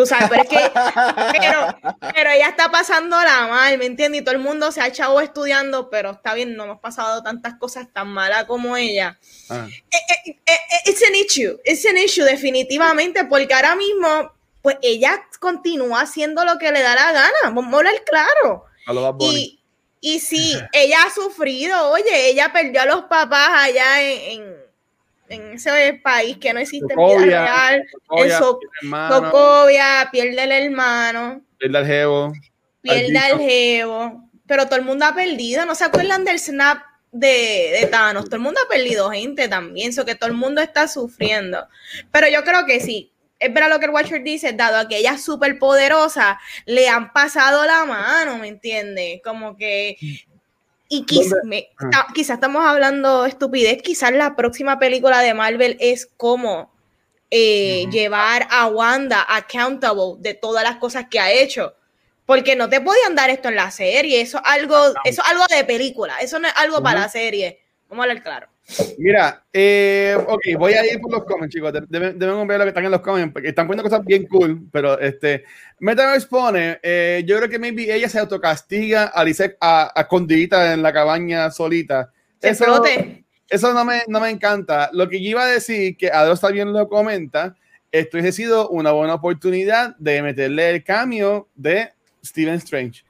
[0.00, 0.56] Tú sabes, pero es que,
[1.38, 1.78] pero,
[2.14, 4.22] pero ella está pasando la mal, ¿me entiendes?
[4.22, 7.56] Y todo el mundo se ha echado estudiando, pero está bien, no hemos pasado tantas
[7.58, 9.18] cosas tan malas como ella.
[9.50, 9.68] Ah.
[9.68, 10.56] Eh, eh, eh,
[10.86, 14.32] it's an issue, it's an issue definitivamente, porque ahora mismo
[14.62, 18.64] pues ella continúa haciendo lo que le da la gana, vamos a hablar claro.
[19.18, 19.60] Y,
[20.00, 24.59] y sí, ella ha sufrido, oye, ella perdió a los papás allá en, en,
[25.30, 28.58] en ese país que no existe Socovia, en vida real, Socovia, en so
[29.08, 31.42] Socovia, pierde el hermano.
[31.58, 32.32] Pierde al jevo.
[32.82, 34.30] Pierde al jevo.
[34.46, 36.82] Pero todo el mundo ha perdido, ¿no se acuerdan del snap
[37.12, 38.26] de, de, Thanos.
[38.26, 41.66] Todo el mundo ha perdido gente también, eso que todo el mundo está sufriendo.
[42.10, 44.98] Pero yo creo que sí, es verdad lo que el Watcher dice, dado a que
[44.98, 49.20] ella es súper poderosa, le han pasado la mano, ¿me entiendes?
[49.24, 49.96] Como que...
[50.92, 51.38] Y quizás
[51.94, 52.08] ah.
[52.12, 56.72] quizá estamos hablando estupidez, quizás la próxima película de Marvel es como
[57.30, 57.92] eh, uh -huh.
[57.92, 61.76] llevar a Wanda accountable de todas las cosas que ha hecho.
[62.26, 65.44] Porque no te podían dar esto en la serie, eso es algo, eso es algo
[65.48, 66.82] de película, eso no es algo uh -huh.
[66.82, 67.60] para la serie.
[67.88, 68.48] Vamos a hablar claro.
[68.98, 71.72] Mira, eh, ok, voy a ir por los comments, chicos.
[71.88, 74.68] Deben, deben ver lo que están en los comments, porque están poniendo cosas bien cool,
[74.70, 75.44] pero este,
[75.80, 79.24] Metaverse pone, eh, yo creo que maybe ella se autocastiga a,
[79.60, 82.12] a, a escondidita en la cabaña solita.
[82.40, 83.24] Se eso, flote.
[83.48, 84.90] eso no me, no me encanta.
[84.92, 87.56] Lo que yo iba a decir, que Adros también lo comenta,
[87.92, 91.90] esto ha sido una buena oportunidad de meterle el cambio de
[92.24, 93.04] Stephen Strange.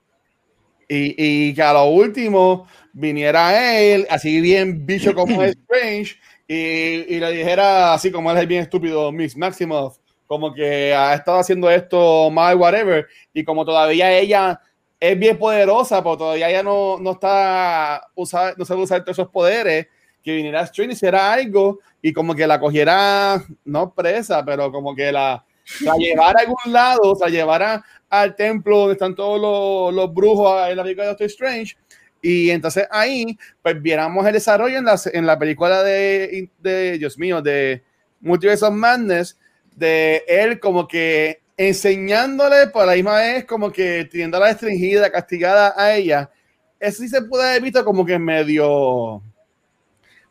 [0.92, 6.16] Y, y que a lo último viniera él, así bien bicho como es Strange,
[6.48, 11.14] y, y, le dijera, así como él es bien estúpido, Miss Maximoff, como que ha
[11.14, 14.60] estado haciendo esto mal, whatever, y como todavía ella
[14.98, 19.30] es bien poderosa, pero todavía ella no, no está, usar, no sabe usar todos esos
[19.30, 19.86] poderes,
[20.24, 24.92] que viniera Strange y hiciera algo, y como que la cogiera, no presa, pero como
[24.94, 25.44] que la,
[25.82, 30.12] la llevara a algún lado, o sea, llevara al templo donde están todos los, los
[30.12, 31.76] brujos en la película de Doctor Strange,
[32.22, 37.18] y entonces ahí, pues viéramos el desarrollo en la, en la película de, de, Dios
[37.18, 37.82] mío, de
[38.20, 39.38] Multiverse of Madness,
[39.74, 45.74] de él como que enseñándole por la misma vez, como que teniendo la restringida, castigada
[45.76, 46.30] a ella.
[46.78, 49.22] Eso sí se puede haber visto como que medio,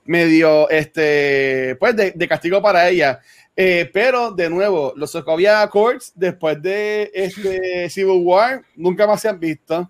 [0.06, 3.20] medio, este, pues de, de castigo para ella.
[3.62, 9.28] Eh, pero de nuevo, los Sokovia Accords, después de este Civil War, nunca más se
[9.28, 9.90] han visto.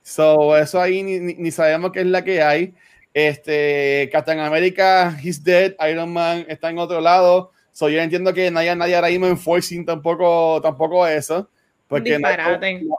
[0.00, 2.72] So, eso ahí ni, ni, sabemos qué es la que hay.
[3.12, 7.50] Este, Captain America, He's Dead, Iron Man está en otro lado.
[7.72, 11.50] So, yo entiendo que nadie, nadie ahora mismo enforcing tampoco, tampoco eso.
[11.88, 12.36] Porque no hay,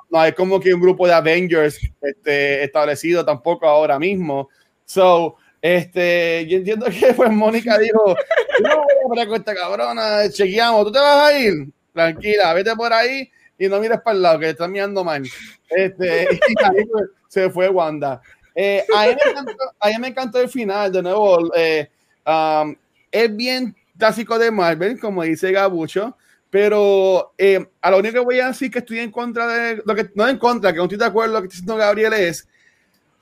[0.10, 4.50] no hay, como que un grupo de Avengers este, establecido tampoco ahora mismo.
[4.84, 8.16] So, este, yo entiendo que pues Mónica dijo,
[8.64, 11.54] no voy a con esta cabrona, chequeamos, tú te vas a ir,
[11.94, 15.24] tranquila, vete por ahí y no mires para el lado, que te están mirando mal.
[15.70, 16.84] Este, y ahí
[17.28, 18.22] se fue Wanda.
[18.56, 21.52] Eh, a, mí me encantó, a mí me encantó el final, de nuevo.
[21.56, 21.90] Eh,
[22.26, 22.76] um,
[23.12, 26.18] es bien clásico de Marvel, como dice Gabucho,
[26.50, 29.94] pero eh, a lo único que voy a decir que estoy en contra de lo
[29.94, 32.14] que no en contra, que no estoy de acuerdo con lo que está diciendo Gabriel
[32.14, 32.48] es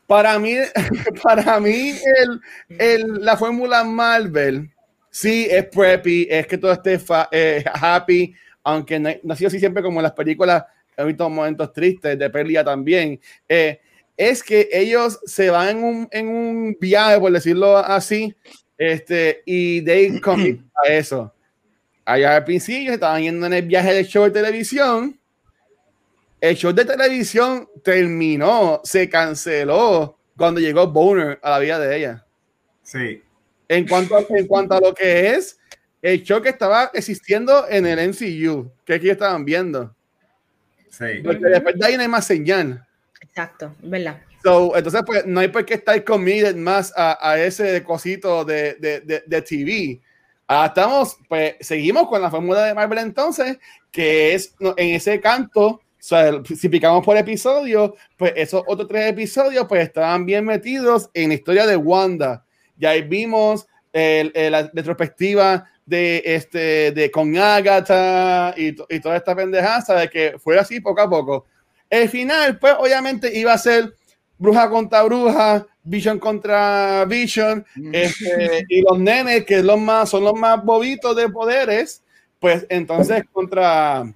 [0.10, 0.56] para mí,
[1.23, 2.41] para mí el,
[2.80, 4.68] el, la fórmula Marvel
[5.11, 6.99] sí es preppy, es que todo esté
[7.31, 8.34] eh, happy,
[8.64, 10.64] aunque no, no, ha sido así siempre como en las películas,
[10.98, 13.22] he visto momentos tristes de pérdida también.
[13.48, 13.80] Eh,
[14.18, 18.36] es que ellos se van en un, en un viaje, por decirlo así,
[18.80, 21.31] este, y they commit a eso.
[22.03, 25.19] Allá al principio estaban yendo en el viaje de show de televisión.
[26.41, 32.26] El show de televisión terminó, se canceló cuando llegó Boner a la vida de ella.
[32.82, 33.22] Sí.
[33.68, 35.60] En cuanto, a, en cuanto a lo que es
[36.02, 39.94] el show que estaba existiendo en el MCU, que aquí estaban viendo.
[40.90, 41.22] Sí.
[41.24, 42.86] Porque después de ahí no hay más señal.
[43.22, 44.22] Exacto, ¿verdad?
[44.44, 48.76] So, entonces, pues no hay por qué estar committed más a, a ese cosito de,
[48.76, 50.02] de, de, de TV.
[50.48, 53.60] Ahora estamos, pues seguimos con la fórmula de Marvel entonces,
[53.91, 59.10] que es no, en ese canto, sea, si picamos por episodio, pues esos otros tres
[59.11, 62.44] episodios pues estaban bien metidos en la historia de Wanda.
[62.77, 69.18] Y ahí vimos el, el, la retrospectiva de este de con Agatha y, y toda
[69.18, 71.45] esta pendejaza de que fue así poco a poco.
[71.90, 73.94] El final, pues obviamente iba a ser
[74.38, 80.34] bruja contra bruja, Vision contra Vision, este, y los nenes, que los más, son los
[80.34, 82.03] más bobitos de poderes,
[82.40, 84.11] pues entonces contra,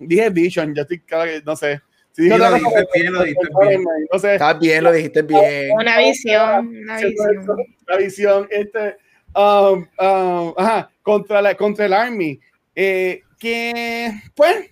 [0.00, 1.02] dije Vision, ya estoy,
[1.44, 1.80] no sé.
[2.12, 3.84] Si sí, lo dijiste bien, lo dijiste bien.
[4.12, 4.32] No sé.
[4.32, 5.70] Está bien, lo dijiste bien.
[5.72, 7.56] Una visión, una visión.
[7.86, 8.96] La visión, este,
[9.34, 12.40] um, um, ajá, contra, la, contra el Army,
[12.74, 14.70] eh, que, pues,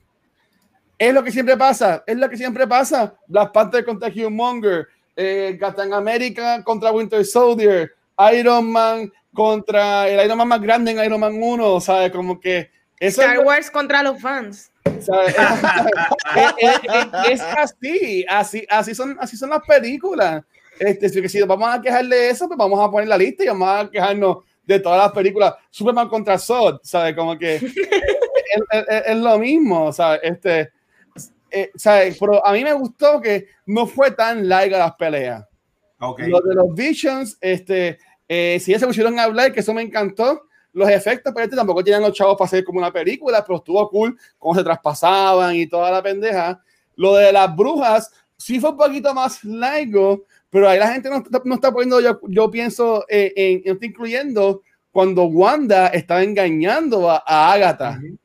[0.99, 3.15] es lo que siempre pasa, es lo que siempre pasa.
[3.29, 7.93] Black Panther contra Humonger, eh, Captain America contra Winter Soldier,
[8.35, 12.11] Iron Man contra el Iron Man más grande en Iron Man 1, ¿sabes?
[12.11, 12.71] Como que...
[12.99, 14.73] Eso Star es, Wars contra los fans.
[15.01, 15.35] ¿Sabes?
[16.57, 20.45] es, es, es, así, así, así, son, así son las películas.
[20.79, 23.49] Este, si, si vamos a quejar de eso, pues vamos a poner la lista y
[23.49, 25.55] vamos a quejarnos de todas las películas.
[25.71, 27.17] Superman contra Zod, ¿sabes?
[27.17, 27.57] Como que
[29.07, 30.21] es, lo mismo, ¿sabes?
[30.23, 30.71] Este,
[31.51, 32.17] eh, ¿sabes?
[32.21, 35.45] Pero a mí me gustó que no fue tan larga las peleas.
[35.99, 36.29] Okay.
[36.29, 37.99] Los de los Visions, este,
[38.29, 40.43] eh, si ya se pusieron a hablar, que eso me encantó.
[40.73, 43.89] Los efectos, pero este tampoco tenían los chavos para hacer como una película, pero estuvo
[43.89, 46.63] cool cómo se traspasaban y toda la pendeja.
[46.97, 51.23] Lo de las brujas, sí fue un poquito más largo, pero ahí la gente no,
[51.45, 57.11] no está poniendo, yo, yo pienso, eh, en, no está incluyendo cuando Wanda está engañando
[57.11, 57.99] a, a Agatha.
[58.01, 58.19] Uh -huh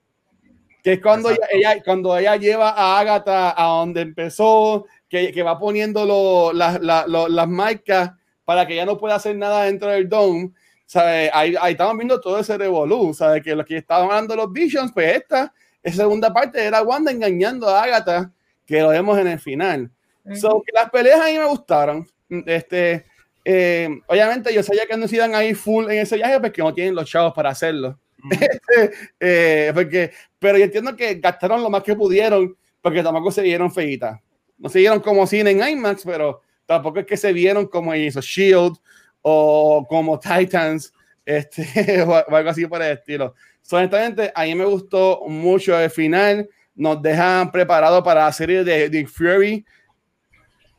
[0.84, 5.42] que es cuando ella, ella, cuando ella lleva a Agatha a donde empezó, que, que
[5.42, 8.12] va poniendo lo, la, la, lo, las marcas
[8.44, 10.52] para que ella no pueda hacer nada dentro del dome.
[10.94, 11.32] ¿Sabe?
[11.34, 13.42] Ahí, ahí estaban viendo todo ese revolú, ¿sabe?
[13.42, 15.52] que los que estaban hablando los Visions, pues esta,
[15.82, 18.32] esa segunda parte era Wanda engañando a Agatha,
[18.64, 19.90] que lo vemos en el final.
[20.24, 20.36] Uh -huh.
[20.36, 22.08] so, las peleas a mí me gustaron.
[22.46, 23.06] Este,
[23.44, 26.62] eh, obviamente yo sabía que no se iban a ir full en ese viaje porque
[26.62, 28.00] no tienen los chavos para hacerlo.
[29.20, 33.74] eh, porque, pero yo entiendo que gastaron lo más que pudieron porque tampoco se vieron
[33.74, 34.20] feitas.
[34.60, 38.22] No se vieron como cine en IMAX, pero tampoco es que se vieron como hizo
[38.22, 38.78] Shield
[39.24, 40.94] o como Titans
[41.26, 43.34] este, o, algo así por el estilo.
[43.64, 46.48] So, honestamente, a mí me gustó mucho el final.
[46.76, 49.66] Nos dejan preparados para la serie de, de Fury.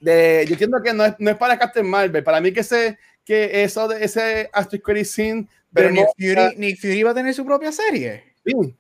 [0.01, 2.23] De, yo entiendo que no es, no es para Captain Marvel.
[2.23, 6.81] Para mí que, ese, que eso de ese Astro Credit Scene pero Nick Fury, Nick
[6.81, 8.23] Fury va a tener su propia serie.
[8.47, 8.75] Sí.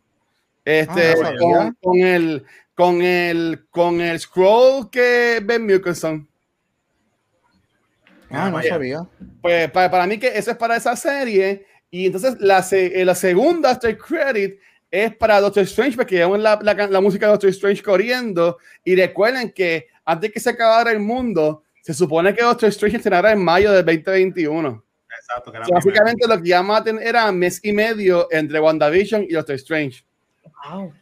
[0.65, 6.27] Este, ah, con, el con el con el scroll que Ben Mickelson.
[8.31, 9.07] Ah, no sabía.
[9.41, 11.67] Pues para, para, mí que eso es para esa serie.
[11.91, 12.65] Y entonces la,
[13.05, 14.59] la segunda after credit
[14.91, 18.59] es para Doctor Strange, porque llevamos la, la, la, música de Doctor Strange corriendo.
[18.85, 23.33] Y recuerden que antes que se acabara el mundo, se supone que Doctor Strange estrenará
[23.33, 24.85] en mayo del 2021.
[25.19, 28.61] Exacto, que o sea, básicamente lo que íbamos a tener era mes y medio entre
[28.61, 30.05] WandaVision y Doctor Strange.
[30.71, 30.93] Wow.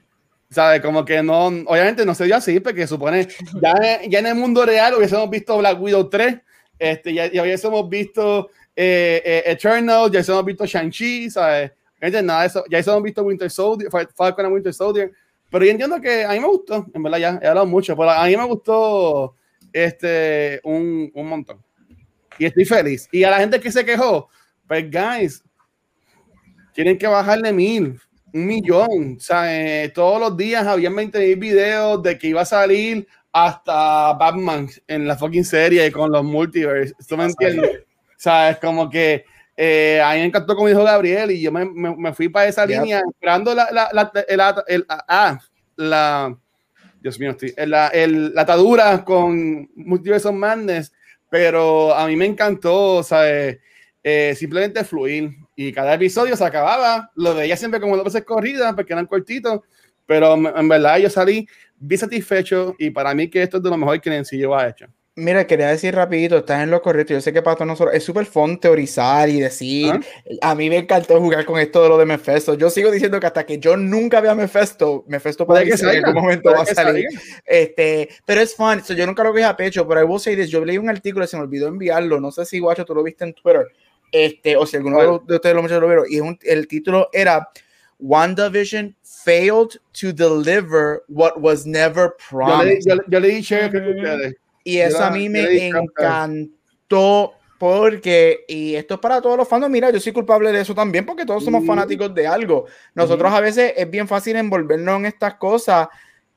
[0.50, 0.82] ¿Sabe?
[0.82, 3.28] Como que no, obviamente no se dio así, porque supone,
[3.60, 6.38] ya, ya en el mundo real hubiésemos visto Black Widow 3,
[6.82, 11.72] este, ya, ya hubiésemos visto eh, eh, Eternal, ya hubiésemos visto Shang-Chi, ¿sabes?
[12.00, 15.12] Nada eso, ya hubiésemos visto Winter Soldier, Falcon and Winter Soldier,
[15.50, 18.10] pero yo entiendo que a mí me gustó, en verdad ya he hablado mucho, pero
[18.10, 19.34] a mí me gustó
[19.72, 21.62] este, un, un montón
[22.38, 23.08] y estoy feliz.
[23.12, 24.28] Y a la gente que se quejó,
[24.66, 25.44] pues, guys,
[26.74, 28.00] tienen que bajarle mil,
[28.32, 29.16] un millón.
[29.16, 33.06] O sea, eh, todos los días habían 20 mil videos de que iba a salir
[33.32, 36.94] hasta Batman en la fucking serie con los multiverse.
[37.08, 37.70] ¿Tú me entiendes?
[37.70, 39.24] O sea, es como que
[39.56, 42.46] eh, a mí me encantó como dijo Gabriel y yo me, me, me fui para
[42.48, 42.80] esa Yep.
[42.80, 45.38] línea esperando la, la, la, el, el- ah,
[45.76, 46.36] la,
[47.00, 50.92] Dios mío, estoy, la, el- la atadura con Multiverse of Madness,
[51.30, 53.60] pero a mí me encantó, o sea, eh,
[54.04, 58.74] eh, simplemente fluir y cada episodio se acababa, lo veía siempre como dos veces corridas
[58.74, 59.60] porque eran cortitos,
[60.06, 61.46] pero en verdad yo salí
[61.78, 64.86] bien satisfecho y para mí que esto es de lo mejor que Nencillo ha hecho.
[65.14, 67.12] Mira, quería decir rapidito, estás en lo correcto.
[67.12, 69.92] Yo sé que para todos nosotros es súper fun teorizar y decir.
[70.40, 72.54] A mí me encantó jugar con esto de lo de Mephisto.
[72.54, 76.22] Yo sigo diciendo que hasta que yo nunca vea Mephisto, Mephisto puede que en algún
[76.22, 77.04] momento va a salir.
[77.44, 78.82] Este, pero es fun.
[78.82, 80.48] So, yo nunca lo cogí a pecho, pero I will say this.
[80.48, 82.18] Yo leí un artículo, se me olvidó enviarlo.
[82.18, 83.66] No sé si, Guacho, tú lo viste en Twitter.
[84.10, 86.06] Este, o si alguno de, los- de ustedes lo lo vieron.
[86.08, 87.50] Y un- el título era
[87.98, 92.88] WandaVision failed to deliver what was never Yo le, promised.
[92.88, 93.96] yo, le- yo le di Ujú.
[93.98, 94.34] ustedes.
[94.64, 99.36] Y eso Yo a mí yo me le encantó porque, y esto es para todos
[99.36, 101.66] los fans, mira, yo soy culpable de eso también porque todos somos Mm.
[101.66, 102.66] fanáticos de algo.
[102.94, 105.88] Nosotros a veces es bien fácil envolvernos en estas cosas.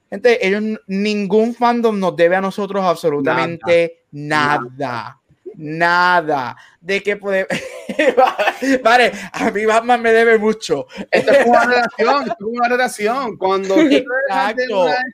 [0.10, 4.60] Gente, ellos, ningún fandom nos debe a nosotros absolutamente nada.
[4.78, 5.22] Nada.
[6.82, 7.48] De que podemos...
[8.84, 10.88] vale, a mí Batman me debe mucho.
[11.12, 13.38] Esto es una relación, esto es una relación.
[13.38, 14.54] Cuando tú una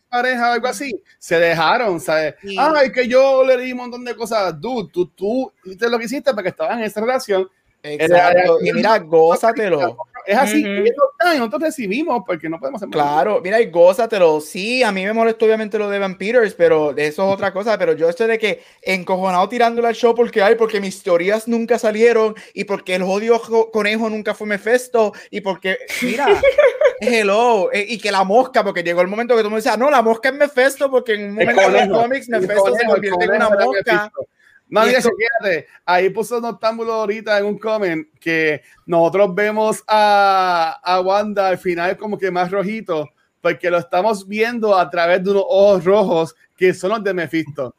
[0.09, 2.35] pareja o algo así, se dejaron, ¿sabes?
[2.41, 2.55] Sí.
[2.57, 4.59] Ay, que yo le di un montón de cosas.
[4.59, 7.49] Dude, tú, tú hiciste lo que hiciste porque estabas en esa relación.
[7.83, 8.57] Exacto.
[8.61, 9.97] Y mira, gózatelo.
[10.25, 10.69] Es así, Ujú.
[10.71, 12.89] ellos no están y nosotros recibimos porque no podemos hacer.
[12.91, 14.39] Claro, mira, y gózatelo.
[14.41, 17.77] Sí, a mí me molestó obviamente lo de Van Peters, pero eso es otra cosa.
[17.77, 21.79] Pero yo estoy de que encojonado tirándole al show porque hay, porque mis teorías nunca
[21.79, 26.27] salieron y porque el odio jo- conejo nunca fue Mephisto y porque, mira,
[26.99, 29.89] hello, eh, y que la mosca, porque llegó el momento que tú me decías, no,
[29.89, 33.25] la mosca es Mephisto porque en un momento de los cómics el Mephisto se convierte
[33.25, 33.69] en una mosca.
[33.93, 34.27] Mephisto.
[34.71, 35.67] No, mira, chequéate.
[35.85, 41.97] Ahí puso Noctámbulo ahorita en un comment que nosotros vemos a, a Wanda al final
[41.97, 43.09] como que más rojito,
[43.41, 47.75] porque lo estamos viendo a través de unos ojos rojos que son los de Mephisto.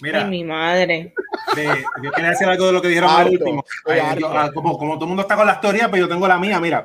[0.00, 1.12] Mira, Ay, mi madre.
[1.56, 3.64] de- yo quería decir algo de lo que dijeron al último.
[3.84, 4.38] Ay, yo- harto.
[4.38, 6.60] ah, como, como todo el mundo está con las teorías, pero yo tengo la mía.
[6.60, 6.84] Mira,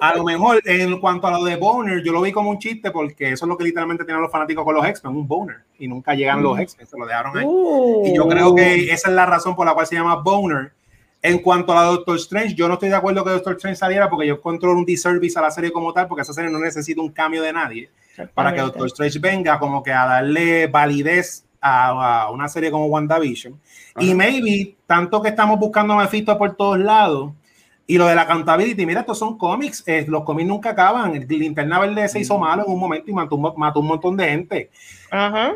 [0.00, 2.90] a lo mejor en cuanto a lo de Boner, yo lo vi como un chiste
[2.90, 5.58] porque eso es lo que literalmente tienen los fanáticos con los X-Men, un Boner.
[5.78, 7.44] Y nunca llegan los X-Men, se lo dejaron ahí.
[7.46, 8.06] Uh.
[8.06, 10.72] Y yo creo que esa es la razón por la cual se llama Boner.
[11.20, 14.08] En cuanto a la Doctor Strange, yo no estoy de acuerdo que Doctor Strange saliera
[14.08, 17.00] porque yo encuentro un disservice a la serie como tal, porque esa serie no necesita
[17.00, 17.90] un cambio de nadie
[18.34, 22.86] para que Doctor Strange venga como que a darle validez a, a una serie como
[22.86, 23.58] WandaVision.
[23.98, 27.32] Y maybe, tanto que estamos buscando a Mephisto por todos lados,
[27.86, 31.14] y lo de la accountability, mira, estos son cómics, eh, los cómics nunca acaban.
[31.16, 34.14] El Linterna Verde se hizo malo en un momento y mató, un- mató un montón
[34.16, 34.70] de gente.
[35.10, 35.52] Ajá.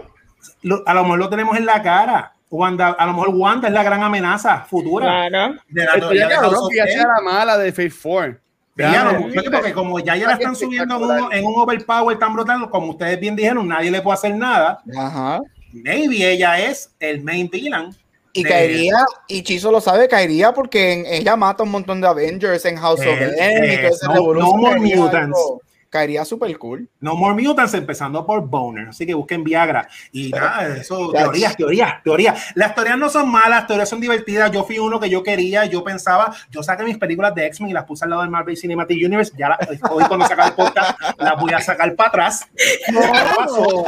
[0.63, 2.33] Lo- a lo mejor lo tenemos en la cara.
[2.51, 5.55] Wanda, a lo mejor Wanda es la gran amenaza futura Claro.
[5.69, 8.39] de la de sea la mala de Phase 4.
[8.77, 9.51] Ya, Déjame no, decirte.
[9.51, 12.91] porque como ya ya la están subiendo en un, en un overpower tan brutal, como
[12.91, 14.83] ustedes bien dijeron, nadie le puede hacer nada.
[14.99, 15.41] Ajá.
[15.73, 17.95] Maybe ella es el main villain.
[18.35, 18.97] Y de- caería,
[19.29, 23.01] y Chizo lo sabe, caería porque en- ella mata un montón de Avengers en House
[23.01, 25.37] of Eh, M ese no- no more caería mutants.
[25.39, 26.89] algo- Caería súper cool.
[27.01, 28.89] No More Mutants, empezando por Boner.
[28.89, 29.87] Así que busquen Viagra.
[30.11, 32.47] Y nada, eso, teorías, teorías, teorías.
[32.55, 34.51] Las teorías no son malas, las teorías son divertidas.
[34.51, 37.75] Yo fui uno que yo quería, yo pensaba, yo saqué mis películas de X-Men y
[37.75, 39.35] las puse al lado del Marvel Cinematic Universe.
[39.37, 39.59] Ya la-
[39.91, 42.47] hoy cuando saca el podcast, las voy a sacar para atrás.
[42.91, 43.85] No,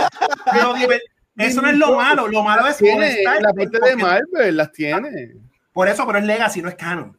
[0.52, 1.00] Pero diver-
[1.36, 4.72] eso no es lo malo, lo malo es tiene molestarte la parte de Marvel, las
[4.72, 5.32] tiene.
[5.72, 7.16] Por eso, pero es Legacy, no es Canon.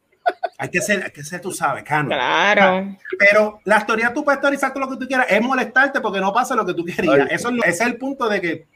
[0.58, 2.08] Hay que ser, hay que ser, tú sabes, Canon.
[2.08, 2.96] Claro.
[3.18, 6.32] Pero las teorías tú puedes teorizar todo lo que tú quieras, es molestarte porque no
[6.32, 7.14] pasa lo que tú querías.
[7.20, 7.26] Ay.
[7.30, 8.66] Eso es, lo- ese es el punto de que,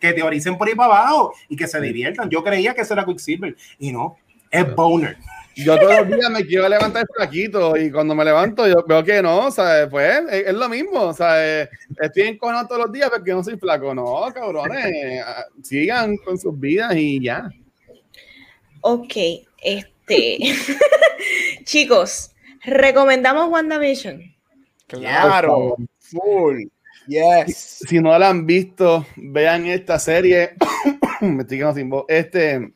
[0.00, 2.28] que teoricen por ahí para abajo y que se diviertan.
[2.28, 4.16] Yo creía que eso era Quicksilver y no,
[4.50, 5.16] es Boner.
[5.56, 9.20] Yo todos los días me quiero levantar flaquito y cuando me levanto yo veo que
[9.22, 9.88] no, ¿sabes?
[9.90, 11.68] Pues es, es lo mismo, ¿sabes?
[12.00, 13.94] Estoy encojonado todos los días porque no soy flaco.
[13.94, 17.50] No, cabrones, ah, sigan con sus vidas y ya.
[18.80, 19.14] Ok,
[19.62, 20.38] este.
[21.64, 22.32] Chicos,
[22.64, 24.34] recomendamos WandaVision.
[24.86, 26.64] Claro, full.
[27.06, 27.84] Yes.
[27.88, 30.54] Si no la han visto, vean esta serie.
[31.20, 32.04] me estoy quedando sin voz.
[32.08, 32.72] Este,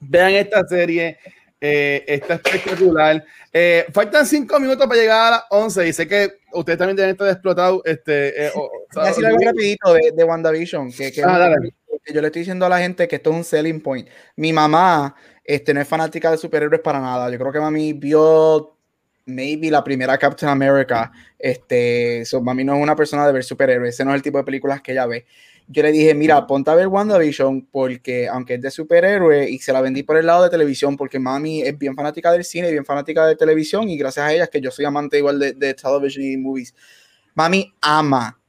[0.00, 1.18] vean esta serie.
[1.60, 3.24] Eh, está espectacular.
[3.52, 7.10] Eh, faltan cinco minutos para llegar a las 11 y sé que ustedes también deben
[7.12, 7.82] estar explotados.
[7.84, 11.54] Este, eh, o- o sea, algo rapidito de, de WandaVision, que, que, Ah,
[12.12, 14.08] yo le estoy diciendo a la gente que esto es un selling point.
[14.36, 15.14] Mi mamá
[15.44, 17.30] este, no es fanática de superhéroes para nada.
[17.30, 18.74] Yo creo que mami vio
[19.26, 21.10] maybe la primera Captain America.
[21.38, 23.94] Este, so, mami no es una persona de ver superhéroes.
[23.94, 25.26] Ese no es el tipo de películas que ella ve.
[25.70, 29.72] Yo le dije, mira, ponte a ver WandaVision porque aunque es de superhéroe y se
[29.72, 32.86] la vendí por el lado de televisión porque mami es bien fanática del cine, bien
[32.86, 35.74] fanática de televisión y gracias a ella es que yo soy amante igual de, de
[35.74, 36.74] television y movies.
[37.34, 38.40] Mami ama,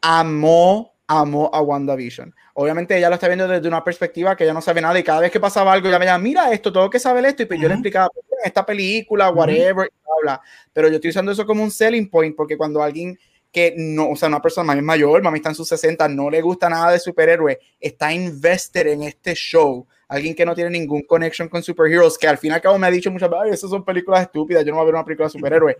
[0.00, 2.34] amó, amó a WandaVision.
[2.54, 5.20] Obviamente ella lo está viendo desde una perspectiva que ella no sabe nada y cada
[5.20, 7.60] vez que pasaba algo ella me llama, mira esto, tengo que saber esto y pues
[7.60, 10.40] yo le explicaba pues, esta película, whatever, bla, bla.
[10.72, 13.18] pero yo estoy usando eso como un selling point porque cuando alguien
[13.52, 16.40] que no, o sea, una persona mami mayor, mami está en sus 60, no le
[16.40, 21.48] gusta nada de superhéroe, está invested en este show, alguien que no tiene ningún connection
[21.48, 23.84] con superheroes, que al fin y al cabo me ha dicho muchas veces, esas son
[23.84, 25.76] películas estúpidas, yo no voy a ver una película de superhéroe.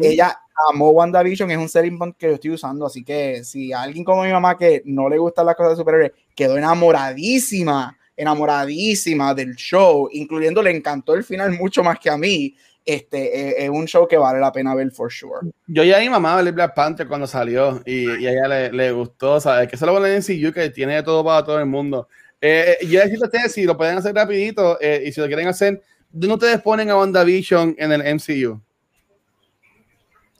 [0.00, 0.38] Ella
[0.70, 4.22] amó WandaVision, es un selling point que yo estoy usando, así que si alguien como
[4.22, 10.08] mi mamá que no le gustan las cosas de superhéroe, quedó enamoradísima, enamoradísima del show,
[10.12, 12.54] incluyendo le encantó el final mucho más que a mí,
[12.86, 15.40] este, eh, es un show que vale la pena ver for sure.
[15.66, 18.72] Yo ya a mi mamá ver Black Panther cuando salió y, y a ella le,
[18.72, 19.68] le gustó, ¿sabes?
[19.68, 22.08] Que eso lo ponen en CU que tiene de todo para todo el mundo.
[22.40, 25.48] Eh, yo decirte a ustedes si lo pueden hacer rapidito eh, y si lo quieren
[25.48, 28.60] hacer, ¿dónde ustedes ponen a WandaVision en el MCU?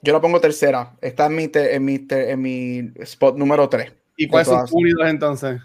[0.01, 0.95] Yo lo pongo tercera.
[1.01, 3.91] Está en mi, te- en mi, te- en mi spot número 3.
[4.15, 4.65] ¿Y cuáles son
[4.95, 5.59] tus entonces?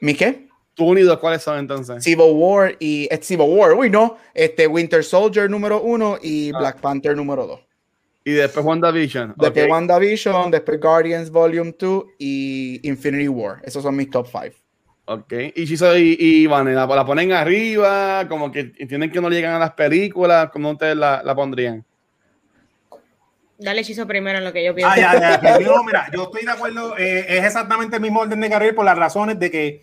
[0.00, 0.48] ¿Mi qué?
[0.74, 2.02] ¿Tus unidos cuáles son entonces?
[2.02, 6.58] Civil War y es Civil War, uy no, este Winter Soldier número uno y Ah.
[6.58, 7.60] Black Panther número dos.
[8.24, 9.34] Y después WandaVision.
[9.36, 9.70] Después ok.
[9.70, 13.60] WandaVision, después Guardians Volume 2 y Infinity War.
[13.64, 14.56] Esos son mis top 5.
[15.06, 19.28] Ok, y si soy y Iván, la, la ponen arriba, como que entienden que no
[19.28, 21.84] llegan a las películas, ¿cómo ustedes la, la pondrían?
[23.58, 24.92] Dale hechizo primero en lo que yo pienso.
[24.92, 25.60] Ah, ya, ya.
[25.60, 26.96] Yo, mira, yo estoy de acuerdo.
[26.98, 29.82] eh, es exactamente el mismo orden de carril por las razones de que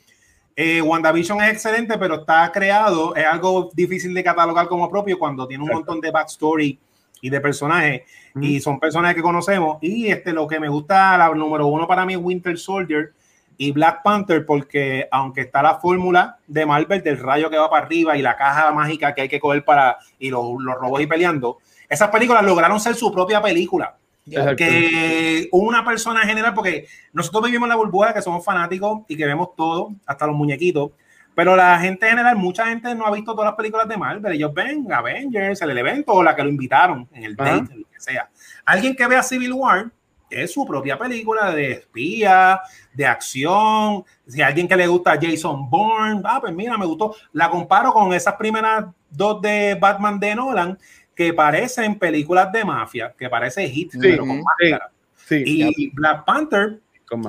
[0.61, 3.15] eh, WandaVision es excelente, pero está creado.
[3.15, 6.77] Es algo difícil de catalogar como propio cuando tiene un montón de backstory
[7.21, 8.01] y de personajes.
[8.41, 9.77] Y son personajes que conocemos.
[9.79, 13.13] Y este, lo que me gusta, la número uno para mí es Winter Soldier
[13.55, 17.85] y Black Panther, porque aunque está la fórmula de Marvel del rayo que va para
[17.85, 21.07] arriba y la caja mágica que hay que coger para y los, los robots y
[21.07, 23.95] peleando, esas películas lograron ser su propia película
[24.29, 24.55] Exacto.
[24.57, 29.17] que una persona en general, porque nosotros vivimos en la burbuja, que somos fanáticos y
[29.17, 30.91] que vemos todo, hasta los muñequitos,
[31.39, 34.33] pero la gente en general, mucha gente no ha visto todas las películas de Marvel.
[34.33, 37.97] Ellos ven Avengers, el evento o la que lo invitaron en el date, lo que
[37.97, 38.29] sea.
[38.65, 39.89] Alguien que vea Civil War
[40.29, 42.59] es su propia película de espía,
[42.93, 44.03] de acción.
[44.27, 47.15] Si alguien que le gusta Jason Bourne, ah, pues mira, me gustó.
[47.31, 50.77] La comparo con esas primeras dos de Batman de Nolan
[51.19, 54.89] que parecen películas de mafia, que parece hit, pero con máscara.
[55.27, 56.79] Sí, Y Black Panther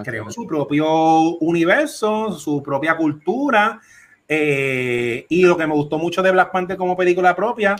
[0.04, 3.80] creó su propio universo, su propia cultura.
[4.28, 7.74] eh, y lo que me gustó mucho de Black Panther como película propia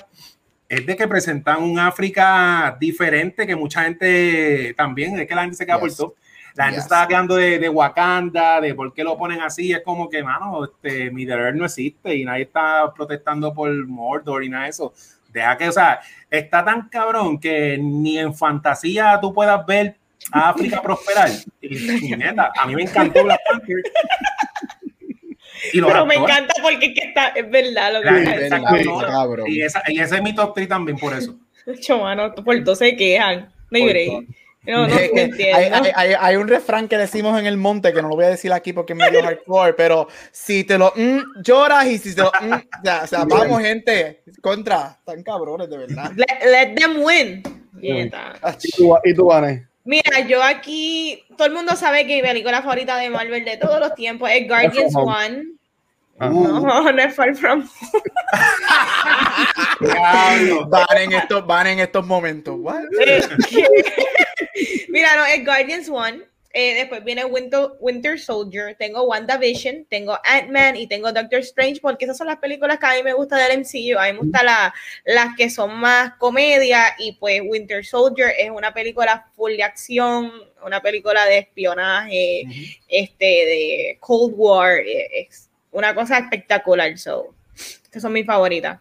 [0.68, 5.56] es de que presentan un África diferente que mucha gente también, es que la gente
[5.58, 5.96] se queda por Yes.
[5.98, 6.14] todo.
[6.56, 6.82] La gente Yes.
[6.82, 9.70] se estaba quedando de, de Wakanda, de por qué lo ponen así.
[9.72, 14.42] Es como que, mano, este, Middle Earth no existe y nadie está protestando por Mordor
[14.42, 14.92] y nada de eso.
[15.32, 16.01] Deja que, o sea,
[16.31, 19.97] está tan cabrón que ni en fantasía tú puedas ver
[20.32, 21.31] a África prosperar.
[21.61, 23.77] Y, neta, a mí me encantó Black Panther.
[25.73, 28.62] Y Pero me actores, encanta porque es que está, es verdad lo que la- verdad,
[29.11, 29.47] cabrón.
[29.48, 31.36] y, esa- y ese es mi top 3 también por eso.
[31.66, 32.35] hecho, mano.
[32.35, 33.52] Por dos se quejan.
[33.70, 34.27] No hay.
[34.66, 35.56] No, no, Eh, no eh, entiendo.
[35.58, 38.26] hay, hay- hay- hay un refrán que decimos en el monte que no lo voy
[38.26, 42.14] a decir aquí porque es medio hardcore, pero si te lo mm, lloras y si
[42.14, 46.12] te lo mm, o sea, vamos gente, contra, están cabrones de verdad.
[46.14, 47.42] Let, let them win.
[47.72, 48.34] Nieta.
[48.62, 49.66] ¿Y tú, y tú, Vane?
[49.84, 53.80] Mira, yo aquí, todo el mundo sabe que mi película favorita de Marvel de todos
[53.80, 55.44] los tiempos es Guardians One.
[56.18, 56.28] Ah.
[56.30, 57.66] Uh, No, no es Far From.
[60.68, 62.56] Van en estos, van en estos momentos.
[62.58, 62.82] What?
[64.88, 66.22] Mira, no, es Guardians One.
[66.52, 72.06] Eh, después viene Winter, Winter Soldier, tengo WandaVision, tengo Ant-Man y tengo Doctor Strange, porque
[72.06, 73.96] esas son las películas que a mí me gusta del MCU.
[73.96, 78.50] A mí me gustan la- las que son más comedia y pues Winter Soldier es
[78.50, 80.32] una película full de acción,
[80.66, 82.42] una película de espionaje,
[82.88, 86.98] este, de Cold War, eh, es una cosa espectacular.
[86.98, 88.80] So, estas son mis favoritas.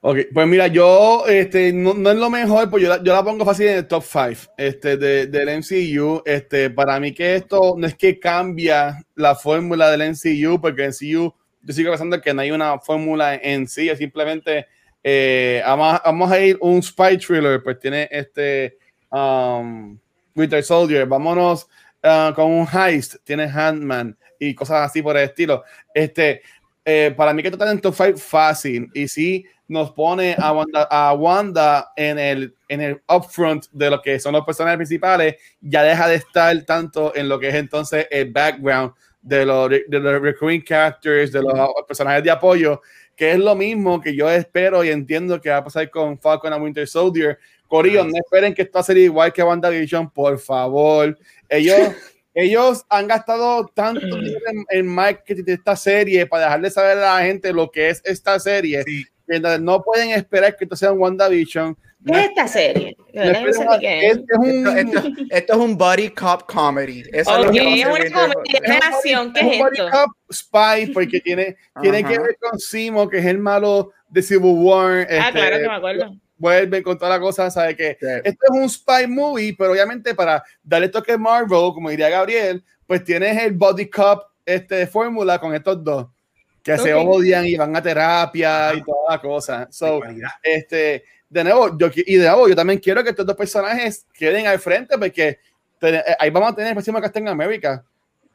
[0.00, 3.24] Ok, pues mira, yo este, no, no es lo mejor, pues yo la, yo la
[3.24, 6.22] pongo fácil en el top 5 este, de- del MCU.
[6.24, 10.90] Este, para mí que esto no es que cambia la fórmula del MCU, porque el
[10.90, 14.66] MCU yo sigo pensando que no hay una fórmula en sí, es simplemente
[15.02, 18.78] eh, vamos, vamos a ir un spy thriller, pues tiene este
[19.10, 19.98] um,
[20.34, 21.68] Winter Soldier, vámonos
[22.04, 25.64] ah, con un heist, tiene Handman y cosas así por el estilo.
[25.92, 26.42] Este,
[26.90, 30.54] eh, para mí que esto está en top 5 fácil y sí nos pone a
[30.54, 35.36] Wanda, a Wanda en, el, en el upfront de lo que son los personajes principales,
[35.60, 40.00] ya deja de estar tanto en lo que es entonces el background de los, de
[40.00, 41.52] los recurring characters, de los
[41.86, 42.80] personajes de apoyo,
[43.14, 46.54] que es lo mismo que yo espero y entiendo que va a pasar con Falcon
[46.54, 47.38] and Winter Soldier.
[47.66, 51.18] Corillo, no esperen que esta serie igual que WandaVision, por favor.
[51.50, 51.76] Ellos,
[52.44, 57.16] ellos han gastado tanto dinero en, en marketing de esta serie para dejarle saber a
[57.18, 58.82] la gente lo que es esta serie.
[58.86, 59.04] Sí.
[59.26, 61.76] Que no pueden esperar que esto sea un WandaVision.
[62.06, 62.96] ¿Qué es esta serie?
[63.12, 63.56] No no es.
[63.82, 67.02] es- es un- Esto, esto- esto es un buddy cop comedy.
[67.12, 67.94] Eso es lo que es una
[68.32, 69.32] comedia de acción.
[69.32, 69.90] ¿Qué un es body esto?
[69.90, 72.22] cop spy porque tiene, tiene que Ajá.
[72.22, 74.92] ver con Simo, que es el malo de Civil War.
[75.10, 76.16] Ah, este, claro que me acuerdo.
[76.38, 78.06] Vuelven con toda la cosa, sabe que Sí.
[78.24, 83.02] esto es un spy movie, pero obviamente para darle toque Marvel, como diría Gabriel, pues
[83.04, 86.06] tienes el body cop este fórmula con estos dos
[86.62, 87.06] que se Ok.
[87.08, 89.68] odian y van a terapia y toda la cosa.
[89.70, 90.00] So,
[90.42, 94.46] este, de nuevo, yo, y de nuevo, yo también quiero que estos dos personajes queden
[94.46, 95.38] al frente porque
[95.78, 97.84] te- eh, ahí vamos a tener el próximo Captain America.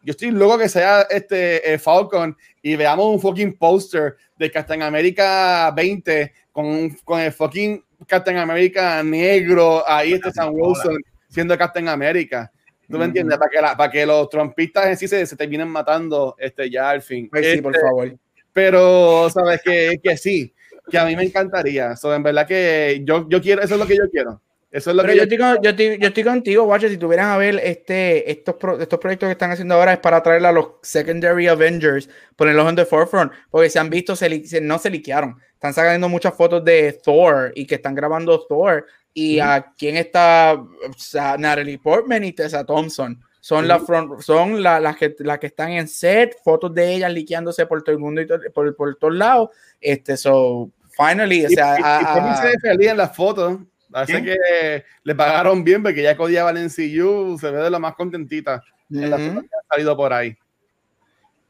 [0.03, 4.81] Yo estoy loco que sea este eh, Falcon y veamos un fucking poster de Captain
[4.81, 10.97] America 20 con, con el fucking Captain America negro ahí este Sam Wilson
[11.29, 12.51] siendo Captain America.
[12.89, 13.37] ¿Tú me entiendes?
[13.37, 16.89] Para que, la- para que los trompistas en sí se, se terminen matando este, ya
[16.91, 17.29] al fin.
[17.31, 18.15] Ay, sí, por Este, favor.
[18.51, 20.53] pero sabes que, que sí,
[20.89, 21.95] que a mí me encantaría.
[21.95, 24.41] So, en verdad que yo, yo quiero, eso es lo que yo quiero.
[24.69, 26.89] Eso es lo Pero que yo yo, estoy, con- yo, estoy, yo estoy contigo, guacho.
[26.89, 30.21] Si tuvieran a ver este, estos, pro- estos proyectos que están haciendo ahora es para
[30.23, 34.45] traer a los Secondary Avengers, ponerlos en the forefront, porque se han visto, se, li-
[34.47, 35.39] se- no se liquearon.
[35.63, 38.85] Están sacando muchas fotos de Thor y que están grabando Thor.
[39.13, 43.17] Y a quién está o sea, Natalie Portman y Tessa Thompson.
[43.39, 47.13] Son, las front- son la- las, que, las que están en set, fotos de ellas
[47.13, 49.51] liqueándose por todo el mundo y to- por, por todos lados.
[49.79, 53.59] Este, so, finally, o sea, y- y a- se ve feliz en las fotos.
[53.93, 54.25] Así ¿Quién?
[54.25, 58.61] que le pagaron bien porque ya Cody Valenciu se ve de lo más contentita
[58.91, 59.29] en las Ujú.
[59.29, 60.35] fotos que han salido por ahí.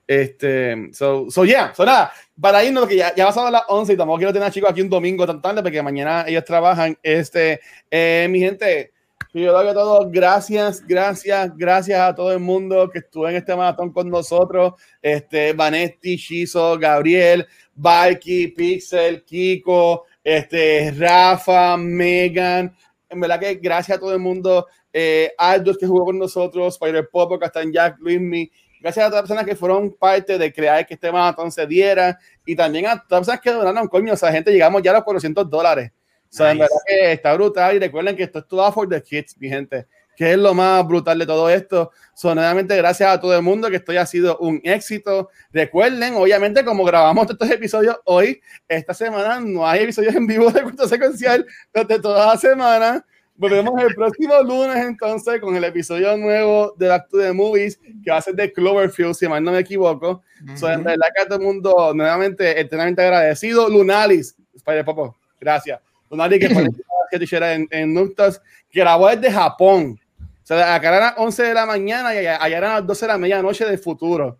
[0.05, 3.97] Este, so, so yeah, so nada, para irnos, que ya, ya pasado las 11 y
[3.97, 6.97] tampoco quiero tener a chicos aquí un domingo tan tarde porque mañana ellos trabajan.
[7.01, 8.91] Este, eh, mi gente,
[9.33, 13.55] yo doy a todos gracias, gracias, gracias a todo el mundo que estuvo en este
[13.55, 14.73] maratón con nosotros.
[15.01, 22.75] Este, Vanetti, Shizo, Gabriel, Valky, Pixel, Kiko, este, Rafa, Megan.
[23.09, 24.67] En verdad que gracias a todo el mundo.
[24.91, 28.51] Eh, Aldous que jugó con nosotros, Spider Popo, Castan Jack, Luismi.
[28.83, 32.19] Gracias a todas las personas que fueron parte de crear que este maratón se diera
[32.45, 34.95] y también a todas las personas que donaron, coño, o sea, gente, llegamos ya a
[34.95, 35.89] los 400 dólares.
[36.29, 36.63] O sea, en Nice.
[36.63, 39.87] verdad que está brutal y recuerden que esto es todo for the kids, mi gente,
[40.17, 41.91] que es lo más brutal de todo esto.
[42.13, 45.29] So, nuevamente, gracias a todo el mundo, que esto ha sido un éxito.
[45.53, 50.61] Recuerden, obviamente, como grabamos estos episodios hoy, esta semana no hay episodios en vivo de
[50.61, 53.05] culto secuencial durante toda la semana.
[53.35, 58.11] Volvemos el próximo lunes entonces con el episodio nuevo de Back to the Movies, que
[58.11, 60.21] va a ser de Cloverfield, si mal no me equivoco.
[60.55, 63.67] So, en verdad que a todo el mundo, nuevamente, eternamente agradecido.
[63.69, 65.79] Lunalis, Spider Popo, gracias.
[66.11, 66.69] Lunalis, que fue la
[67.19, 68.39] tijera en, en Nuctas,
[68.71, 69.99] grabó desde Japón.
[70.19, 73.05] O sea, acá eran las 11 de la mañana y allá, allá eran las 12
[73.05, 74.37] de la medianoche del futuro.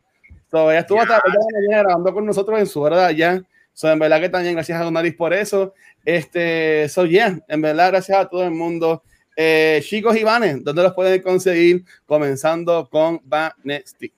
[0.52, 3.06] So, ella estuvo hasta 10 de la mañana grabando con nosotros en su hora de
[3.06, 3.44] allá.
[3.74, 5.74] So, en verdad que también gracias a Lunalis por eso.
[6.06, 9.04] Este, so, yeah, en verdad, gracias a todo el mundo.
[9.36, 11.84] Eh, chicos y Vanes, ¿dónde los pueden conseguir?
[12.06, 14.14] Comenzando con Vanesti.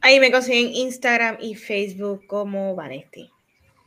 [0.00, 3.30] Ahí me consiguen Instagram y Facebook como Vanesti.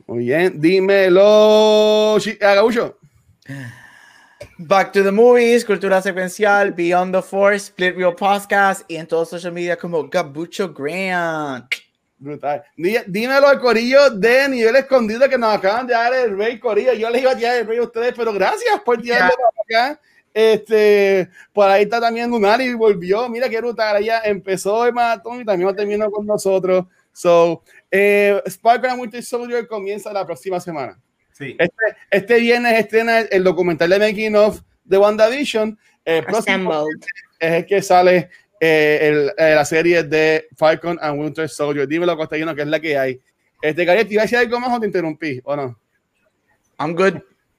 [0.06, 2.98] Muy bien, dímelo, ah, Gaucho.
[4.58, 9.30] Back to the Movies, Cultura Secuencial, Beyond the Force, Split Real Podcast y en todos
[9.30, 11.81] social media como Gabucho Grant.
[12.22, 12.62] Brutal.
[12.76, 16.92] Dí- Dímelo al corillo de nivel escondido que nos acaban de dar el rey corillo.
[16.92, 19.34] Yo les iba a tirar el rey a ustedes, pero gracias por tirarlo
[19.66, 20.00] para acá.
[20.32, 23.28] Este, por ahí está también Lunari, volvió.
[23.28, 23.96] Mira qué brutal.
[24.00, 26.86] Ella empezó el maratón y también terminó con nosotros.
[27.12, 30.98] So, eh, Sparkle Winter Soldier comienza la próxima semana.
[31.32, 31.56] Sí.
[31.58, 31.74] Este,
[32.10, 35.76] este viernes estrena el, el documental de Making of de WandaVision.
[36.04, 37.04] El próximo Assembled.
[37.40, 38.30] es el que sale
[38.64, 41.88] eh, el- eh, la serie de Falcon and Winter Soldier.
[41.88, 43.20] Dímelo, Costellino, que es la que hay.
[43.60, 45.40] Este, Gary, ¿te iba a decir algo más o te interrumpí?
[45.42, 45.76] ¿O no?
[46.78, 47.14] I'm good.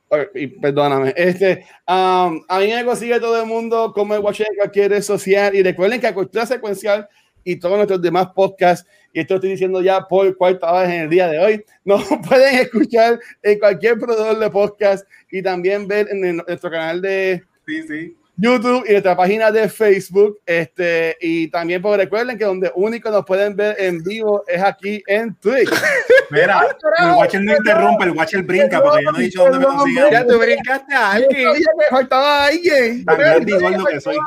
[0.08, 1.14] Ok, y perdóname.
[1.18, 5.02] Este, um, a mí me consigue todo el mundo como el Watch en cualquier red
[5.02, 5.54] social.
[5.56, 7.08] Y recuerden que a Cultura Secuencial
[7.44, 11.10] y todos nuestros demás podcasts, y esto estoy diciendo ya por cuarta vez en el
[11.10, 16.24] día de hoy, nos pueden escuchar en cualquier proveedor de podcast y también ver en
[16.26, 18.16] el- nuestro canal de Sí, sí.
[18.36, 20.40] YouTube y nuestra página de Facebook.
[20.46, 25.04] Este, y también pues, recuerden que donde único nos pueden ver en vivo es aquí
[25.08, 25.70] en Twitch.
[26.32, 26.62] Mira,
[27.00, 30.12] el Watcher no interrumpe, el Watcher brinca, porque yo no he dicho dónde me consigan.
[30.12, 31.44] Ya tú brincaste a alguien.
[31.44, 33.06] sabía que faltaba alguien.
[33.06, 34.18] Grande y gordo que soy.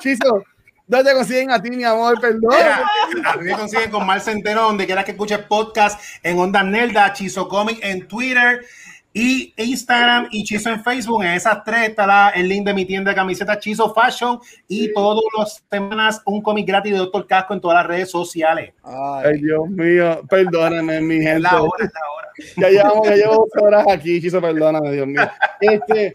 [0.00, 0.44] Chizo,
[0.86, 2.18] ¿Dónde te consiguen a ti, mi amor?
[2.18, 2.50] Perdón.
[2.50, 2.86] Mira,
[3.26, 7.12] a mí me consiguen con Mar Centeno, donde quieras que escuches podcast, en Onda Nelda,
[7.12, 8.64] Chizo Comic en Twitter
[9.12, 11.22] y Instagram y Chizo en Facebook.
[11.24, 14.92] En esas tres está la- el link de mi tienda de camisetas Chizo Fashion y
[14.92, 18.74] todas las semanas un cómic gratis de Doctor Casco en todas las redes sociales.
[18.84, 20.20] Ay, Ay, Dios mío.
[20.28, 21.40] Perdóname, mi Es gente.
[21.40, 22.28] la hora, es la hora.
[22.56, 25.28] Ya llevamos, ya llevo dos horas aquí, Chizo, perdóname, Dios mío.
[25.60, 26.12] Este,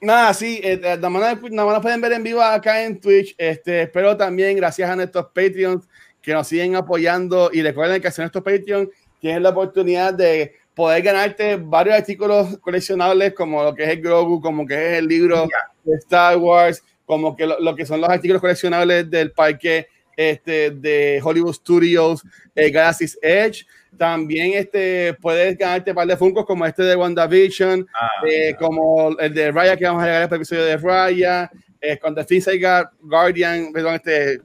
[0.00, 3.34] nada, sí, eh, nada, más, nada más nos pueden ver en vivo acá en Twitch.
[3.38, 5.86] Este, espero también, gracias a nuestros Patreons
[6.22, 8.88] que nos siguen apoyando y recuerden que haciendo estos Patreons
[9.20, 14.40] tienes la oportunidad de poder ganarte varios artículos coleccionables como lo que es el Grogu,
[14.42, 15.48] como que es el libro
[15.82, 20.70] de Star Wars, como que lo, lo que son los artículos coleccionables del parque este,
[20.72, 22.22] de Hollywood Studios,
[22.54, 23.66] eh, Galaxy's Edge.
[23.96, 27.86] También este, puedes ganarte un par de Funkos como este de WandaVision,
[28.28, 31.50] eh, como el de Raya que vamos a llegar al episodio de Raya,
[31.80, 34.40] eh, con The Physical Guar- Guardian, perdón, este,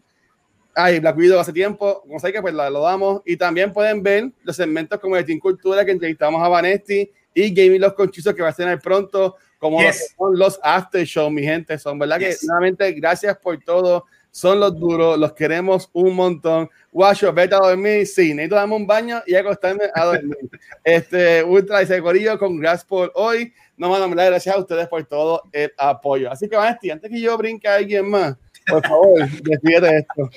[0.76, 3.22] ay, Black Widow hace tiempo, como sé que pues la- lo damos.
[3.26, 7.54] Y también pueden ver los segmentos como de Team Cultura que entrevistamos a Vanesti y
[7.54, 9.88] Gaming Los Conchizos que va a tener pronto, como Yes.
[9.88, 11.78] lo que son los after show, mi gente.
[11.78, 12.42] Son verdad Yes.
[12.42, 14.06] que nuevamente gracias por todo.
[14.34, 16.70] Son los duros, los queremos un montón.
[16.90, 18.08] Guacho, vete a dormir.
[18.08, 20.38] Sí, necesito darme un baño y acostarme a dormir.
[20.86, 23.52] este, Ultra y Corillo, con gracias por hoy.
[23.76, 26.32] No, mano, gracias a ustedes por todo el apoyo.
[26.32, 30.30] Así que, Vanesti, antes que yo brinque a alguien más, por favor, despídete de esto.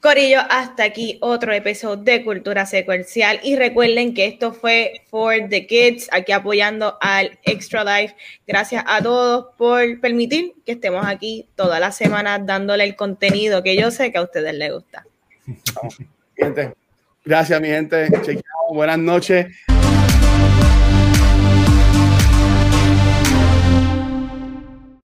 [0.00, 3.40] Corillo, hasta aquí otro episodio de Cultura Secuencial.
[3.42, 8.14] Y recuerden que esto fue For the Kids, aquí apoyando al Extra Life.
[8.46, 13.76] Gracias a todos por permitir que estemos aquí toda la semana dándole el contenido que
[13.76, 15.06] yo sé que a ustedes les gusta.
[16.36, 16.74] Gente,
[17.24, 18.08] gracias, mi gente.
[18.10, 18.74] Chequeado.
[18.74, 19.46] Buenas noches.